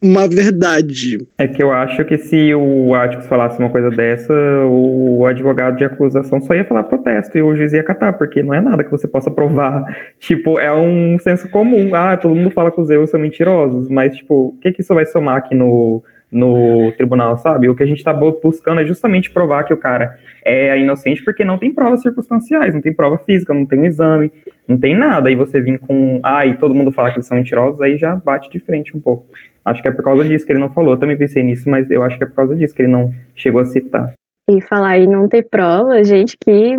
uma 0.00 0.28
verdade. 0.28 1.26
É 1.36 1.48
que 1.48 1.62
eu 1.62 1.72
acho 1.72 2.04
que 2.04 2.16
se 2.18 2.54
o 2.54 2.94
Atticus 2.94 3.26
falasse 3.26 3.58
uma 3.58 3.68
coisa 3.68 3.90
dessa, 3.90 4.32
o 4.66 5.26
advogado 5.26 5.76
de 5.76 5.84
acusação 5.84 6.40
só 6.40 6.54
ia 6.54 6.64
falar 6.64 6.84
protesto 6.84 7.36
e 7.36 7.42
o 7.42 7.54
juiz 7.56 7.72
ia 7.72 7.82
catar, 7.82 8.12
porque 8.12 8.42
não 8.42 8.54
é 8.54 8.60
nada 8.60 8.84
que 8.84 8.90
você 8.90 9.08
possa 9.08 9.30
provar. 9.30 9.84
Tipo, 10.20 10.58
é 10.58 10.72
um 10.72 11.18
senso 11.18 11.48
comum. 11.48 11.94
Ah, 11.94 12.16
todo 12.16 12.34
mundo 12.34 12.50
fala 12.50 12.70
que 12.70 12.80
os 12.80 12.90
erros 12.90 13.10
são 13.10 13.18
mentirosos, 13.18 13.88
mas, 13.88 14.16
tipo, 14.16 14.48
o 14.48 14.58
que, 14.60 14.72
que 14.72 14.82
isso 14.82 14.94
vai 14.94 15.06
somar 15.06 15.36
aqui 15.36 15.54
no, 15.54 16.02
no 16.30 16.92
tribunal, 16.92 17.38
sabe? 17.38 17.68
O 17.68 17.74
que 17.74 17.82
a 17.82 17.86
gente 17.86 17.98
está 17.98 18.12
buscando 18.12 18.80
é 18.80 18.86
justamente 18.86 19.30
provar 19.30 19.64
que 19.64 19.72
o 19.72 19.76
cara 19.76 20.18
é 20.44 20.78
inocente 20.78 21.24
porque 21.24 21.44
não 21.44 21.58
tem 21.58 21.72
provas 21.72 22.02
circunstanciais, 22.02 22.74
não 22.74 22.80
tem 22.80 22.92
prova 22.92 23.18
física, 23.18 23.52
não 23.54 23.66
tem 23.66 23.78
um 23.78 23.84
exame, 23.84 24.30
não 24.66 24.78
tem 24.78 24.96
nada. 24.96 25.28
Aí 25.28 25.34
você 25.34 25.60
vir 25.60 25.78
com, 25.78 26.20
ah, 26.22 26.46
e 26.46 26.56
todo 26.56 26.74
mundo 26.74 26.92
fala 26.92 27.10
que 27.10 27.16
eles 27.16 27.26
são 27.26 27.36
mentirosos, 27.36 27.80
aí 27.80 27.96
já 27.96 28.14
bate 28.14 28.50
de 28.50 28.60
frente 28.60 28.96
um 28.96 29.00
pouco. 29.00 29.26
Acho 29.68 29.82
que 29.82 29.88
é 29.88 29.92
por 29.92 30.04
causa 30.04 30.24
disso 30.24 30.46
que 30.46 30.52
ele 30.52 30.60
não 30.60 30.72
falou. 30.72 30.94
Eu 30.94 30.98
também 30.98 31.16
pensei 31.16 31.42
nisso, 31.42 31.68
mas 31.68 31.90
eu 31.90 32.02
acho 32.02 32.16
que 32.16 32.24
é 32.24 32.26
por 32.26 32.36
causa 32.36 32.56
disso 32.56 32.74
que 32.74 32.82
ele 32.82 32.92
não 32.92 33.12
chegou 33.34 33.60
a 33.60 33.66
citar. 33.66 34.14
E 34.50 34.60
falar 34.62 34.98
e 34.98 35.06
não 35.06 35.28
ter 35.28 35.42
prova, 35.48 36.02
gente, 36.02 36.36
que 36.38 36.78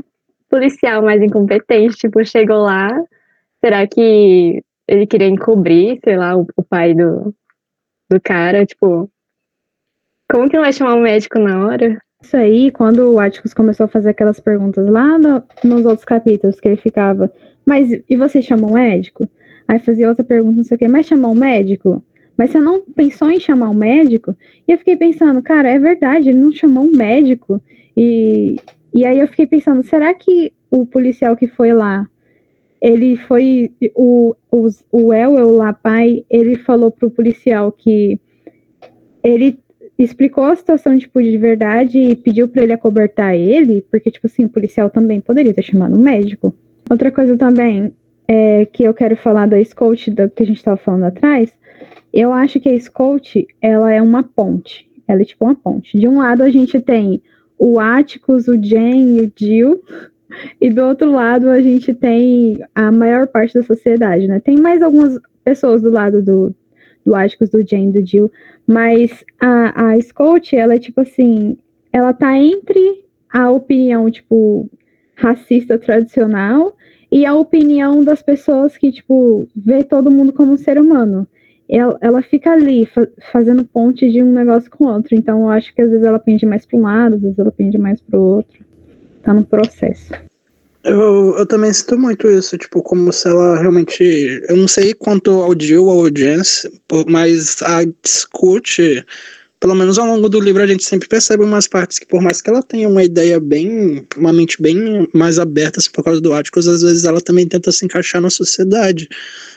policial 0.50 1.04
mais 1.04 1.22
incompetente, 1.22 1.96
tipo, 1.96 2.24
chegou 2.26 2.58
lá, 2.58 2.90
será 3.64 3.86
que 3.88 4.64
ele 4.88 5.06
queria 5.06 5.28
encobrir, 5.28 6.00
sei 6.04 6.18
lá, 6.18 6.36
o, 6.36 6.48
o 6.58 6.64
pai 6.64 6.96
do, 6.96 7.34
do 8.10 8.20
cara, 8.20 8.66
tipo, 8.66 9.10
como 10.32 10.50
que 10.50 10.56
não 10.56 10.64
vai 10.64 10.74
chamar 10.74 10.96
um 10.96 11.02
médico 11.02 11.38
na 11.38 11.66
hora? 11.66 12.02
Isso 12.22 12.36
aí, 12.36 12.72
quando 12.72 13.14
o 13.14 13.20
Atticus 13.20 13.54
começou 13.54 13.86
a 13.86 13.90
fazer 13.90 14.10
aquelas 14.10 14.40
perguntas 14.40 14.88
lá 14.88 15.18
no, 15.18 15.44
nos 15.64 15.86
outros 15.86 16.06
capítulos, 16.06 16.60
que 16.60 16.68
ele 16.68 16.78
ficava, 16.78 17.32
mas 17.66 17.90
e 18.10 18.18
você 18.18 18.42
chamou 18.42 18.72
um 18.72 18.74
médico? 18.74 19.30
Aí 19.68 19.80
fazia 19.80 20.10
outra 20.10 20.24
pergunta, 20.24 20.58
não 20.58 20.64
sei 20.64 20.76
o 20.76 20.80
quê, 20.80 20.88
mas 20.88 21.06
chamou 21.06 21.32
um 21.32 21.36
médico? 21.36 22.04
Mas 22.40 22.52
você 22.52 22.60
não 22.62 22.80
pensou 22.80 23.30
em 23.30 23.38
chamar 23.38 23.70
um 23.70 23.74
médico? 23.74 24.34
E 24.66 24.72
eu 24.72 24.78
fiquei 24.78 24.96
pensando, 24.96 25.42
cara, 25.42 25.68
é 25.68 25.78
verdade, 25.78 26.30
ele 26.30 26.38
não 26.40 26.54
chamou 26.54 26.86
um 26.86 26.96
médico. 26.96 27.62
E, 27.98 28.56
e 28.94 29.06
aí 29.06 29.20
eu 29.20 29.28
fiquei 29.28 29.46
pensando, 29.46 29.84
será 29.84 30.14
que 30.14 30.54
o 30.72 30.86
policial 30.86 31.36
que 31.36 31.48
foi 31.48 31.74
lá, 31.74 32.08
ele 32.82 33.18
foi, 33.18 33.70
o, 33.94 34.34
o, 34.50 34.70
o 34.90 35.14
Elwell 35.14 35.52
lá, 35.52 35.74
pai, 35.74 36.24
ele 36.30 36.56
falou 36.56 36.90
pro 36.90 37.12
policial 37.12 37.74
que 37.74 38.18
ele 39.22 39.60
explicou 39.98 40.46
a 40.46 40.56
situação, 40.56 40.98
tipo, 40.98 41.22
de 41.22 41.38
verdade 41.38 42.00
e 42.00 42.16
pediu 42.16 42.48
para 42.48 42.64
ele 42.64 42.72
acobertar 42.72 43.36
ele, 43.36 43.86
porque, 43.92 44.10
tipo 44.10 44.28
assim, 44.28 44.46
o 44.46 44.50
policial 44.50 44.90
também 44.90 45.20
poderia 45.20 45.54
ter 45.54 45.64
chamado 45.64 45.94
um 45.94 46.02
médico. 46.02 46.56
Outra 46.90 47.12
coisa 47.12 47.36
também 47.36 47.94
é, 48.26 48.66
que 48.66 48.86
eu 48.86 48.94
quero 48.94 49.18
falar 49.18 49.46
da 49.46 49.62
Scout, 49.62 50.10
da, 50.12 50.30
que 50.30 50.44
a 50.44 50.46
gente 50.46 50.60
estava 50.60 50.78
falando 50.78 51.04
atrás, 51.04 51.54
eu 52.14 52.32
acho 52.34 52.60
que 52.60 52.70
a 52.70 52.80
Scout, 52.80 53.48
ela 53.62 53.92
é 53.92 54.02
uma 54.02 54.24
ponte. 54.24 54.90
Ela 55.08 55.22
é 55.22 55.26
tipo 55.26 55.46
uma 55.46 55.56
ponte. 55.56 55.98
De 55.98 56.08
um 56.08 56.20
lado 56.20 56.44
a 56.44 56.50
gente 56.50 56.80
tem 56.80 57.22
o 57.58 57.80
Atticus, 57.80 58.48
o 58.48 58.58
Jen 58.58 59.18
e 59.18 59.22
o 59.22 59.32
Jill, 59.36 59.84
e 60.62 60.70
do 60.70 60.84
outro 60.84 61.12
lado 61.12 61.50
a 61.50 61.62
gente 61.62 61.94
tem 61.94 62.64
a 62.74 62.92
maior 62.92 63.28
parte 63.28 63.54
da 63.54 63.64
sociedade, 63.64 64.28
né? 64.28 64.40
Tem 64.40 64.58
mais 64.58 64.82
algumas 64.82 65.20
pessoas 65.44 65.82
do 65.82 65.90
lado 65.90 66.22
do, 66.22 66.56
do 67.06 67.16
Atticus, 67.16 67.50
do 67.50 67.68
Jen 67.68 67.90
e 67.90 67.92
do 67.92 68.06
Jill, 68.06 68.32
mas 68.66 69.24
a, 69.40 69.92
a 69.92 70.02
Scout, 70.02 70.56
ela 70.56 70.76
é 70.76 70.80
tipo 70.80 71.02
assim, 71.02 71.58
ela 71.92 72.14
tá 72.14 72.38
entre 72.38 73.04
a 73.32 73.52
opinião, 73.52 74.10
tipo, 74.10 74.70
racista 75.16 75.78
tradicional 75.78 76.76
e 77.12 77.26
a 77.26 77.34
opinião 77.34 78.04
das 78.04 78.22
pessoas 78.22 78.78
que, 78.78 78.92
tipo, 78.92 79.48
vê 79.56 79.84
todo 79.84 80.12
mundo 80.12 80.32
como 80.32 80.54
um 80.54 80.58
ser 80.58 80.80
humano. 80.80 81.28
Ela, 81.70 81.98
ela 82.02 82.22
fica 82.24 82.52
ali, 82.52 82.86
fa 82.88 83.08
fazendo 83.32 83.64
ponte 83.64 84.10
de 84.12 84.24
um 84.24 84.32
negócio 84.32 84.70
com 84.72 84.86
outro. 84.86 85.16
Então, 85.16 85.42
eu 85.42 85.50
acho 85.50 85.74
que 85.74 85.82
às 85.82 85.90
vezes 85.90 86.06
ela 86.06 86.18
pende 86.18 86.46
mais 86.46 86.66
para 86.66 86.80
um 86.80 86.82
lado, 86.82 87.16
às 87.16 87.22
vezes 87.22 87.38
ela 87.38 87.52
pende 87.52 87.78
mais 87.78 88.02
para 88.02 88.20
o 88.20 88.24
outro. 88.24 88.66
Tá 89.22 89.34
no 89.34 89.46
processo. 89.46 90.14
Eu, 90.84 91.36
eu 91.38 91.46
também 91.46 91.72
sinto 91.74 91.98
muito 91.98 92.28
isso, 92.28 92.58
tipo, 92.58 92.82
como 92.82 93.12
se 93.12 93.28
ela 93.28 93.60
realmente. 93.60 94.02
Eu 94.50 94.58
não 94.58 94.68
sei 94.68 94.94
quanto 94.94 95.30
ao 95.30 95.54
Jill 95.60 95.86
ou 95.86 96.06
mas 97.08 97.62
a 97.62 97.84
discute 98.02 99.06
pelo 99.60 99.76
menos 99.76 100.00
ao 100.00 100.08
longo 100.08 100.30
do 100.30 100.40
livro 100.40 100.64
a 100.64 100.68
gente 100.68 100.86
sempre 100.86 101.10
percebe 101.10 101.44
umas 101.44 101.68
partes 101.68 102.00
que 102.00 102.06
por 102.06 102.22
mais 102.22 102.42
que 102.42 102.50
ela 102.50 102.64
tenha 102.64 102.88
uma 102.88 103.04
ideia 103.04 103.40
bem, 103.40 104.08
uma 104.16 104.32
mente 104.32 104.62
bem 104.62 105.08
mais 105.14 105.38
aberta 105.38 105.80
assim, 105.80 105.92
por 105.92 106.04
causa 106.04 106.22
do 106.22 106.34
Atticus, 106.34 106.68
às 106.68 106.82
vezes 106.82 107.04
ela 107.04 107.20
também 107.20 107.46
tenta 107.46 107.72
se 107.72 107.84
encaixar 107.84 108.22
na 108.22 108.30
sociedade. 108.30 109.10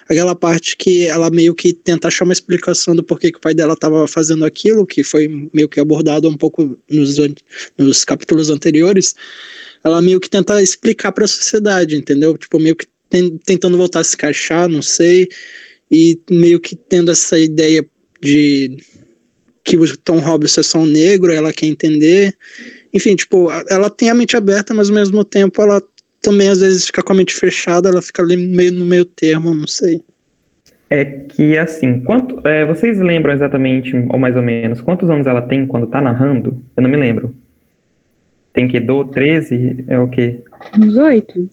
Aquela 0.08 0.34
parte 0.34 0.76
que 0.76 1.06
ela 1.06 1.30
meio 1.30 1.54
que 1.54 1.72
tenta 1.72 2.08
achar 2.08 2.24
uma 2.24 2.32
explicação 2.32 2.94
do 2.94 3.02
porquê 3.02 3.30
que 3.30 3.38
o 3.38 3.40
pai 3.40 3.54
dela 3.54 3.74
estava 3.74 4.06
fazendo 4.06 4.44
aquilo, 4.44 4.86
que 4.86 5.02
foi 5.02 5.48
meio 5.52 5.68
que 5.68 5.80
abordado 5.80 6.28
um 6.28 6.36
pouco 6.36 6.78
nos, 6.90 7.16
nos 7.78 8.04
capítulos 8.04 8.50
anteriores, 8.50 9.14
ela 9.84 10.00
meio 10.02 10.20
que 10.20 10.30
tenta 10.30 10.62
explicar 10.62 11.12
para 11.12 11.24
a 11.24 11.28
sociedade, 11.28 11.96
entendeu? 11.96 12.36
Tipo, 12.36 12.58
meio 12.58 12.76
que 12.76 12.86
tem, 13.08 13.36
tentando 13.38 13.76
voltar 13.76 14.00
a 14.00 14.04
se 14.04 14.14
encaixar, 14.14 14.68
não 14.68 14.82
sei, 14.82 15.28
e 15.90 16.18
meio 16.30 16.58
que 16.60 16.74
tendo 16.74 17.10
essa 17.10 17.38
ideia 17.38 17.86
de 18.20 18.78
que 19.64 19.76
o 19.76 19.96
Tom 19.98 20.18
Robinson 20.18 20.60
é 20.60 20.64
só 20.64 20.78
um 20.78 20.86
negro, 20.86 21.32
ela 21.32 21.52
quer 21.52 21.66
entender. 21.66 22.36
Enfim, 22.92 23.14
tipo, 23.14 23.48
ela 23.68 23.88
tem 23.88 24.10
a 24.10 24.14
mente 24.14 24.36
aberta, 24.36 24.74
mas 24.74 24.88
ao 24.88 24.94
mesmo 24.94 25.24
tempo 25.24 25.62
ela 25.62 25.82
também 26.22 26.48
às 26.48 26.60
vezes 26.60 26.86
fica 26.86 27.02
com 27.02 27.12
a 27.12 27.16
mente 27.16 27.34
fechada, 27.34 27.88
ela 27.88 28.00
fica 28.00 28.22
ali 28.22 28.36
meio 28.36 28.72
no 28.72 28.86
meio 28.86 29.04
termo, 29.04 29.52
não 29.52 29.66
sei. 29.66 30.02
É 30.88 31.04
que 31.04 31.56
assim, 31.58 32.00
quanto, 32.00 32.46
é, 32.46 32.64
vocês 32.64 32.98
lembram 32.98 33.32
exatamente, 33.32 33.96
ou 34.10 34.18
mais 34.18 34.36
ou 34.36 34.42
menos, 34.42 34.80
quantos 34.80 35.08
anos 35.10 35.26
ela 35.26 35.42
tem 35.42 35.66
quando 35.66 35.86
tá 35.86 36.00
narrando? 36.00 36.62
Eu 36.76 36.82
não 36.82 36.90
me 36.90 36.96
lembro. 36.96 37.34
Tem 38.52 38.68
que 38.68 38.78
do 38.78 39.04
13? 39.06 39.86
É 39.88 39.98
o 39.98 40.08
quê? 40.08 40.40
Uns 40.78 40.96
oito. 40.96 41.48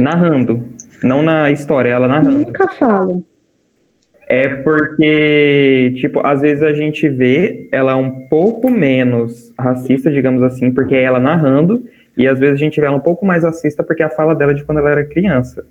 Narrando. 0.00 0.64
Não 1.02 1.22
na 1.22 1.50
história, 1.50 1.90
ela 1.90 2.08
narrando. 2.08 2.38
Nunca 2.38 2.68
falo. 2.68 3.24
É 4.26 4.48
porque, 4.48 5.92
tipo, 5.96 6.24
às 6.24 6.40
vezes 6.40 6.62
a 6.62 6.72
gente 6.72 7.08
vê 7.08 7.68
ela 7.72 7.96
um 7.96 8.28
pouco 8.28 8.70
menos 8.70 9.52
racista, 9.58 10.10
digamos 10.10 10.40
assim, 10.42 10.70
porque 10.70 10.94
é 10.94 11.02
ela 11.02 11.18
narrando, 11.18 11.84
e 12.16 12.26
às 12.26 12.38
vezes 12.38 12.54
a 12.54 12.58
gente 12.58 12.80
vê 12.80 12.86
ela 12.86 12.96
um 12.96 13.00
pouco 13.00 13.24
mais 13.24 13.44
racista 13.44 13.82
porque 13.82 14.02
é 14.02 14.06
a 14.06 14.10
fala 14.10 14.34
dela 14.34 14.54
de 14.54 14.64
quando 14.64 14.78
ela 14.78 14.90
era 14.90 15.04
criança. 15.04 15.64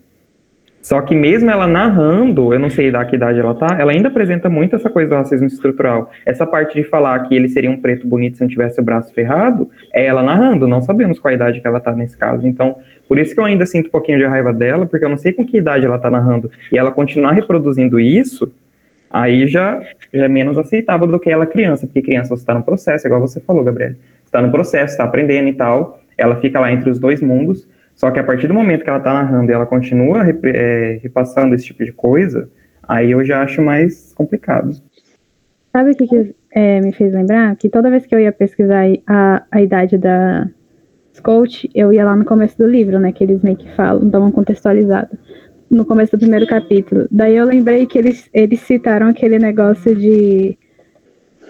Só 0.82 1.02
que 1.02 1.14
mesmo 1.14 1.52
ela 1.52 1.68
narrando, 1.68 2.54
eu 2.54 2.60
não 2.60 2.70
sei 2.70 2.90
da 2.90 3.04
que 3.04 3.16
idade 3.16 3.40
ela 3.40 3.54
tá, 3.54 3.76
ela 3.78 3.92
ainda 3.92 4.08
apresenta 4.08 4.50
muito 4.50 4.76
essa 4.76 4.90
coisa 4.90 5.10
do 5.10 5.16
racismo 5.16 5.46
estrutural. 5.46 6.10
Essa 6.26 6.48
parte 6.48 6.74
de 6.76 6.84
falar 6.84 7.20
que 7.28 7.36
ele 7.36 7.50
seria 7.50 7.70
um 7.70 7.78
preto 7.78 8.08
bonito 8.08 8.38
se 8.38 8.42
não 8.42 8.50
tivesse 8.50 8.80
o 8.80 8.84
braço 8.84 9.14
ferrado, 9.14 9.70
é 9.94 10.06
ela 10.06 10.24
narrando, 10.24 10.68
não 10.68 10.82
sabemos 10.82 11.20
qual 11.20 11.32
a 11.32 11.36
idade 11.36 11.60
que 11.60 11.68
ela 11.68 11.82
tá 11.82 11.92
nesse 11.92 12.18
caso. 12.18 12.48
Então, 12.48 12.78
por 13.08 13.20
isso 13.20 13.34
que 13.34 13.40
eu 13.40 13.46
ainda 13.46 13.66
sinto 13.66 13.88
um 13.88 13.92
pouquinho 13.92 14.20
de 14.20 14.26
raiva 14.26 14.54
dela, 14.54 14.86
porque 14.86 15.04
eu 15.04 15.10
não 15.10 15.18
sei 15.18 15.34
com 15.34 15.46
que 15.46 15.58
idade 15.58 15.86
ela 15.86 16.00
tá 16.00 16.10
narrando. 16.10 16.50
E 16.72 16.78
ela 16.78 16.92
continuar 16.92 17.34
reproduzindo 17.34 18.00
isso, 18.00 18.50
aí 19.12 19.48
já, 19.48 19.82
já 20.14 20.26
é 20.26 20.28
menos 20.30 20.58
aceitável 20.58 21.08
do 21.08 21.20
que 21.20 21.30
ela 21.30 21.46
criança, 21.46 21.86
porque 21.86 22.02
criança 22.02 22.30
você 22.30 22.42
está 22.42 22.54
no 22.54 22.64
processo, 22.64 23.06
igual 23.06 23.20
você 23.20 23.42
falou, 23.42 23.66
Gabriel. 23.66 23.96
está 24.26 24.42
no 24.42 24.50
processo, 24.50 24.94
está 24.94 25.04
aprendendo 25.04 25.50
e 25.50 25.54
tal. 25.54 25.99
Ela 26.20 26.39
fica 26.39 26.59
lá 26.59 26.72
entre 26.72 26.89
os 26.89 26.99
dois 26.99 27.22
mundos. 27.22 27.67
Só 27.95 28.11
que 28.11 28.20
a 28.20 28.24
partir 28.24 28.47
do 28.47 28.53
momento 28.53 28.84
que 28.84 28.89
ela 28.89 28.99
está 28.99 29.13
narrando 29.13 29.51
e 29.51 29.53
ela 29.53 29.65
continua 29.65 30.24
é, 30.43 30.99
repassando 31.01 31.53
esse 31.53 31.65
tipo 31.65 31.84
de 31.84 31.91
coisa, 31.91 32.49
aí 32.88 33.11
eu 33.11 33.24
já 33.26 33.41
acho 33.41 33.61
mais 33.61 34.13
complicado. 34.13 34.72
Sabe 35.72 35.91
o 35.91 35.95
que, 35.95 36.07
que 36.07 36.36
é, 36.51 36.80
me 36.82 36.93
fez 36.93 37.13
lembrar? 37.13 37.55
Que 37.57 37.70
toda 37.70 37.89
vez 37.89 38.05
que 38.05 38.15
eu 38.15 38.20
ia 38.20 38.32
pesquisar 38.32 38.86
a, 39.05 39.43
a 39.51 39.61
idade 39.61 39.97
da, 39.97 40.47
coach, 41.20 41.70
eu 41.76 41.91
ia 41.91 42.05
lá 42.05 42.15
no 42.15 42.26
começo 42.26 42.57
do 42.57 42.67
livro, 42.67 42.99
né? 42.99 43.11
Que 43.11 43.24
eles 43.24 43.41
meio 43.41 43.57
que 43.57 43.70
falam, 43.76 44.07
dão 44.07 44.22
uma 44.22 44.32
contextualizada. 44.32 45.09
No 45.70 45.86
começo 45.86 46.13
do 46.13 46.20
primeiro 46.20 46.47
capítulo. 46.47 47.07
Daí 47.11 47.36
eu 47.36 47.45
lembrei 47.45 47.86
que 47.86 47.97
eles, 47.97 48.28
eles 48.34 48.59
citaram 48.61 49.07
aquele 49.07 49.38
negócio 49.38 49.95
de 49.95 50.57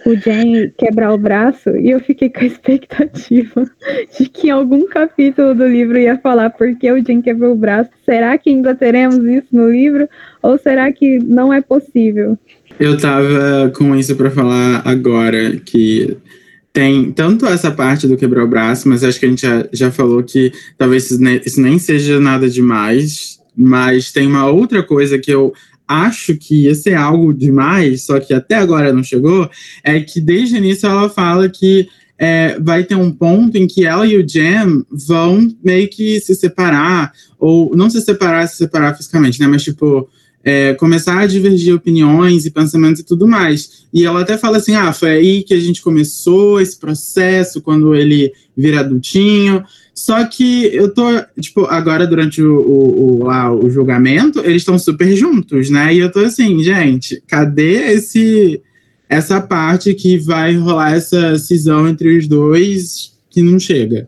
o 0.06 0.16
Jen 0.16 0.72
quebrar 0.78 1.14
o 1.14 1.18
braço 1.18 1.76
e 1.78 1.92
eu 1.92 2.00
fiquei 2.00 2.30
com 2.30 2.42
a 2.42 2.48
expectativa 2.48 3.70
de 4.18 4.30
que 4.30 4.48
em 4.48 4.52
algum 4.52 4.88
capítulo 4.88 5.54
do 5.54 5.68
livro 5.68 5.98
ia 5.98 6.18
falar 6.18 6.50
por 6.52 6.76
que 6.76 6.92
o 6.92 7.04
Jen 7.04 7.22
quebrou 7.22 7.54
o 7.54 7.58
braço. 7.58 7.90
Será 8.06 8.38
que 8.38 8.50
ainda 8.50 8.74
teremos 8.76 9.24
isso 9.26 9.48
no 9.52 9.72
livro 9.72 10.08
ou 10.42 10.58
será 10.58 10.92
que 10.92 11.20
não 11.20 11.54
é 11.54 11.62
possível? 11.62 12.38
Eu 12.80 12.98
tava 12.98 13.72
com 13.76 13.96
isso 13.96 14.16
para 14.16 14.32
falar 14.32 14.82
agora 14.86 15.58
que 15.58 16.18
tem 16.72 17.12
tanto 17.12 17.46
essa 17.46 17.72
parte 17.72 18.08
do 18.08 18.16
quebrar 18.16 18.44
o 18.44 18.48
braço, 18.48 18.88
mas 18.88 19.04
acho 19.04 19.20
que 19.20 19.26
a 19.26 19.30
gente 19.30 19.42
já, 19.42 19.68
já 19.74 19.92
falou 19.92 20.24
que 20.24 20.52
talvez 20.78 21.12
isso 21.12 21.62
nem 21.62 21.80
seja 21.80 22.20
nada 22.20 22.50
demais, 22.50 23.40
mas 23.56 24.12
tem 24.12 24.28
uma 24.28 24.48
outra 24.50 24.82
coisa 24.82 25.18
que 25.18 25.32
eu 25.32 25.54
acho 25.90 26.36
que 26.36 26.66
ia 26.66 26.76
ser 26.76 26.94
algo 26.94 27.34
demais, 27.34 28.04
só 28.04 28.20
que 28.20 28.32
até 28.32 28.56
agora 28.56 28.94
não 28.94 29.04
chegou, 29.04 29.50
é 29.84 30.00
que 30.00 30.22
desde 30.22 30.54
o 30.54 30.58
início 30.60 30.88
ela 30.88 31.10
fala 31.10 31.50
que 31.50 31.90
é, 32.16 32.60
vai 32.60 32.84
ter 32.84 32.94
um 32.94 33.12
ponto 33.12 33.58
em 33.58 33.66
que 33.66 33.86
ela 33.86 34.06
e 34.06 34.16
o 34.16 34.28
Jam 34.28 34.86
vão 34.92 35.52
meio 35.64 35.90
que 35.90 36.20
se 36.20 36.36
separar, 36.36 37.12
ou 37.40 37.76
não 37.76 37.90
se 37.90 38.00
separar, 38.02 38.46
se 38.48 38.58
separar 38.58 38.96
fisicamente, 38.96 39.40
né? 39.40 39.48
Mas 39.48 39.64
tipo, 39.64 40.08
é, 40.44 40.74
começar 40.76 41.18
a 41.18 41.26
divergir 41.26 41.74
opiniões 41.74 42.46
e 42.46 42.52
pensamentos 42.52 43.02
e 43.02 43.06
tudo 43.06 43.28
mais. 43.28 43.88
E 43.94 44.06
ela 44.06 44.22
até 44.22 44.38
fala 44.38 44.58
assim: 44.58 44.76
ah, 44.76 44.94
foi 44.94 45.12
aí 45.12 45.44
que 45.44 45.54
a 45.54 45.60
gente 45.60 45.82
começou 45.82 46.62
esse 46.62 46.78
processo, 46.78 47.62
quando 47.62 47.96
ele 47.96 48.32
vira 48.56 48.82
adultinho. 48.82 49.64
Só 50.00 50.26
que 50.26 50.74
eu 50.74 50.94
tô, 50.94 51.04
tipo, 51.42 51.66
agora 51.66 52.08
durante 52.08 52.42
o, 52.42 52.58
o, 52.58 53.20
o, 53.20 53.24
lá, 53.26 53.54
o 53.54 53.70
julgamento, 53.70 54.40
eles 54.40 54.62
estão 54.62 54.80
super 54.80 55.14
juntos, 55.14 55.70
né? 55.70 55.94
E 55.94 56.00
eu 56.00 56.10
tô 56.10 56.20
assim, 56.20 56.64
gente, 56.64 57.22
cadê 57.28 57.92
esse 57.92 58.62
essa 59.10 59.42
parte 59.42 59.94
que 59.94 60.18
vai 60.18 60.56
rolar 60.56 60.96
essa 60.96 61.38
cisão 61.38 61.86
entre 61.86 62.18
os 62.18 62.30
dois 62.30 63.14
que 63.30 63.42
não 63.42 63.60
chega? 63.60 64.08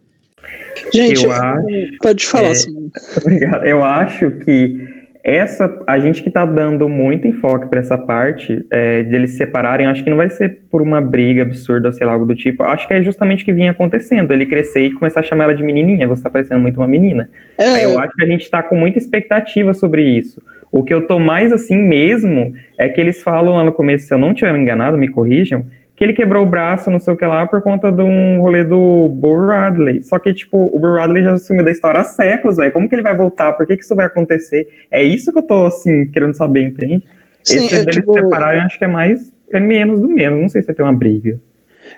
Gente, 0.93 1.25
eu 1.25 1.31
acho, 1.33 1.97
pode 2.01 2.25
falar. 2.25 2.51
É, 2.51 2.55
obrigado. 3.19 3.65
Eu 3.65 3.83
acho 3.83 4.31
que 4.45 4.87
essa 5.23 5.81
a 5.85 5.99
gente 5.99 6.23
que 6.23 6.29
está 6.29 6.45
dando 6.45 6.89
muito 6.89 7.27
enfoque 7.27 7.67
para 7.67 7.79
essa 7.79 7.97
parte 7.97 8.65
é, 8.71 9.03
de 9.03 9.15
eles 9.15 9.31
se 9.31 9.37
separarem, 9.37 9.85
acho 9.85 10.03
que 10.03 10.09
não 10.09 10.17
vai 10.17 10.29
ser 10.29 10.61
por 10.69 10.81
uma 10.81 10.99
briga 10.99 11.43
absurda, 11.43 11.91
sei 11.91 12.07
lá, 12.07 12.13
algo 12.13 12.25
do 12.25 12.35
tipo. 12.35 12.63
Acho 12.63 12.87
que 12.87 12.93
é 12.93 13.03
justamente 13.03 13.43
o 13.43 13.45
que 13.45 13.53
vinha 13.53 13.71
acontecendo. 13.71 14.31
Ele 14.31 14.45
crescer 14.45 14.85
e 14.85 14.93
começar 14.93 15.19
a 15.19 15.23
chamar 15.23 15.45
ela 15.45 15.55
de 15.55 15.63
menininha. 15.63 16.07
Você 16.07 16.19
está 16.19 16.29
parecendo 16.29 16.59
muito 16.59 16.77
uma 16.77 16.87
menina. 16.87 17.29
É. 17.57 17.85
Eu 17.85 17.99
acho 17.99 18.13
que 18.15 18.23
a 18.23 18.27
gente 18.27 18.41
está 18.41 18.63
com 18.63 18.75
muita 18.75 18.97
expectativa 18.97 19.73
sobre 19.73 20.03
isso. 20.03 20.41
O 20.71 20.83
que 20.83 20.93
eu 20.93 21.05
tô 21.05 21.19
mais 21.19 21.51
assim 21.51 21.77
mesmo 21.77 22.53
é 22.77 22.87
que 22.87 22.99
eles 22.99 23.21
falam 23.21 23.55
lá 23.55 23.63
no 23.63 23.73
começo, 23.73 24.07
se 24.07 24.13
eu 24.13 24.17
não 24.17 24.33
tiver 24.33 24.55
enganado, 24.55 24.97
me 24.97 25.09
corrijam, 25.09 25.65
que 26.01 26.05
ele 26.05 26.13
quebrou 26.13 26.41
o 26.41 26.47
braço, 26.47 26.89
não 26.89 26.99
sei 26.99 27.13
o 27.13 27.15
que 27.15 27.23
lá, 27.23 27.45
por 27.45 27.61
conta 27.61 27.91
de 27.91 28.01
um 28.01 28.41
rolê 28.41 28.63
do 28.63 29.07
Burr 29.07 29.49
Radley. 29.49 30.01
Só 30.01 30.17
que, 30.17 30.33
tipo, 30.33 30.57
o 30.75 30.79
Burr 30.79 30.95
Radley 30.95 31.23
já 31.23 31.37
sumiu 31.37 31.63
da 31.63 31.69
história 31.69 32.01
há 32.01 32.03
séculos, 32.03 32.57
velho. 32.57 32.71
Como 32.71 32.89
que 32.89 32.95
ele 32.95 33.03
vai 33.03 33.15
voltar? 33.15 33.53
Por 33.53 33.67
que 33.67 33.77
que 33.77 33.83
isso 33.83 33.95
vai 33.95 34.07
acontecer? 34.07 34.67
É 34.89 35.03
isso 35.03 35.31
que 35.31 35.37
eu 35.37 35.43
tô, 35.43 35.67
assim, 35.67 36.07
querendo 36.07 36.33
saber, 36.33 36.63
entende? 36.63 37.03
Sim, 37.43 37.67
Esse 37.67 37.75
é, 37.75 37.79
deles 37.81 37.97
tipo, 37.97 38.15
separarem, 38.15 38.61
acho 38.61 38.79
que 38.79 38.83
é 38.83 38.87
mais. 38.87 39.31
É 39.51 39.59
menos 39.59 40.01
do 40.01 40.09
menos. 40.09 40.41
Não 40.41 40.49
sei 40.49 40.61
se 40.61 40.67
vai 40.69 40.75
ter 40.75 40.81
uma 40.81 40.91
briga. 40.91 41.39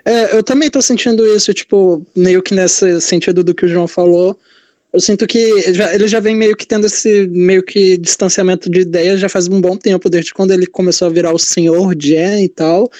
É, 0.04 0.36
eu 0.36 0.42
também 0.42 0.68
tô 0.68 0.82
sentindo 0.82 1.26
isso, 1.26 1.54
tipo, 1.54 2.06
meio 2.14 2.42
que 2.42 2.54
nesse 2.54 3.00
sentido 3.00 3.42
do 3.42 3.54
que 3.54 3.64
o 3.64 3.68
João 3.68 3.88
falou. 3.88 4.38
Eu 4.92 5.00
sinto 5.00 5.26
que 5.26 5.72
já, 5.72 5.94
ele 5.94 6.06
já 6.08 6.20
vem 6.20 6.36
meio 6.36 6.54
que 6.54 6.66
tendo 6.66 6.86
esse 6.86 7.26
meio 7.28 7.62
que 7.62 7.96
distanciamento 7.96 8.70
de 8.70 8.80
ideias 8.80 9.18
já 9.18 9.30
faz 9.30 9.48
um 9.48 9.62
bom 9.62 9.78
tempo, 9.78 10.10
desde 10.10 10.34
quando 10.34 10.50
ele 10.50 10.66
começou 10.66 11.08
a 11.08 11.10
virar 11.10 11.32
o 11.32 11.38
senhor 11.38 11.96
Jen 11.98 12.44
e 12.44 12.50
tal. 12.50 12.90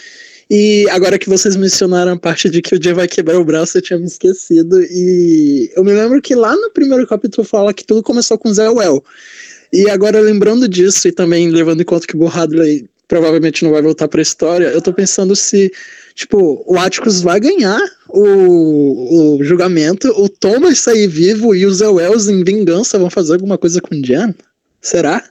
E 0.50 0.86
agora 0.90 1.18
que 1.18 1.28
vocês 1.28 1.56
mencionaram 1.56 2.12
a 2.12 2.18
parte 2.18 2.50
de 2.50 2.60
que 2.60 2.74
o 2.74 2.82
Jen 2.82 2.92
vai 2.94 3.08
quebrar 3.08 3.38
o 3.38 3.44
braço, 3.44 3.78
eu 3.78 3.82
tinha 3.82 3.98
me 3.98 4.06
esquecido. 4.06 4.82
E 4.82 5.70
eu 5.74 5.82
me 5.82 5.92
lembro 5.92 6.20
que 6.20 6.34
lá 6.34 6.54
no 6.54 6.70
primeiro 6.70 7.06
capítulo 7.06 7.46
fala 7.46 7.72
que 7.72 7.84
tudo 7.84 8.02
começou 8.02 8.38
com 8.38 8.52
Zé 8.52 8.68
Well. 8.68 9.02
E 9.72 9.88
agora, 9.90 10.20
lembrando 10.20 10.68
disso, 10.68 11.08
e 11.08 11.12
também 11.12 11.50
levando 11.50 11.80
em 11.80 11.84
conta 11.84 12.06
que 12.06 12.16
o 12.16 12.28
Hadley 12.28 12.88
provavelmente 13.08 13.64
não 13.64 13.72
vai 13.72 13.82
voltar 13.82 14.08
pra 14.08 14.22
história, 14.22 14.66
eu 14.66 14.80
tô 14.80 14.92
pensando 14.92 15.36
se, 15.36 15.70
tipo, 16.14 16.64
o 16.66 16.78
Atticus 16.78 17.20
vai 17.20 17.38
ganhar 17.38 17.80
o, 18.08 19.36
o 19.36 19.44
julgamento, 19.44 20.08
o 20.16 20.28
Tom 20.28 20.60
vai 20.60 20.74
sair 20.74 21.06
vivo 21.06 21.54
e 21.54 21.66
os 21.66 21.80
Wells, 21.80 22.28
em 22.28 22.42
vingança, 22.42 22.98
vão 22.98 23.10
fazer 23.10 23.34
alguma 23.34 23.58
coisa 23.58 23.80
com 23.80 23.94
o 23.94 24.04
Jan? 24.04 24.34
Será? 24.80 25.22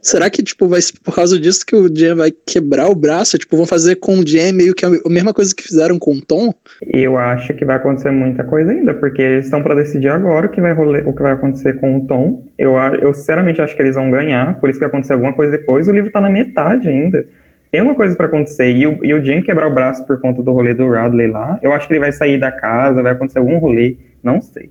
Será 0.00 0.30
que, 0.30 0.42
tipo, 0.42 0.68
vai 0.68 0.78
por 1.02 1.14
causa 1.14 1.38
disso 1.38 1.66
que 1.66 1.74
o 1.74 1.88
Jan 1.92 2.14
vai 2.14 2.30
quebrar 2.30 2.88
o 2.88 2.94
braço? 2.94 3.36
Tipo, 3.38 3.56
vão 3.56 3.66
fazer 3.66 3.96
com 3.96 4.18
o 4.18 4.26
Jan 4.26 4.52
meio 4.52 4.72
que 4.72 4.86
a 4.86 4.90
mesma 5.10 5.34
coisa 5.34 5.52
que 5.54 5.64
fizeram 5.64 5.98
com 5.98 6.12
o 6.12 6.20
Tom? 6.24 6.54
Eu 6.80 7.18
acho 7.18 7.52
que 7.54 7.64
vai 7.64 7.76
acontecer 7.76 8.12
muita 8.12 8.44
coisa 8.44 8.70
ainda, 8.70 8.94
porque 8.94 9.20
eles 9.20 9.46
estão 9.46 9.62
para 9.62 9.74
decidir 9.74 10.08
agora 10.08 10.46
o 10.46 10.48
que 10.50 10.60
vai 10.60 10.72
role- 10.72 11.02
o 11.04 11.12
que 11.12 11.22
vai 11.22 11.32
acontecer 11.32 11.80
com 11.80 11.96
o 11.98 12.06
Tom. 12.06 12.46
Eu, 12.56 12.76
eu 12.76 13.12
sinceramente 13.14 13.60
acho 13.60 13.74
que 13.74 13.82
eles 13.82 13.96
vão 13.96 14.10
ganhar, 14.10 14.60
por 14.60 14.70
isso 14.70 14.78
que 14.78 14.84
vai 14.84 14.88
acontecer 14.90 15.14
alguma 15.14 15.32
coisa 15.32 15.52
depois. 15.52 15.88
O 15.88 15.92
livro 15.92 16.10
tá 16.12 16.20
na 16.20 16.30
metade 16.30 16.88
ainda. 16.88 17.26
Tem 17.72 17.82
uma 17.82 17.96
coisa 17.96 18.14
para 18.14 18.26
acontecer. 18.26 18.70
E 18.70 18.86
o, 18.86 19.04
e 19.04 19.12
o 19.12 19.24
Jim 19.24 19.42
quebrar 19.42 19.66
o 19.66 19.74
braço 19.74 20.06
por 20.06 20.20
conta 20.20 20.40
do 20.40 20.52
rolê 20.52 20.72
do 20.72 20.88
Radley 20.88 21.26
lá. 21.26 21.58
Eu 21.60 21.72
acho 21.72 21.88
que 21.88 21.92
ele 21.94 22.00
vai 22.00 22.12
sair 22.12 22.38
da 22.38 22.52
casa, 22.52 23.02
vai 23.02 23.12
acontecer 23.12 23.40
algum 23.40 23.58
rolê. 23.58 23.96
Não 24.22 24.40
sei. 24.40 24.70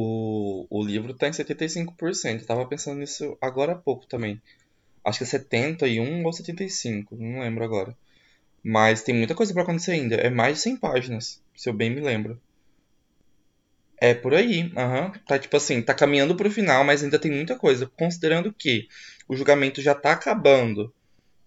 O, 0.00 0.64
o 0.70 0.84
livro 0.84 1.12
tá 1.12 1.26
em 1.26 1.32
75%. 1.32 2.40
Eu 2.40 2.46
tava 2.46 2.64
pensando 2.68 3.00
nisso 3.00 3.36
agora 3.40 3.72
há 3.72 3.74
pouco 3.74 4.06
também. 4.06 4.40
Acho 5.04 5.18
que 5.18 5.24
é 5.24 5.26
71 5.26 6.24
ou 6.24 6.32
75, 6.32 7.16
não 7.16 7.40
lembro 7.40 7.64
agora. 7.64 7.96
Mas 8.62 9.02
tem 9.02 9.12
muita 9.12 9.34
coisa 9.34 9.52
pra 9.52 9.64
acontecer 9.64 9.90
ainda. 9.90 10.14
É 10.14 10.30
mais 10.30 10.58
de 10.58 10.62
100 10.62 10.76
páginas, 10.76 11.42
se 11.56 11.68
eu 11.68 11.72
bem 11.72 11.90
me 11.90 12.00
lembro. 12.00 12.40
É 14.00 14.14
por 14.14 14.34
aí, 14.34 14.72
aham. 14.76 15.10
Tá 15.26 15.36
tipo 15.36 15.56
assim, 15.56 15.82
tá 15.82 15.92
caminhando 15.92 16.36
pro 16.36 16.48
final, 16.48 16.84
mas 16.84 17.02
ainda 17.02 17.18
tem 17.18 17.32
muita 17.32 17.58
coisa. 17.58 17.90
Considerando 17.98 18.52
que 18.52 18.86
o 19.26 19.34
julgamento 19.34 19.82
já 19.82 19.96
tá 19.96 20.12
acabando, 20.12 20.94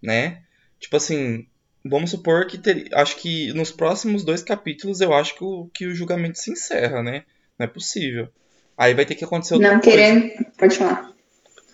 né? 0.01 0.43
Tipo 0.77 0.97
assim, 0.97 1.47
vamos 1.85 2.09
supor 2.11 2.47
que 2.47 2.57
ter... 2.57 2.89
acho 2.95 3.15
que 3.15 3.53
nos 3.53 3.71
próximos 3.71 4.25
dois 4.25 4.43
capítulos 4.43 4.99
eu 4.99 5.13
acho 5.13 5.35
que 5.35 5.43
o, 5.45 5.69
que 5.73 5.87
o 5.87 5.95
julgamento 5.95 6.37
se 6.37 6.51
encerra, 6.51 7.01
né? 7.01 7.23
Não 7.57 7.63
é 7.63 7.67
possível. 7.67 8.27
Aí 8.81 8.95
vai 8.95 9.05
ter 9.05 9.13
que 9.13 9.23
acontecer 9.23 9.53
outra 9.53 9.73
Não 9.73 9.79
coisa. 9.79 9.95
querendo. 9.95 10.31
Pode 10.57 10.75
falar. 10.75 11.11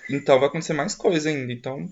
Então 0.10 0.38
vai 0.38 0.50
acontecer 0.50 0.74
mais 0.74 0.94
coisa 0.94 1.30
ainda. 1.30 1.54
Então, 1.54 1.88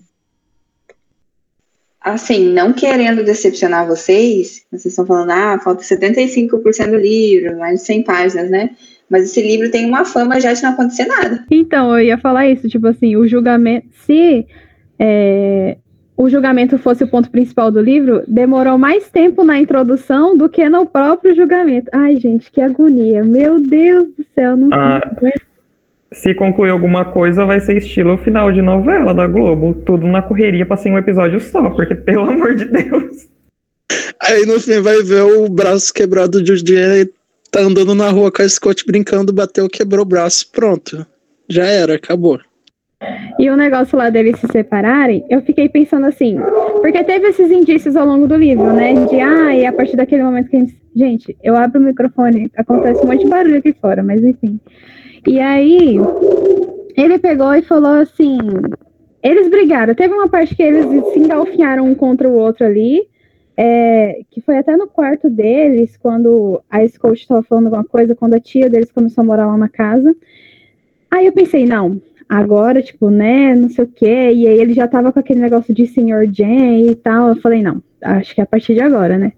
Assim, 1.98 2.52
não 2.52 2.70
querendo 2.72 3.24
decepcionar 3.24 3.86
vocês, 3.86 4.64
vocês 4.70 4.92
estão 4.92 5.06
falando, 5.06 5.30
ah, 5.30 5.58
falta 5.58 5.82
75% 5.82 6.90
do 6.90 6.96
livro, 6.98 7.58
mais 7.58 7.80
de 7.80 7.86
100 7.86 8.04
páginas, 8.04 8.50
né? 8.50 8.76
Mas 9.10 9.24
esse 9.24 9.40
livro 9.40 9.70
tem 9.70 9.86
uma 9.86 10.04
fama 10.04 10.38
já 10.38 10.52
de 10.52 10.62
não 10.62 10.70
acontecer 10.70 11.06
nada. 11.06 11.44
Então, 11.50 11.98
eu 11.98 12.04
ia 12.04 12.18
falar 12.18 12.46
isso, 12.48 12.68
tipo 12.68 12.86
assim, 12.86 13.16
o 13.16 13.26
julgamento. 13.26 13.88
Se 14.04 14.46
é, 14.98 15.78
o 16.16 16.30
julgamento 16.30 16.78
fosse 16.78 17.04
o 17.04 17.08
ponto 17.08 17.30
principal 17.30 17.70
do 17.70 17.80
livro, 17.80 18.22
demorou 18.26 18.78
mais 18.78 19.10
tempo 19.10 19.44
na 19.44 19.60
introdução 19.60 20.36
do 20.36 20.48
que 20.48 20.66
no 20.68 20.86
próprio 20.86 21.36
julgamento. 21.36 21.90
Ai, 21.92 22.16
gente, 22.16 22.50
que 22.50 22.60
agonia. 22.60 23.22
Meu 23.22 23.60
Deus 23.60 24.08
do 24.16 24.24
céu, 24.34 24.56
não 24.56 24.70
Ah, 24.72 25.00
Se 26.12 26.34
concluir 26.34 26.70
alguma 26.70 27.04
coisa, 27.04 27.44
vai 27.44 27.60
ser 27.60 27.76
estilo 27.76 28.16
final 28.16 28.50
de 28.50 28.62
novela 28.62 29.12
da 29.12 29.26
Globo. 29.26 29.74
Tudo 29.84 30.06
na 30.06 30.22
correria 30.22 30.64
pra 30.64 30.78
ser 30.78 30.90
um 30.90 30.98
episódio 30.98 31.38
só, 31.38 31.68
porque, 31.70 31.94
pelo 31.94 32.30
amor 32.30 32.54
de 32.54 32.64
Deus. 32.64 33.28
Aí 34.22 34.46
no 34.46 34.58
fim 34.58 34.80
vai 34.80 35.02
ver 35.02 35.22
o 35.22 35.48
braço 35.48 35.92
quebrado 35.92 36.42
de 36.42 36.74
e 36.74 37.10
tá 37.50 37.60
andando 37.60 37.94
na 37.94 38.08
rua 38.08 38.32
com 38.32 38.40
a 38.40 38.48
Scott 38.48 38.84
brincando, 38.86 39.32
bateu, 39.32 39.68
quebrou 39.68 40.02
o 40.02 40.08
braço. 40.08 40.50
Pronto. 40.50 41.06
Já 41.48 41.66
era, 41.66 41.94
acabou. 41.94 42.40
E 43.38 43.50
o 43.50 43.56
negócio 43.56 43.98
lá 43.98 44.08
deles 44.08 44.38
se 44.40 44.46
separarem, 44.46 45.24
eu 45.28 45.42
fiquei 45.42 45.68
pensando 45.68 46.06
assim, 46.06 46.38
porque 46.80 47.04
teve 47.04 47.28
esses 47.28 47.50
indícios 47.50 47.94
ao 47.94 48.06
longo 48.06 48.26
do 48.26 48.36
livro, 48.36 48.72
né? 48.72 48.94
De, 49.06 49.20
ah, 49.20 49.54
e 49.54 49.66
a 49.66 49.72
partir 49.72 49.96
daquele 49.96 50.22
momento 50.22 50.48
que 50.48 50.56
a 50.56 50.60
gente. 50.60 50.86
Gente, 50.96 51.36
eu 51.42 51.54
abro 51.54 51.78
o 51.78 51.84
microfone, 51.84 52.50
acontece 52.56 53.04
um 53.04 53.06
monte 53.06 53.22
de 53.22 53.28
barulho 53.28 53.58
aqui 53.58 53.74
fora, 53.74 54.02
mas 54.02 54.24
enfim. 54.24 54.58
E 55.26 55.38
aí, 55.38 55.98
ele 56.96 57.18
pegou 57.18 57.54
e 57.54 57.60
falou 57.60 58.00
assim: 58.00 58.38
eles 59.22 59.50
brigaram. 59.50 59.94
Teve 59.94 60.14
uma 60.14 60.26
parte 60.26 60.56
que 60.56 60.62
eles 60.62 60.86
se 61.12 61.18
engalfinharam 61.18 61.84
um 61.84 61.94
contra 61.94 62.26
o 62.26 62.32
outro 62.32 62.64
ali, 62.64 63.06
é, 63.54 64.20
que 64.30 64.40
foi 64.40 64.56
até 64.56 64.74
no 64.74 64.86
quarto 64.86 65.28
deles, 65.28 65.98
quando 65.98 66.62
a 66.70 66.86
Scott 66.88 67.20
estava 67.20 67.42
falando 67.42 67.66
alguma 67.66 67.84
coisa, 67.84 68.14
quando 68.14 68.32
a 68.32 68.40
tia 68.40 68.70
deles 68.70 68.90
começou 68.90 69.20
a 69.20 69.26
morar 69.26 69.46
lá 69.48 69.58
na 69.58 69.68
casa. 69.68 70.16
Aí 71.10 71.26
eu 71.26 71.32
pensei, 71.32 71.66
não, 71.66 72.00
agora, 72.28 72.82
tipo, 72.82 73.10
né, 73.10 73.54
não 73.54 73.68
sei 73.70 73.84
o 73.84 73.88
quê, 73.88 74.32
e 74.32 74.46
aí 74.46 74.58
ele 74.58 74.74
já 74.74 74.88
tava 74.88 75.12
com 75.12 75.18
aquele 75.20 75.40
negócio 75.40 75.74
de 75.74 75.86
Sr. 75.86 76.26
Jen 76.32 76.90
e 76.90 76.94
tal, 76.94 77.28
eu 77.28 77.36
falei, 77.36 77.62
não, 77.62 77.82
acho 78.02 78.34
que 78.34 78.40
é 78.40 78.44
a 78.44 78.46
partir 78.46 78.74
de 78.74 78.80
agora, 78.80 79.16
né. 79.16 79.32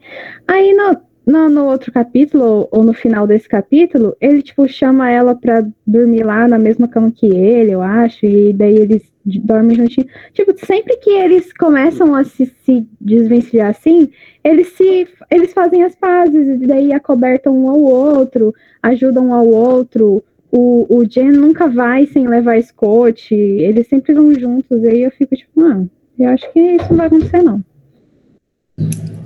Aí 0.47 0.73
no, 0.75 0.97
no, 1.27 1.49
no 1.51 1.67
outro 1.67 1.93
capítulo, 1.93 2.67
ou 2.71 2.83
no 2.83 2.95
final 2.95 3.27
desse 3.27 3.47
capítulo, 3.49 4.17
ele, 4.21 4.43
tipo, 4.43 4.67
chama 4.67 5.11
ela 5.11 5.35
pra 5.35 5.63
dormir 5.87 6.25
lá 6.25 6.49
na 6.49 6.59
mesma 6.59 6.89
cama 6.89 7.11
que 7.11 7.27
ele, 7.27 7.73
eu 7.73 7.83
acho, 7.83 8.25
e 8.25 8.53
daí 8.53 8.77
eles 8.77 9.03
dormem 9.23 9.77
juntinho. 9.77 10.07
Tipo, 10.33 10.55
sempre 10.65 10.97
que 10.97 11.11
eles 11.11 11.53
começam 11.53 12.15
a 12.15 12.25
se, 12.25 12.47
se 12.65 12.87
desvencilhar 12.99 13.71
assim, 13.71 14.11
eles 14.43 14.69
se 14.69 15.07
eles 15.31 15.53
fazem 15.53 15.85
as 15.85 15.95
pazes, 15.95 16.63
e 16.63 16.67
daí 16.67 16.93
acobertam 16.95 17.55
um 17.55 17.69
ao 17.69 17.81
outro, 17.81 18.55
ajudam 18.83 19.27
um 19.27 19.35
ao 19.35 19.47
outro, 19.47 20.25
o, 20.51 20.87
o 20.99 21.05
Jen 21.05 21.31
nunca 21.33 21.69
vai 21.69 22.07
sem 22.07 22.27
levar 22.27 22.63
Scott, 22.63 23.35
eles 23.35 23.87
sempre 23.89 24.15
vão 24.15 24.33
juntos, 24.39 24.83
e 24.83 24.87
aí 24.89 25.03
eu 25.03 25.11
fico 25.11 25.35
tipo, 25.37 25.61
ah, 25.61 25.85
eu 26.19 26.29
acho 26.31 26.53
que 26.53 26.59
isso 26.61 26.87
não 26.91 26.97
vai 26.97 27.07
acontecer, 27.07 27.43
não. 27.43 27.63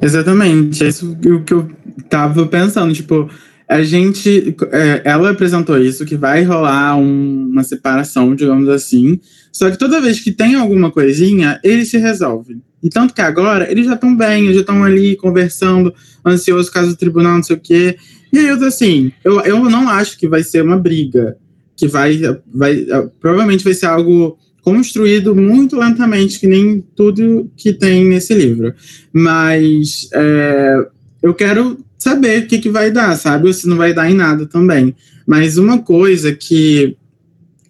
Exatamente, 0.00 0.82
é 0.84 0.88
isso 0.88 1.16
que 1.16 1.28
eu- 1.28 1.42
que 1.44 1.54
eu 1.54 1.70
tava 2.08 2.46
pensando, 2.46 2.92
tipo, 2.92 3.28
a 3.68 3.82
gente, 3.82 4.54
é, 4.72 5.02
ela 5.04 5.30
apresentou 5.30 5.78
isso, 5.78 6.04
que 6.04 6.16
vai 6.16 6.42
rolar 6.42 6.96
um- 6.96 7.48
uma 7.50 7.62
separação, 7.62 8.34
digamos 8.34 8.68
assim, 8.68 9.20
só 9.52 9.70
que 9.70 9.78
toda 9.78 10.00
vez 10.00 10.20
que 10.20 10.32
tem 10.32 10.54
alguma 10.54 10.90
coisinha, 10.90 11.60
eles 11.62 11.88
se 11.88 11.98
resolvem. 11.98 12.60
E 12.82 12.88
tanto 12.88 13.14
que 13.14 13.20
agora, 13.20 13.70
eles 13.70 13.86
já 13.86 13.94
estão 13.94 14.16
bem, 14.16 14.52
já 14.52 14.60
estão 14.60 14.82
ali 14.82 15.16
conversando, 15.16 15.94
ansioso 16.26 16.70
caso 16.70 16.90
do 16.90 16.96
tribunal, 16.96 17.36
não 17.36 17.42
sei 17.42 17.56
o 17.56 17.60
quê, 17.60 17.96
e 18.32 18.38
aí 18.38 18.48
eu 18.48 18.58
tô 18.58 18.64
assim, 18.64 19.12
eu, 19.22 19.40
eu 19.42 19.62
não 19.70 19.88
acho 19.88 20.18
que 20.18 20.26
vai 20.26 20.42
ser 20.42 20.62
uma 20.62 20.76
briga, 20.76 21.36
que 21.76 21.86
vai, 21.86 22.18
vai, 22.52 22.86
provavelmente 23.20 23.62
vai 23.62 23.74
ser 23.74 23.86
algo 23.86 24.38
construído 24.62 25.34
muito 25.34 25.76
lentamente, 25.76 26.38
que 26.40 26.46
nem 26.46 26.82
tudo 26.96 27.50
que 27.56 27.72
tem 27.72 28.04
nesse 28.04 28.32
livro. 28.32 28.72
Mas 29.12 30.08
é, 30.14 30.76
eu 31.22 31.34
quero 31.34 31.84
saber 31.98 32.42
o 32.42 32.46
que, 32.46 32.58
que 32.58 32.70
vai 32.70 32.90
dar, 32.90 33.16
sabe? 33.16 33.48
Ou 33.48 33.52
se 33.52 33.68
não 33.68 33.76
vai 33.76 33.92
dar 33.92 34.10
em 34.10 34.14
nada 34.14 34.46
também. 34.46 34.94
Mas 35.26 35.58
uma 35.58 35.78
coisa 35.78 36.32
que 36.32 36.96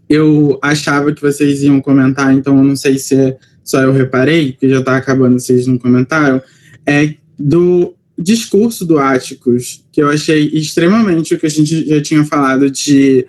eu 0.09 0.59
achava 0.63 1.13
que 1.13 1.23
vocês 1.23 1.63
iam 1.63 1.81
comentar, 1.81 2.33
então 2.35 2.57
eu 2.59 2.65
não 2.65 2.77
sei 2.77 2.99
se 2.99 3.15
é 3.15 3.39
só 3.65 3.81
eu 3.81 3.93
reparei, 3.93 4.53
porque 4.53 4.69
já 4.69 4.81
está 4.81 4.97
acabando, 4.97 5.39
vocês 5.39 5.67
não 5.67 5.79
comentaram, 5.79 6.43
é 6.87 7.15
do 7.39 7.95
discurso 8.19 8.85
do 8.85 8.99
Áticos, 8.99 9.85
que 9.91 10.03
eu 10.03 10.09
achei 10.09 10.49
extremamente 10.53 11.35
o 11.35 11.39
que 11.39 11.47
a 11.47 11.51
gente 11.51 11.89
já 11.89 12.01
tinha 12.01 12.25
falado 12.25 12.71
de 12.71 13.27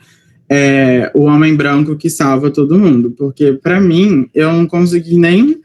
é, 0.50 1.12
o 1.14 1.22
homem 1.22 1.56
branco 1.56 1.96
que 1.96 2.10
salva 2.10 2.52
todo 2.52 2.78
mundo, 2.78 3.12
porque 3.12 3.54
para 3.54 3.80
mim 3.80 4.28
eu 4.34 4.52
não 4.52 4.68
consegui 4.68 5.18
nem 5.18 5.62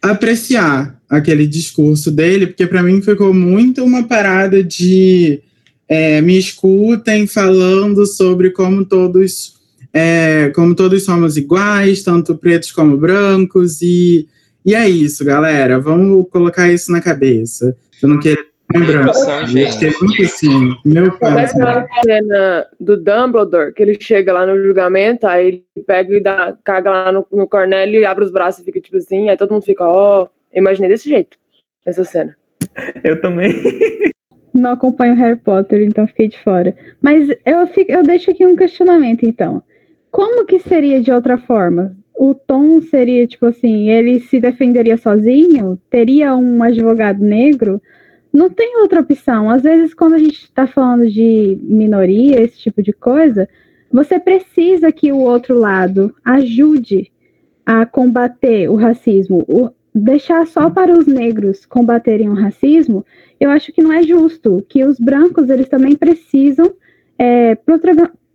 apreciar 0.00 1.00
aquele 1.08 1.46
discurso 1.46 2.10
dele, 2.10 2.46
porque 2.46 2.66
para 2.66 2.82
mim 2.82 3.00
ficou 3.00 3.32
muito 3.32 3.82
uma 3.82 4.02
parada 4.04 4.62
de 4.62 5.40
é, 5.88 6.20
me 6.20 6.38
escutem 6.38 7.26
falando 7.26 8.06
sobre 8.06 8.50
como 8.50 8.84
todos 8.84 9.53
é, 9.94 10.50
como 10.50 10.74
todos 10.74 11.04
somos 11.04 11.36
iguais, 11.36 12.02
tanto 12.02 12.36
pretos 12.36 12.72
como 12.72 12.96
brancos, 12.96 13.80
e, 13.80 14.28
e 14.66 14.74
é 14.74 14.88
isso, 14.88 15.24
galera. 15.24 15.78
Vamos 15.78 16.28
colocar 16.30 16.68
isso 16.68 16.90
na 16.90 17.00
cabeça. 17.00 17.76
Eu 18.02 18.08
não 18.08 18.18
quero 18.18 18.44
lembrança. 18.74 19.40
Gostei 19.42 19.92
muito 20.00 20.22
assim. 20.22 20.76
Meu 20.84 21.16
pai. 21.16 21.44
Aquela 21.44 21.86
cena 22.04 22.66
do 22.80 22.96
Dumbledore, 22.96 23.72
que 23.72 23.82
ele 23.82 23.96
chega 24.00 24.32
lá 24.32 24.44
no 24.44 24.60
julgamento, 24.60 25.28
aí 25.28 25.46
ele 25.46 25.84
pega 25.86 26.16
e 26.16 26.20
dá, 26.20 26.56
caga 26.64 26.90
lá 26.90 27.12
no, 27.12 27.24
no 27.30 27.46
Cornélio 27.46 28.00
e 28.00 28.04
abre 28.04 28.24
os 28.24 28.32
braços 28.32 28.62
e 28.62 28.64
fica 28.64 28.80
tipo 28.80 28.96
assim, 28.96 29.28
aí 29.28 29.36
todo 29.36 29.52
mundo 29.52 29.64
fica, 29.64 29.84
ó, 29.86 30.24
oh, 30.24 30.28
imaginei 30.52 30.90
desse 30.90 31.08
jeito, 31.08 31.36
essa 31.86 32.04
cena. 32.04 32.36
Eu 33.04 33.20
também. 33.20 33.54
Não 34.52 34.72
acompanho 34.72 35.16
Harry 35.16 35.36
Potter, 35.36 35.82
então 35.82 36.06
fiquei 36.06 36.28
de 36.28 36.38
fora. 36.38 36.76
Mas 37.02 37.28
eu, 37.44 37.66
fico, 37.66 37.90
eu 37.90 38.04
deixo 38.04 38.30
aqui 38.30 38.46
um 38.46 38.54
questionamento, 38.54 39.26
então. 39.26 39.60
Como 40.14 40.46
que 40.46 40.60
seria 40.60 41.02
de 41.02 41.10
outra 41.10 41.36
forma? 41.36 41.96
O 42.16 42.36
Tom 42.36 42.80
seria, 42.82 43.26
tipo 43.26 43.46
assim, 43.46 43.90
ele 43.90 44.20
se 44.20 44.38
defenderia 44.38 44.96
sozinho? 44.96 45.76
Teria 45.90 46.36
um 46.36 46.62
advogado 46.62 47.20
negro? 47.20 47.82
Não 48.32 48.48
tem 48.48 48.76
outra 48.80 49.00
opção. 49.00 49.50
Às 49.50 49.64
vezes, 49.64 49.92
quando 49.92 50.14
a 50.14 50.18
gente 50.18 50.44
está 50.44 50.68
falando 50.68 51.10
de 51.10 51.58
minoria, 51.60 52.40
esse 52.40 52.60
tipo 52.60 52.80
de 52.80 52.92
coisa, 52.92 53.48
você 53.90 54.20
precisa 54.20 54.92
que 54.92 55.10
o 55.10 55.18
outro 55.18 55.58
lado 55.58 56.14
ajude 56.24 57.10
a 57.66 57.84
combater 57.84 58.70
o 58.70 58.76
racismo. 58.76 59.44
O, 59.48 59.68
deixar 59.92 60.46
só 60.46 60.70
para 60.70 60.96
os 60.96 61.08
negros 61.08 61.66
combaterem 61.66 62.28
o 62.28 62.34
racismo, 62.34 63.04
eu 63.40 63.50
acho 63.50 63.72
que 63.72 63.82
não 63.82 63.92
é 63.92 64.04
justo. 64.04 64.64
Que 64.68 64.84
os 64.84 64.96
brancos, 64.96 65.50
eles 65.50 65.68
também 65.68 65.96
precisam 65.96 66.72
é, 67.18 67.56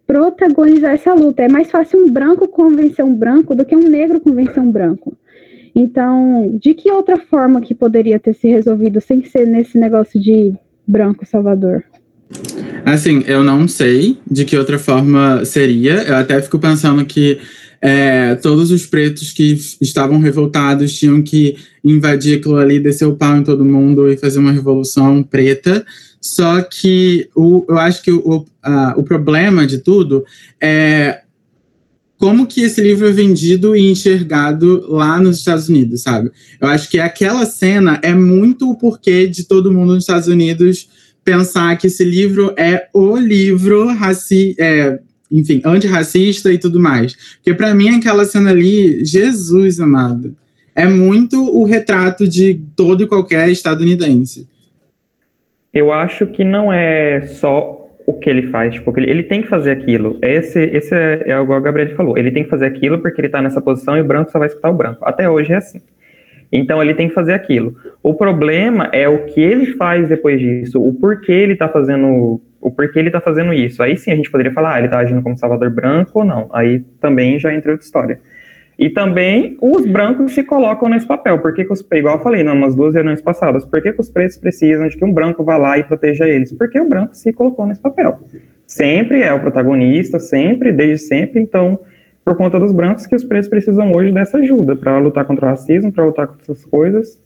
protagonizar 0.10 0.96
essa 0.96 1.14
luta. 1.14 1.44
É 1.44 1.48
mais 1.48 1.70
fácil 1.70 2.04
um 2.04 2.12
branco 2.12 2.48
convencer 2.48 3.06
um 3.06 3.14
branco 3.14 3.54
do 3.54 3.64
que 3.64 3.76
um 3.76 3.88
negro 3.88 4.20
convencer 4.20 4.58
um 4.58 4.72
branco. 4.72 5.16
Então, 5.76 6.58
de 6.60 6.74
que 6.74 6.90
outra 6.90 7.20
forma 7.20 7.62
que 7.62 7.76
poderia 7.76 8.20
ter 8.20 8.34
se 8.34 8.48
resolvido 8.48 9.00
sem 9.00 9.24
ser 9.24 9.46
nesse 9.46 9.78
negócio 9.78 10.20
de 10.20 10.52
branco 10.88 11.28
salvador? 11.28 11.84
Assim, 12.84 13.24
eu 13.28 13.44
não 13.44 13.68
sei 13.68 14.18
de 14.30 14.46
que 14.46 14.58
outra 14.58 14.80
forma 14.80 15.46
seria. 15.46 16.02
Eu 16.02 16.16
até 16.16 16.42
fico 16.42 16.58
pensando 16.58 17.06
que 17.06 17.38
é, 17.80 18.34
todos 18.34 18.72
os 18.72 18.88
pretos 18.88 19.32
que 19.32 19.56
estavam 19.80 20.18
revoltados 20.18 20.92
tinham 20.98 21.22
que 21.22 21.56
invadir 21.84 22.40
aquilo 22.40 22.58
ali, 22.58 22.80
descer 22.80 23.06
o 23.06 23.16
pau 23.16 23.38
em 23.38 23.44
todo 23.44 23.64
mundo 23.64 24.12
e 24.12 24.18
fazer 24.18 24.40
uma 24.40 24.52
revolução 24.52 25.22
preta. 25.22 25.86
Só 26.22 26.62
que 26.62 27.30
o, 27.36 27.66
eu 27.68 27.78
acho 27.78 28.02
que 28.02 28.12
o, 28.12 28.46
a, 28.62 28.94
o 28.98 29.04
problema 29.04 29.66
de 29.66 29.78
tudo 29.80 30.26
é 30.62 31.22
como 32.18 32.46
que 32.46 32.62
esse 32.62 32.82
livro 32.82 33.08
é 33.08 33.12
vendido 33.12 33.74
e 33.76 33.90
enxergado 33.90 34.86
lá 34.90 35.22
nos 35.22 35.38
Estados 35.38 35.70
Unidos, 35.70 36.02
sabe? 36.02 36.30
Eu 36.60 36.68
acho 36.68 36.90
que 36.90 37.00
aquela 37.00 37.46
cena 37.46 37.98
é 38.04 38.14
muito 38.14 38.70
o 38.70 38.76
porquê 38.76 39.26
de 39.26 39.46
todo 39.46 39.72
mundo 39.72 39.94
nos 39.94 40.04
Estados 40.04 40.28
Unidos 40.28 40.90
pensar 41.24 41.78
que 41.78 41.88
esse 41.88 42.04
livro 42.04 42.54
é 42.58 42.90
o 42.94 43.16
livro 43.16 43.88
raci 43.94 44.54
é, 44.60 45.00
enfim, 45.32 45.62
antirracista 45.64 46.52
e 46.52 46.58
tudo 46.58 46.78
mais. 46.78 47.16
Porque 47.36 47.54
para 47.54 47.74
mim 47.74 47.90
aquela 47.90 48.26
cena 48.26 48.50
ali, 48.50 49.06
Jesus 49.06 49.80
amado, 49.80 50.36
é 50.76 50.86
muito 50.86 51.42
o 51.42 51.64
retrato 51.64 52.28
de 52.28 52.60
todo 52.76 53.04
e 53.04 53.08
qualquer 53.08 53.50
estadunidense 53.50 54.46
eu 55.74 55.92
acho 55.94 56.28
que 56.28 56.44
não 56.44 56.72
é 56.72 57.22
só 57.22 57.88
o 58.06 58.14
que 58.14 58.30
ele 58.30 58.48
faz, 58.48 58.74
tipo, 58.74 58.92
ele, 59.00 59.22
tem 59.22 59.42
que 59.44 59.48
fazer 59.48 59.70
aquilo. 59.70 60.18
Esse, 60.22 60.60
esse 60.60 60.96
é, 60.96 61.14
é 61.14 61.24
que 61.26 61.34
o 61.34 61.62
Gabriel 61.62 61.96
falou. 61.96 62.18
Ele 62.18 62.32
tem 62.32 62.44
que 62.44 62.50
fazer 62.50 62.66
aquilo 62.66 62.98
porque 63.00 63.22
ele 63.22 63.28
está 63.28 63.40
nessa 63.40 63.62
posição 63.62 63.96
e 63.96 64.02
o 64.02 64.04
branco 64.04 64.32
só 64.32 64.40
vai 64.40 64.48
escutar 64.48 64.72
o 64.72 64.74
branco. 64.74 65.06
Até 65.06 65.30
hoje 65.30 65.54
é 65.54 65.58
assim. 65.58 65.80
Então 66.52 66.82
ele 66.82 66.96
tem 66.96 67.08
que 67.08 67.14
fazer 67.14 67.34
aquilo. 67.34 67.76
O 68.02 68.16
problema 68.16 68.90
é 68.92 69.08
o 69.08 69.26
que 69.26 69.40
ele 69.40 69.74
faz 69.74 70.08
depois 70.10 70.40
disso, 70.40 70.84
o 70.84 70.92
porquê 70.94 71.32
ele 71.32 71.54
está 71.54 71.70
fazendo, 71.70 72.42
o 72.60 72.72
porquê 72.72 72.98
ele 72.98 73.12
tá 73.12 73.22
fazendo 73.22 73.54
isso. 73.54 73.84
Aí 73.84 73.96
sim 73.96 74.12
a 74.12 74.16
gente 74.16 74.32
poderia 74.32 74.52
falar, 74.52 74.74
ah, 74.74 74.78
ele 74.80 74.88
está 74.88 74.98
agindo 74.98 75.22
como 75.22 75.38
salvador 75.38 75.70
branco 75.70 76.20
ou 76.20 76.26
não. 76.26 76.50
Aí 76.52 76.80
também 77.00 77.38
já 77.38 77.54
entra 77.54 77.72
outra 77.72 77.86
história. 77.86 78.20
E 78.80 78.90
também 78.90 79.58
os 79.60 79.86
brancos 79.86 80.32
se 80.32 80.42
colocam 80.42 80.88
nesse 80.88 81.06
papel. 81.06 81.38
Por 81.40 81.54
que, 81.54 81.66
que 81.66 81.74
os, 81.74 81.86
igual 81.92 82.16
eu 82.16 82.24
falei 82.24 82.44
nas 82.44 82.74
duas 82.74 82.96
reuniões 82.96 83.22
passadas, 83.22 83.66
por 83.66 83.82
que, 83.82 83.92
que 83.92 84.00
os 84.00 84.10
pretos 84.10 84.38
precisam 84.38 84.88
de 84.88 84.96
que 84.96 85.04
um 85.04 85.12
branco 85.12 85.44
vá 85.44 85.58
lá 85.58 85.78
e 85.78 85.84
proteja 85.84 86.26
eles? 86.26 86.54
Porque 86.54 86.80
o 86.80 86.88
branco 86.88 87.14
se 87.14 87.34
colocou 87.34 87.68
nesse 87.68 87.82
papel. 87.82 88.22
Sempre 88.66 89.22
é 89.22 89.34
o 89.34 89.40
protagonista, 89.42 90.18
sempre, 90.18 90.72
desde 90.72 91.06
sempre. 91.08 91.42
Então, 91.42 91.78
por 92.24 92.38
conta 92.38 92.58
dos 92.58 92.72
brancos, 92.72 93.06
que 93.06 93.16
os 93.16 93.24
pretos 93.26 93.50
precisam 93.50 93.92
hoje 93.92 94.14
dessa 94.14 94.38
ajuda 94.38 94.78
para 94.78 94.98
lutar 94.98 95.26
contra 95.26 95.48
o 95.48 95.50
racismo, 95.50 95.92
para 95.92 96.06
lutar 96.06 96.28
contra 96.28 96.44
essas 96.44 96.64
coisas. 96.64 97.20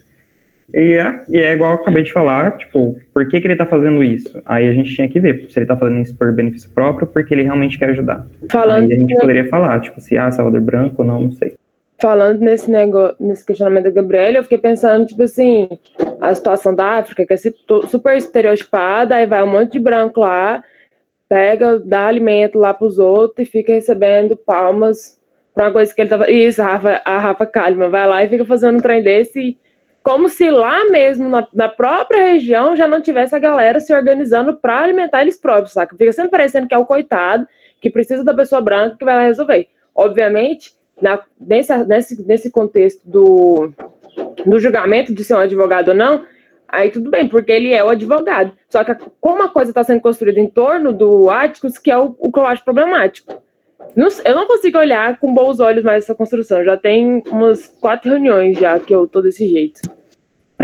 E 0.74 0.94
é, 0.94 1.24
e 1.30 1.38
é 1.38 1.54
igual 1.54 1.72
eu 1.72 1.82
acabei 1.82 2.04
de 2.04 2.14
falar, 2.14 2.58
tipo, 2.58 3.00
por 3.14 3.28
que, 3.28 3.42
que 3.42 3.48
ele 3.48 3.56
tá 3.56 3.66
fazendo 3.66 4.04
isso? 4.04 4.42
Aí 4.46 4.68
a 4.68 4.74
gente 4.74 4.94
tinha 4.96 5.10
que 5.10 5.20
ver 5.20 5.48
se 5.50 5.60
ele 5.60 5.66
tá 5.66 5.76
fazendo 5.76 6.02
isso 6.02 6.16
por 6.16 6.32
benefício 6.32 6.70
próprio, 6.70 7.08
porque 7.08 7.34
ele 7.34 7.44
realmente 7.44 7.78
quer 7.78 7.90
ajudar. 7.90 8.26
Falando 8.50 8.90
Aí 8.90 8.94
a 8.94 9.00
gente 9.00 9.16
poderia 9.16 9.48
falar, 9.50 9.80
tipo, 9.82 10.00
se 10.00 10.18
ah, 10.18 10.32
Salvador 10.32 10.62
Branco 10.62 11.02
ou 11.02 11.08
não, 11.08 11.22
não 11.22 11.32
sei. 11.32 11.54
Falando 12.02 12.40
nesse 12.40 12.70
negócio, 12.70 13.16
nesse 13.20 13.46
questionamento 13.46 13.86
da 13.86 13.92
Gabriela, 13.92 14.38
eu 14.38 14.44
fiquei 14.44 14.58
pensando, 14.58 15.06
tipo 15.06 15.24
assim, 15.24 15.70
a 16.20 16.34
situação 16.34 16.76
da 16.76 16.98
África, 16.98 17.26
que 17.26 17.34
é 17.34 17.38
super 17.38 18.18
estereotipada, 18.18 19.16
aí 19.16 19.26
vai 19.26 19.44
um 19.44 19.52
monte 19.52 19.74
de 19.74 19.80
branco 19.80 20.20
lá, 20.20 20.64
pega, 21.30 21.80
dá 21.80 22.08
alimento 22.08 22.58
lá 22.58 22.74
pros 22.74 23.00
outros 23.00 23.48
e 23.48 23.50
fica 23.52 23.74
recebendo 23.74 24.36
palmas 24.36 25.18
pra 25.54 25.66
uma 25.66 25.72
coisa 25.72 25.94
que 25.94 26.02
ele 26.02 26.10
tava. 26.10 26.30
Isso, 26.30 26.62
a 26.62 26.66
Rafa, 26.66 27.02
a 27.06 27.20
Rafa 27.20 27.52
vai 27.90 28.08
lá 28.08 28.24
e 28.24 28.30
fica 28.30 28.46
fazendo 28.46 28.78
um 28.78 28.82
trem 28.82 29.02
desse 29.02 29.40
e 29.40 29.58
como 30.04 30.28
se 30.28 30.52
lá 30.52 30.84
mesmo, 30.90 31.30
na, 31.30 31.48
na, 31.54 31.70
própria 31.70 32.32
região, 32.34 32.76
já 32.76 32.88
não 32.88 33.02
tivesse 33.02 33.34
a 33.34 33.40
galera 33.40 33.80
se 33.80 33.94
organizando 33.96 34.54
para 34.54 34.82
alimentar 34.82 35.22
eles 35.22 35.40
próprios, 35.40 35.72
saca? 35.72 35.96
Fica 35.96 36.12
sempre 36.12 36.32
parecendo 36.32 36.68
que 36.68 36.76
é 36.76 36.78
o 36.78 36.86
coitado, 36.86 37.48
que 37.80 37.90
precisa 37.90 38.24
da 38.24 38.34
pessoa 38.34 38.62
branca 38.62 38.98
que 38.98 39.06
vai 39.06 39.16
lá 39.16 39.24
resolver. 39.24 39.70
Obviamente, 39.96 40.76
na, 41.02 41.22
nesse, 41.40 41.78
nesse, 41.86 42.28
nesse 42.28 42.52
contexto 42.52 43.02
do, 43.06 43.72
do 44.46 44.60
julgamento 44.60 45.14
de 45.14 45.24
ser 45.24 45.36
um 45.36 45.40
advogado 45.40 45.90
ou 45.90 45.96
não, 45.96 46.26
aí 46.68 46.90
tudo 46.92 47.10
bem, 47.10 47.30
porque 47.30 47.52
ele 47.52 47.74
é 47.74 47.84
o 47.84 47.90
advogado. 47.90 48.52
Só 48.70 48.84
que 48.84 48.96
como 49.22 49.44
a 49.44 49.50
coisa 49.50 49.72
está 49.72 49.84
sendo 49.84 50.02
construída 50.02 50.40
em 50.40 50.50
torno 50.50 50.92
do 50.92 51.30
Áticos, 51.30 51.78
que 51.78 51.90
é 51.90 51.98
o, 51.98 52.16
o 52.20 52.32
que 52.32 52.40
eu 52.40 52.46
acho 52.46 52.64
problemático. 52.64 53.43
Não, 53.96 54.08
eu 54.26 54.36
não 54.36 54.48
consigo 54.48 54.78
olhar 54.78 55.18
com 55.20 55.34
bons 55.34 55.60
olhos 55.60 55.84
mais 55.84 56.04
essa 56.04 56.16
construção. 56.16 56.64
Já 56.64 56.76
tem 56.78 57.24
umas 57.30 57.68
quatro 57.80 58.10
reuniões 58.10 58.58
já 58.58 58.80
que 58.80 58.94
eu 58.94 59.08
tô 59.08 59.22
desse 59.22 59.48
jeito. 59.48 59.82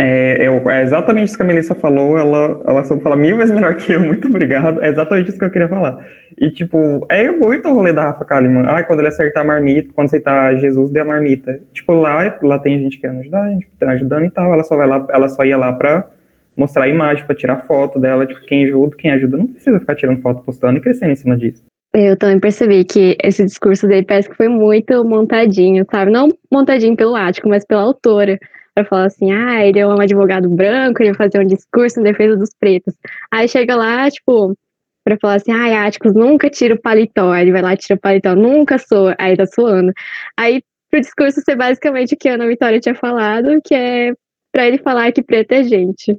É, 0.01 0.47
eu, 0.47 0.69
é 0.69 0.82
exatamente 0.82 1.27
isso 1.27 1.36
que 1.36 1.43
a 1.43 1.45
Melissa 1.45 1.75
falou. 1.75 2.17
Ela, 2.17 2.61
ela 2.65 2.84
só 2.86 2.97
fala 2.99 3.17
mil 3.17 3.36
vezes 3.36 3.53
melhor 3.53 3.75
que 3.75 3.91
eu. 3.91 3.99
Muito 3.99 4.27
obrigado. 4.30 4.82
É 4.82 4.88
exatamente 4.88 5.30
isso 5.30 5.38
que 5.38 5.43
eu 5.43 5.51
queria 5.51 5.67
falar. 5.67 6.07
E, 6.38 6.49
tipo, 6.49 7.05
é 7.09 7.30
muito 7.30 7.67
o 7.67 7.73
rolê 7.73 7.91
da 7.91 8.03
Rafa 8.03 8.23
Kalimann. 8.23 8.65
Ah, 8.65 8.82
quando 8.82 8.99
ele 8.99 9.09
acertar 9.09 9.43
a 9.43 9.47
marmita, 9.47 9.91
quando 9.93 10.07
aceitar 10.07 10.55
Jesus, 10.55 10.89
dê 10.89 11.01
a 11.01 11.05
marmita. 11.05 11.59
Tipo, 11.73 11.93
lá, 11.93 12.38
lá 12.41 12.59
tem 12.59 12.80
gente 12.80 12.97
querendo 12.97 13.19
ajudar, 13.19 13.43
a 13.43 13.49
gente 13.49 13.67
tá 13.77 13.89
ajudando 13.91 14.25
e 14.25 14.32
tal. 14.32 14.53
Ela 14.53 14.63
só 14.63 14.77
vai 14.77 14.88
lá, 14.88 15.05
ela 15.09 15.27
só 15.27 15.43
ia 15.43 15.57
lá 15.57 15.73
pra 15.73 16.07
mostrar 16.55 16.86
a 16.86 16.88
imagem, 16.88 17.25
pra 17.25 17.36
tirar 17.36 17.65
foto 17.67 17.99
dela. 17.99 18.25
Tipo, 18.25 18.39
quem 18.45 18.65
ajuda, 18.65 18.95
quem 18.95 19.11
ajuda 19.11 19.38
não 19.38 19.47
precisa 19.47 19.80
ficar 19.82 19.95
tirando 19.95 20.21
foto, 20.21 20.43
postando 20.43 20.77
e 20.77 20.82
crescendo 20.82 21.11
em 21.11 21.17
cima 21.17 21.36
disso. 21.36 21.68
Eu 21.93 22.15
também 22.17 22.39
percebi 22.39 22.85
que 22.85 23.17
esse 23.23 23.43
discurso 23.43 23.87
dele 23.87 24.05
parece 24.05 24.29
que 24.29 24.35
foi 24.35 24.47
muito 24.47 25.03
montadinho, 25.03 25.85
sabe? 25.89 26.11
Não 26.11 26.29
montadinho 26.51 26.95
pelo 26.95 27.15
Ático, 27.15 27.49
mas 27.49 27.65
pela 27.65 27.81
autora. 27.81 28.37
Pra 28.75 28.85
falar 28.85 29.05
assim, 29.07 29.31
ah, 29.31 29.65
ele 29.65 29.79
é 29.79 29.87
um 29.87 29.99
advogado 29.99 30.47
branco, 30.49 31.01
ele 31.01 31.11
vai 31.13 31.27
fazer 31.27 31.43
um 31.43 31.47
discurso 31.47 31.99
em 31.99 32.03
defesa 32.03 32.37
dos 32.37 32.51
pretos. 32.57 32.93
Aí 33.31 33.47
chega 33.47 33.75
lá, 33.75 34.09
tipo, 34.09 34.55
pra 35.03 35.17
falar 35.19 35.35
assim, 35.35 35.51
ah, 35.51 35.85
Áticos 35.85 36.13
nunca 36.13 36.49
tira 36.49 36.75
o 36.75 36.81
paletó. 36.81 37.31
Aí 37.31 37.43
ele 37.43 37.51
vai 37.51 37.61
lá 37.61 37.73
e 37.73 37.77
tira 37.77 37.97
o 37.97 37.99
paletó, 37.99 38.35
nunca 38.35 38.77
soa. 38.77 39.15
Aí 39.17 39.35
tá 39.35 39.45
suando. 39.47 39.91
Aí 40.37 40.61
pro 40.89 41.01
discurso 41.01 41.41
ser 41.41 41.55
basicamente 41.55 42.13
o 42.13 42.17
que 42.17 42.29
a 42.29 42.35
Ana 42.35 42.47
Vitória 42.47 42.79
tinha 42.79 42.95
falado, 42.95 43.59
que 43.63 43.73
é 43.75 44.13
pra 44.51 44.67
ele 44.67 44.77
falar 44.77 45.11
que 45.11 45.23
preto 45.23 45.51
é 45.53 45.63
gente. 45.63 46.15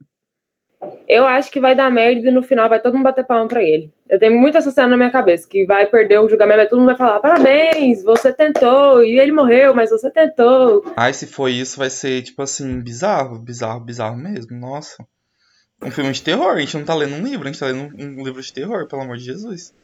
Eu 1.09 1.27
acho 1.27 1.51
que 1.51 1.61
vai 1.61 1.75
dar 1.75 1.91
merda 1.91 2.29
e 2.29 2.31
no 2.31 2.43
final 2.43 2.69
vai 2.69 2.81
todo 2.81 2.95
mundo 2.95 3.05
bater 3.05 3.27
palma 3.27 3.47
pra 3.49 3.63
ele. 3.63 3.93
Eu 4.09 4.19
tenho 4.19 4.39
muito 4.39 4.57
essa 4.57 4.71
cena 4.71 4.89
na 4.89 4.97
minha 4.97 5.11
cabeça, 5.11 5.47
que 5.49 5.67
vai 5.67 5.87
perder 5.87 6.19
o 6.21 6.29
julgamento, 6.29 6.71
todo 6.71 6.79
mundo 6.79 6.89
vai 6.89 6.97
falar, 6.97 7.21
parabéns, 7.21 8.03
você 8.03 8.33
tentou, 8.33 9.05
e 9.05 9.19
ele 9.19 9.33
morreu, 9.33 9.75
mas 9.75 9.91
você 9.91 10.11
tentou. 10.11 10.85
Ai, 10.97 11.13
se 11.13 11.27
for 11.27 11.49
isso, 11.49 11.79
vai 11.79 11.91
ser, 11.91 12.23
tipo 12.23 12.41
assim, 12.43 12.81
bizarro, 12.81 13.39
bizarro, 13.39 13.81
bizarro 13.81 14.17
mesmo, 14.17 14.57
nossa. 14.59 15.05
Um 15.85 15.91
filme 15.91 16.13
de 16.13 16.23
terror, 16.23 16.53
a 16.53 16.61
gente 16.61 16.77
não 16.77 16.85
tá 16.85 16.95
lendo 16.95 17.15
um 17.15 17.23
livro, 17.23 17.49
a 17.49 17.53
gente 17.53 17.61
tá 17.61 17.67
lendo 17.67 17.95
um 17.99 18.25
livro 18.25 18.41
de 18.41 18.53
terror, 18.53 18.87
pelo 18.89 19.03
amor 19.03 19.17
de 19.17 19.25
Jesus. 19.25 19.75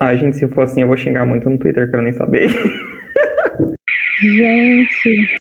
Ai, 0.00 0.18
gente, 0.18 0.36
se 0.36 0.48
for 0.48 0.62
assim, 0.62 0.82
eu 0.82 0.88
vou 0.88 0.96
xingar 0.96 1.26
muito 1.26 1.48
no 1.48 1.58
Twitter, 1.58 1.90
quero 1.90 2.02
nem 2.02 2.12
saber. 2.12 2.48
Gente. 4.20 5.36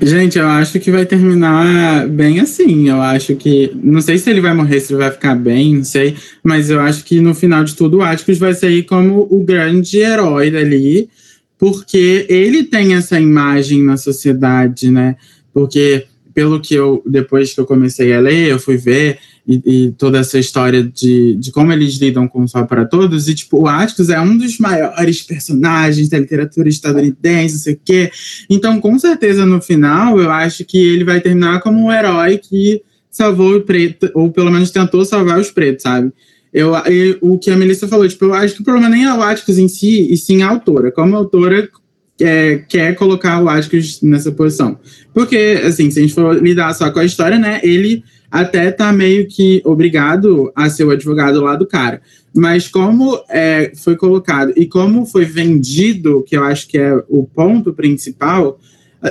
Gente, 0.00 0.38
eu 0.38 0.46
acho 0.46 0.80
que 0.80 0.90
vai 0.90 1.06
terminar 1.06 2.08
bem 2.08 2.40
assim. 2.40 2.88
Eu 2.88 3.00
acho 3.00 3.36
que. 3.36 3.70
Não 3.74 4.00
sei 4.00 4.18
se 4.18 4.28
ele 4.28 4.40
vai 4.40 4.52
morrer, 4.52 4.80
se 4.80 4.92
ele 4.92 5.00
vai 5.00 5.10
ficar 5.10 5.34
bem, 5.34 5.76
não 5.76 5.84
sei. 5.84 6.16
Mas 6.42 6.68
eu 6.68 6.80
acho 6.80 7.04
que 7.04 7.20
no 7.20 7.34
final 7.34 7.64
de 7.64 7.74
tudo, 7.74 7.98
o 7.98 8.02
Atticus 8.02 8.38
vai 8.38 8.54
sair 8.54 8.82
como 8.82 9.26
o 9.30 9.42
grande 9.44 9.98
herói 9.98 10.50
dali, 10.50 11.08
porque 11.58 12.26
ele 12.28 12.64
tem 12.64 12.94
essa 12.94 13.20
imagem 13.20 13.82
na 13.82 13.96
sociedade, 13.96 14.90
né? 14.90 15.16
Porque 15.52 16.06
pelo 16.34 16.60
que 16.60 16.74
eu, 16.74 17.02
depois 17.06 17.54
que 17.54 17.60
eu 17.60 17.64
comecei 17.64 18.12
a 18.12 18.20
ler, 18.20 18.48
eu 18.48 18.58
fui 18.58 18.76
ver 18.76 19.18
e, 19.46 19.62
e, 19.66 19.90
toda 19.92 20.18
essa 20.18 20.38
história 20.38 20.82
de, 20.82 21.34
de 21.34 21.52
como 21.52 21.70
eles 21.72 21.96
lidam 21.96 22.26
com 22.26 22.42
o 22.42 22.48
Sol 22.48 22.66
para 22.66 22.86
Todos, 22.86 23.28
e, 23.28 23.34
tipo, 23.34 23.62
o 23.62 23.68
Atticus 23.68 24.08
é 24.08 24.20
um 24.20 24.36
dos 24.36 24.58
maiores 24.58 25.20
personagens 25.22 26.08
da 26.08 26.18
literatura 26.18 26.68
estadunidense, 26.68 27.54
não 27.54 27.60
sei 27.60 27.74
o 27.74 27.80
quê. 27.84 28.10
Então, 28.48 28.80
com 28.80 28.98
certeza, 28.98 29.44
no 29.44 29.60
final, 29.60 30.18
eu 30.18 30.30
acho 30.30 30.64
que 30.64 30.78
ele 30.78 31.04
vai 31.04 31.20
terminar 31.20 31.60
como 31.60 31.78
um 31.78 31.92
herói 31.92 32.38
que 32.38 32.82
salvou 33.10 33.56
o 33.56 33.60
preto, 33.60 34.10
ou 34.14 34.30
pelo 34.30 34.50
menos 34.50 34.70
tentou 34.70 35.04
salvar 35.04 35.38
os 35.38 35.50
pretos, 35.50 35.82
sabe? 35.82 36.10
Eu, 36.52 36.74
eu, 36.86 37.18
o 37.20 37.38
que 37.38 37.50
a 37.50 37.56
Melissa 37.56 37.86
falou, 37.86 38.08
tipo, 38.08 38.24
eu 38.24 38.34
acho 38.34 38.54
que 38.54 38.62
o 38.62 38.64
problema 38.64 38.88
nem 38.88 39.04
é 39.04 39.12
o 39.12 39.22
Atticus 39.22 39.58
em 39.58 39.68
si, 39.68 40.10
e 40.10 40.16
sim 40.16 40.42
a 40.42 40.50
autora. 40.50 40.90
Como 40.90 41.14
a 41.14 41.18
autora 41.18 41.68
é, 42.20 42.58
quer 42.68 42.94
colocar 42.94 43.42
o 43.42 43.48
Atticus 43.48 44.00
nessa 44.02 44.30
posição. 44.30 44.78
Porque, 45.12 45.60
assim, 45.64 45.90
se 45.90 45.98
a 45.98 46.02
gente 46.02 46.14
for 46.14 46.42
lidar 46.42 46.72
só 46.74 46.90
com 46.90 47.00
a 47.00 47.04
história, 47.04 47.38
né, 47.38 47.60
ele 47.62 48.04
até 48.30 48.70
tá 48.70 48.92
meio 48.92 49.28
que 49.28 49.62
obrigado 49.64 50.52
a 50.56 50.68
ser 50.68 50.84
o 50.84 50.90
advogado 50.90 51.40
lá 51.40 51.54
do 51.56 51.66
cara. 51.66 52.00
Mas 52.34 52.66
como 52.66 53.22
é, 53.28 53.72
foi 53.76 53.96
colocado 53.96 54.52
e 54.56 54.66
como 54.66 55.06
foi 55.06 55.24
vendido, 55.24 56.24
que 56.26 56.36
eu 56.36 56.42
acho 56.42 56.66
que 56.66 56.76
é 56.76 56.92
o 57.08 57.24
ponto 57.24 57.72
principal, 57.72 58.58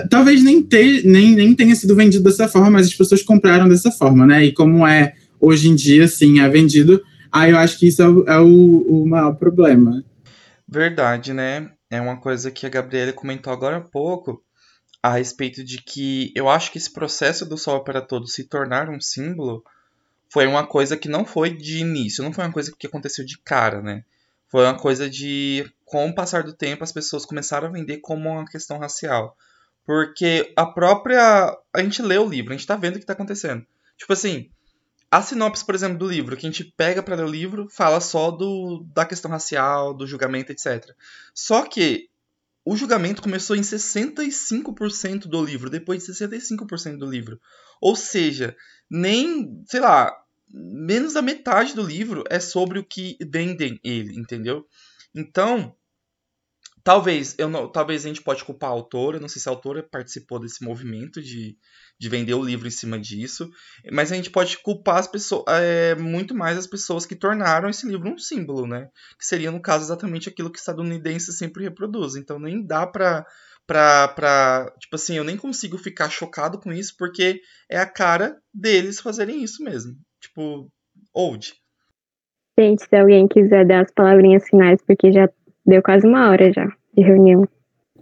talvez 0.10 0.44
nem, 0.44 0.62
ter, 0.62 1.06
nem, 1.06 1.36
nem 1.36 1.56
tenha 1.56 1.76
sido 1.76 1.96
vendido 1.96 2.24
dessa 2.24 2.48
forma, 2.50 2.72
mas 2.72 2.88
as 2.88 2.94
pessoas 2.94 3.22
compraram 3.22 3.70
dessa 3.70 3.92
forma, 3.92 4.26
né? 4.26 4.44
E 4.46 4.52
como 4.52 4.86
é 4.86 5.14
hoje 5.40 5.70
em 5.70 5.76
dia, 5.76 6.08
sim, 6.08 6.42
é 6.42 6.50
vendido, 6.50 7.02
aí 7.32 7.52
eu 7.52 7.58
acho 7.58 7.78
que 7.80 7.88
isso 7.88 8.02
é 8.02 8.34
é 8.36 8.40
o, 8.40 9.04
o 9.04 9.08
maior 9.08 9.34
problema. 9.36 10.04
Verdade, 10.68 11.34
né? 11.34 11.70
É 11.94 12.02
uma 12.02 12.20
coisa 12.20 12.50
que 12.50 12.66
a 12.66 12.70
Gabriela 12.70 13.14
comentou 13.14 13.54
agora 13.54 13.78
há 13.78 13.82
pouco, 13.82 14.44
a 15.00 15.14
respeito 15.14 15.64
de 15.64 15.80
que 15.80 16.34
eu 16.34 16.50
acho 16.50 16.72
que 16.72 16.80
esse 16.80 16.92
processo 16.92 17.46
do 17.46 17.56
Sol 17.56 17.84
para 17.84 18.02
Todos 18.02 18.34
se 18.34 18.46
tornar 18.46 18.90
um 18.90 19.00
símbolo 19.00 19.64
foi 20.28 20.48
uma 20.48 20.66
coisa 20.66 20.98
que 20.98 21.08
não 21.08 21.24
foi 21.24 21.56
de 21.56 21.78
início, 21.78 22.24
não 22.24 22.34
foi 22.34 22.46
uma 22.46 22.52
coisa 22.52 22.74
que 22.76 22.88
aconteceu 22.88 23.24
de 23.24 23.38
cara, 23.38 23.80
né? 23.80 24.04
Foi 24.50 24.64
uma 24.64 24.76
coisa 24.76 25.08
de, 25.08 25.72
com 25.86 26.10
o 26.10 26.16
passar 26.16 26.42
do 26.42 26.54
tempo, 26.54 26.84
as 26.84 26.92
pessoas 26.92 27.28
começaram 27.28 27.68
a 27.68 27.72
vender 27.72 28.00
como 28.00 28.28
uma 28.28 28.46
questão 28.46 28.80
racial. 28.80 29.38
Porque 29.86 30.52
a 30.56 30.66
própria. 30.66 31.56
A 31.72 31.84
gente 31.84 32.02
lê 32.02 32.18
o 32.18 32.28
livro, 32.28 32.54
a 32.54 32.58
gente 32.58 32.66
tá 32.66 32.76
vendo 32.76 32.96
o 32.96 33.00
que 33.00 33.06
tá 33.06 33.14
acontecendo. 33.14 33.64
Tipo 34.00 34.14
assim, 34.14 34.50
a 35.14 35.22
sinopse, 35.22 35.64
por 35.64 35.76
exemplo, 35.76 36.00
do 36.00 36.10
livro, 36.10 36.36
que 36.36 36.44
a 36.44 36.50
gente 36.50 36.64
pega 36.76 37.04
para 37.04 37.16
ler 37.16 37.26
o 37.26 37.30
livro, 37.30 37.70
fala 37.70 38.02
só 38.02 38.32
do, 38.32 38.84
da 38.96 39.06
questão 39.06 39.30
racial, 39.30 39.94
do 39.94 40.08
julgamento, 40.08 40.52
etc. 40.52 40.90
Só 41.36 41.68
que 41.68 42.10
o 42.66 42.76
julgamento 42.76 43.22
começou 43.22 43.56
em 43.56 43.62
65% 43.62 45.28
do 45.28 45.46
livro, 45.46 45.70
depois 45.70 46.04
de 46.04 46.12
65% 46.12 46.98
do 46.98 47.06
livro. 47.06 47.40
Ou 47.80 47.96
seja, 47.96 48.58
nem, 48.90 49.64
sei 49.68 49.82
lá, 49.82 50.12
menos 50.50 51.14
da 51.14 51.22
metade 51.22 51.76
do 51.76 51.84
livro 51.84 52.24
é 52.28 52.40
sobre 52.40 52.80
o 52.80 52.84
que 52.84 53.16
vendem 53.22 53.80
ele, 53.84 54.20
entendeu? 54.20 54.68
Então, 55.14 55.76
Talvez, 56.84 57.34
eu 57.38 57.50
não, 57.50 57.72
talvez 57.72 58.04
a 58.04 58.10
gente 58.10 58.22
pode 58.22 58.44
culpar 58.44 58.70
a 58.70 58.74
autora, 58.74 59.18
não 59.18 59.30
sei 59.30 59.42
se 59.42 59.48
a 59.48 59.54
autora 59.54 59.82
participou 59.82 60.38
desse 60.38 60.62
movimento 60.62 61.22
de, 61.22 61.58
de 62.00 62.10
vender 62.10 62.34
o 62.34 62.44
livro 62.44 62.68
em 62.68 62.72
cima 62.72 63.00
disso, 63.00 63.50
mas 63.92 64.12
a 64.12 64.16
gente 64.16 64.30
pode 64.30 64.58
culpar 64.62 64.98
as 64.98 65.08
pessoas, 65.08 65.44
é, 65.48 65.96
muito 65.96 66.36
mais 66.36 66.58
as 66.58 66.68
pessoas 66.68 67.06
que 67.06 67.16
tornaram 67.16 67.70
esse 67.70 67.88
livro 67.88 68.10
um 68.10 68.18
símbolo, 68.18 68.68
né? 68.68 68.90
Que 69.18 69.26
seria, 69.26 69.52
no 69.52 69.62
caso, 69.62 69.86
exatamente 69.86 70.28
aquilo 70.28 70.52
que 70.52 70.60
estadunidenses 70.60 71.38
sempre 71.38 71.64
reproduzem. 71.64 72.22
Então 72.22 72.40
nem 72.40 72.66
dá 72.66 72.86
pra, 72.86 73.26
pra, 73.66 74.08
pra. 74.10 74.74
Tipo 74.80 74.96
assim, 74.96 75.16
eu 75.16 75.24
nem 75.24 75.38
consigo 75.38 75.78
ficar 75.78 76.10
chocado 76.10 76.60
com 76.60 76.74
isso, 76.74 76.96
porque 76.98 77.40
é 77.70 77.78
a 77.78 77.86
cara 77.86 78.38
deles 78.54 79.00
fazerem 79.00 79.44
isso 79.44 79.64
mesmo. 79.64 79.96
Tipo, 80.20 80.70
old. 81.14 81.54
Gente, 82.60 82.88
se 82.88 82.96
alguém 82.96 83.28
quiser 83.28 83.66
dar 83.66 83.84
as 83.84 83.92
palavrinhas 83.92 84.48
finais, 84.48 84.80
porque 84.86 85.12
já 85.12 85.28
Deu 85.66 85.82
quase 85.82 86.06
uma 86.06 86.30
hora 86.30 86.52
já 86.52 86.68
de 86.96 87.04
reunião. 87.04 87.48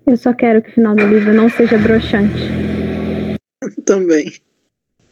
Eu 0.05 0.17
só 0.17 0.33
quero 0.33 0.63
que 0.63 0.71
o 0.71 0.73
final 0.73 0.95
do 0.95 1.05
livro 1.05 1.31
não 1.31 1.47
seja 1.47 1.77
broxante. 1.77 2.80
Também. 3.85 4.31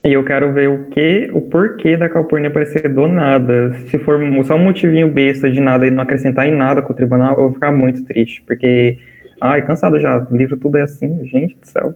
E 0.04 0.14
eu 0.14 0.24
quero 0.24 0.54
ver 0.54 0.70
o 0.70 0.90
que, 0.90 1.30
o 1.34 1.42
porquê 1.42 1.98
da 1.98 2.10
Calpurnia 2.10 2.50
aparecer 2.50 2.94
do 2.94 3.08
nada. 3.08 3.74
Se 3.90 4.00
for 4.00 4.18
só 4.46 4.56
um 4.56 4.64
motivinho 4.64 5.12
besta 5.12 5.52
de 5.52 5.60
nada 5.60 5.86
e 5.86 5.92
não 5.92 6.04
acrescentar 6.04 6.48
em 6.48 6.56
nada 6.56 6.82
com 6.82 6.94
o 6.94 6.96
tribunal, 6.96 7.32
eu 7.32 7.44
vou 7.44 7.54
ficar 7.54 7.72
muito 7.72 8.06
triste. 8.06 8.42
Porque, 8.44 8.98
ai, 9.42 9.66
cansado 9.66 10.00
já. 10.00 10.26
O 10.32 10.38
livro 10.38 10.58
tudo 10.58 10.78
é 10.78 10.84
assim, 10.84 11.26
gente 11.26 11.56
do 11.56 11.68
céu. 11.68 11.94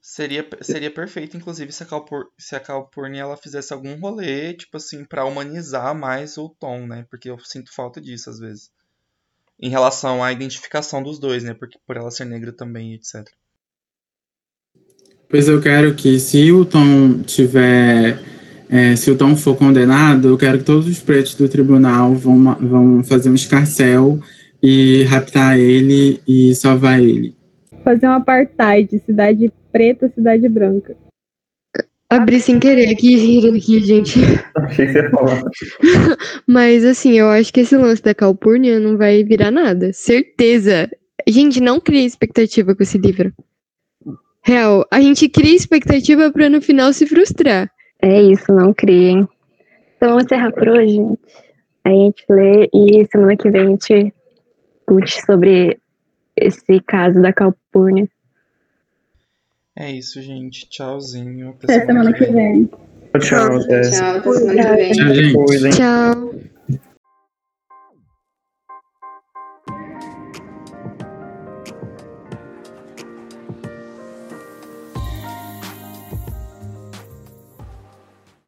Seria, 0.00 0.46
seria 0.60 0.90
perfeito, 0.90 1.36
inclusive, 1.36 1.72
se 1.72 1.82
a, 1.82 1.86
Calpur, 1.86 2.26
se 2.38 2.54
a 2.54 2.60
Calpurnia 2.60 3.22
ela 3.22 3.36
fizesse 3.36 3.72
algum 3.72 3.94
rolê, 3.96 4.52
tipo 4.52 4.76
assim, 4.76 5.04
para 5.04 5.24
humanizar 5.24 5.94
mais 5.94 6.36
o 6.36 6.48
tom, 6.48 6.86
né? 6.86 7.04
Porque 7.10 7.30
eu 7.30 7.38
sinto 7.40 7.74
falta 7.74 8.00
disso 8.00 8.30
às 8.30 8.38
vezes 8.38 8.70
em 9.58 9.68
relação 9.68 10.22
à 10.22 10.32
identificação 10.32 11.02
dos 11.02 11.18
dois, 11.18 11.42
né? 11.42 11.54
Porque 11.54 11.78
por 11.86 11.96
ela 11.96 12.10
ser 12.10 12.24
negra 12.24 12.52
também, 12.52 12.94
etc. 12.94 13.30
Pois 15.34 15.48
eu 15.48 15.60
quero 15.60 15.92
que 15.96 16.20
se 16.20 16.52
o 16.52 16.64
Tom 16.64 17.18
tiver, 17.26 18.20
é, 18.70 18.94
se 18.94 19.10
o 19.10 19.16
Tom 19.16 19.34
for 19.34 19.56
condenado, 19.56 20.28
eu 20.28 20.38
quero 20.38 20.58
que 20.58 20.64
todos 20.64 20.86
os 20.86 21.00
pretos 21.00 21.34
do 21.34 21.48
tribunal 21.48 22.14
vão, 22.14 22.54
vão 22.54 23.02
fazer 23.02 23.30
um 23.30 23.34
escarcel 23.34 24.20
e 24.62 25.02
raptar 25.02 25.58
ele 25.58 26.20
e 26.24 26.54
salvar 26.54 27.02
ele. 27.02 27.34
Fazer 27.82 28.06
um 28.06 28.12
apartheid, 28.12 28.88
cidade 29.04 29.52
preta, 29.72 30.08
cidade 30.14 30.48
branca. 30.48 30.96
Abri 32.08 32.38
sem 32.38 32.60
querer 32.60 32.92
aqui, 32.92 33.48
aqui, 33.48 33.80
gente. 33.80 34.20
Achei 34.56 34.86
que 34.86 34.92
você 34.92 34.98
ia 35.00 35.10
falar. 35.10 35.42
Mas 36.46 36.84
assim, 36.84 37.18
eu 37.18 37.26
acho 37.28 37.52
que 37.52 37.62
esse 37.62 37.76
lance 37.76 38.00
da 38.00 38.14
Calpurnia 38.14 38.78
não 38.78 38.96
vai 38.96 39.24
virar 39.24 39.50
nada. 39.50 39.92
Certeza. 39.92 40.88
Gente, 41.26 41.60
não 41.60 41.80
crie 41.80 42.06
expectativa 42.06 42.72
com 42.72 42.84
esse 42.84 42.98
livro. 42.98 43.32
Real, 44.46 44.86
a 44.90 45.00
gente 45.00 45.26
cria 45.26 45.56
expectativa 45.56 46.30
pra 46.30 46.50
no 46.50 46.60
final 46.60 46.92
se 46.92 47.06
frustrar. 47.06 47.70
É 48.00 48.20
isso, 48.20 48.52
não 48.52 48.74
criem. 48.74 49.26
Então 49.96 50.10
vamos 50.10 50.24
encerrar 50.24 50.52
por 50.52 50.68
hoje, 50.68 50.96
gente. 50.96 51.18
A 51.82 51.88
gente 51.88 52.24
lê 52.28 52.68
e 52.74 53.06
semana 53.10 53.36
que 53.36 53.50
vem 53.50 53.62
a 53.62 53.66
gente 53.66 54.14
discute 54.86 55.24
sobre 55.24 55.78
esse 56.36 56.80
caso 56.86 57.22
da 57.22 57.32
Calpurnia. 57.32 58.06
É 59.76 59.90
isso, 59.90 60.20
gente. 60.20 60.68
Tchauzinho. 60.68 61.56
Até 61.62 61.86
semana 61.86 62.12
que 62.12 62.26
vem. 62.26 62.66
Tchau, 62.66 63.20
Tchau, 63.20 63.56
até 63.56 63.82
semana 63.82 64.20
que 64.20 64.30
vem. 64.30 64.92
Tchau, 64.92 65.48
gente. 65.58 65.76
Tchau. 65.76 66.53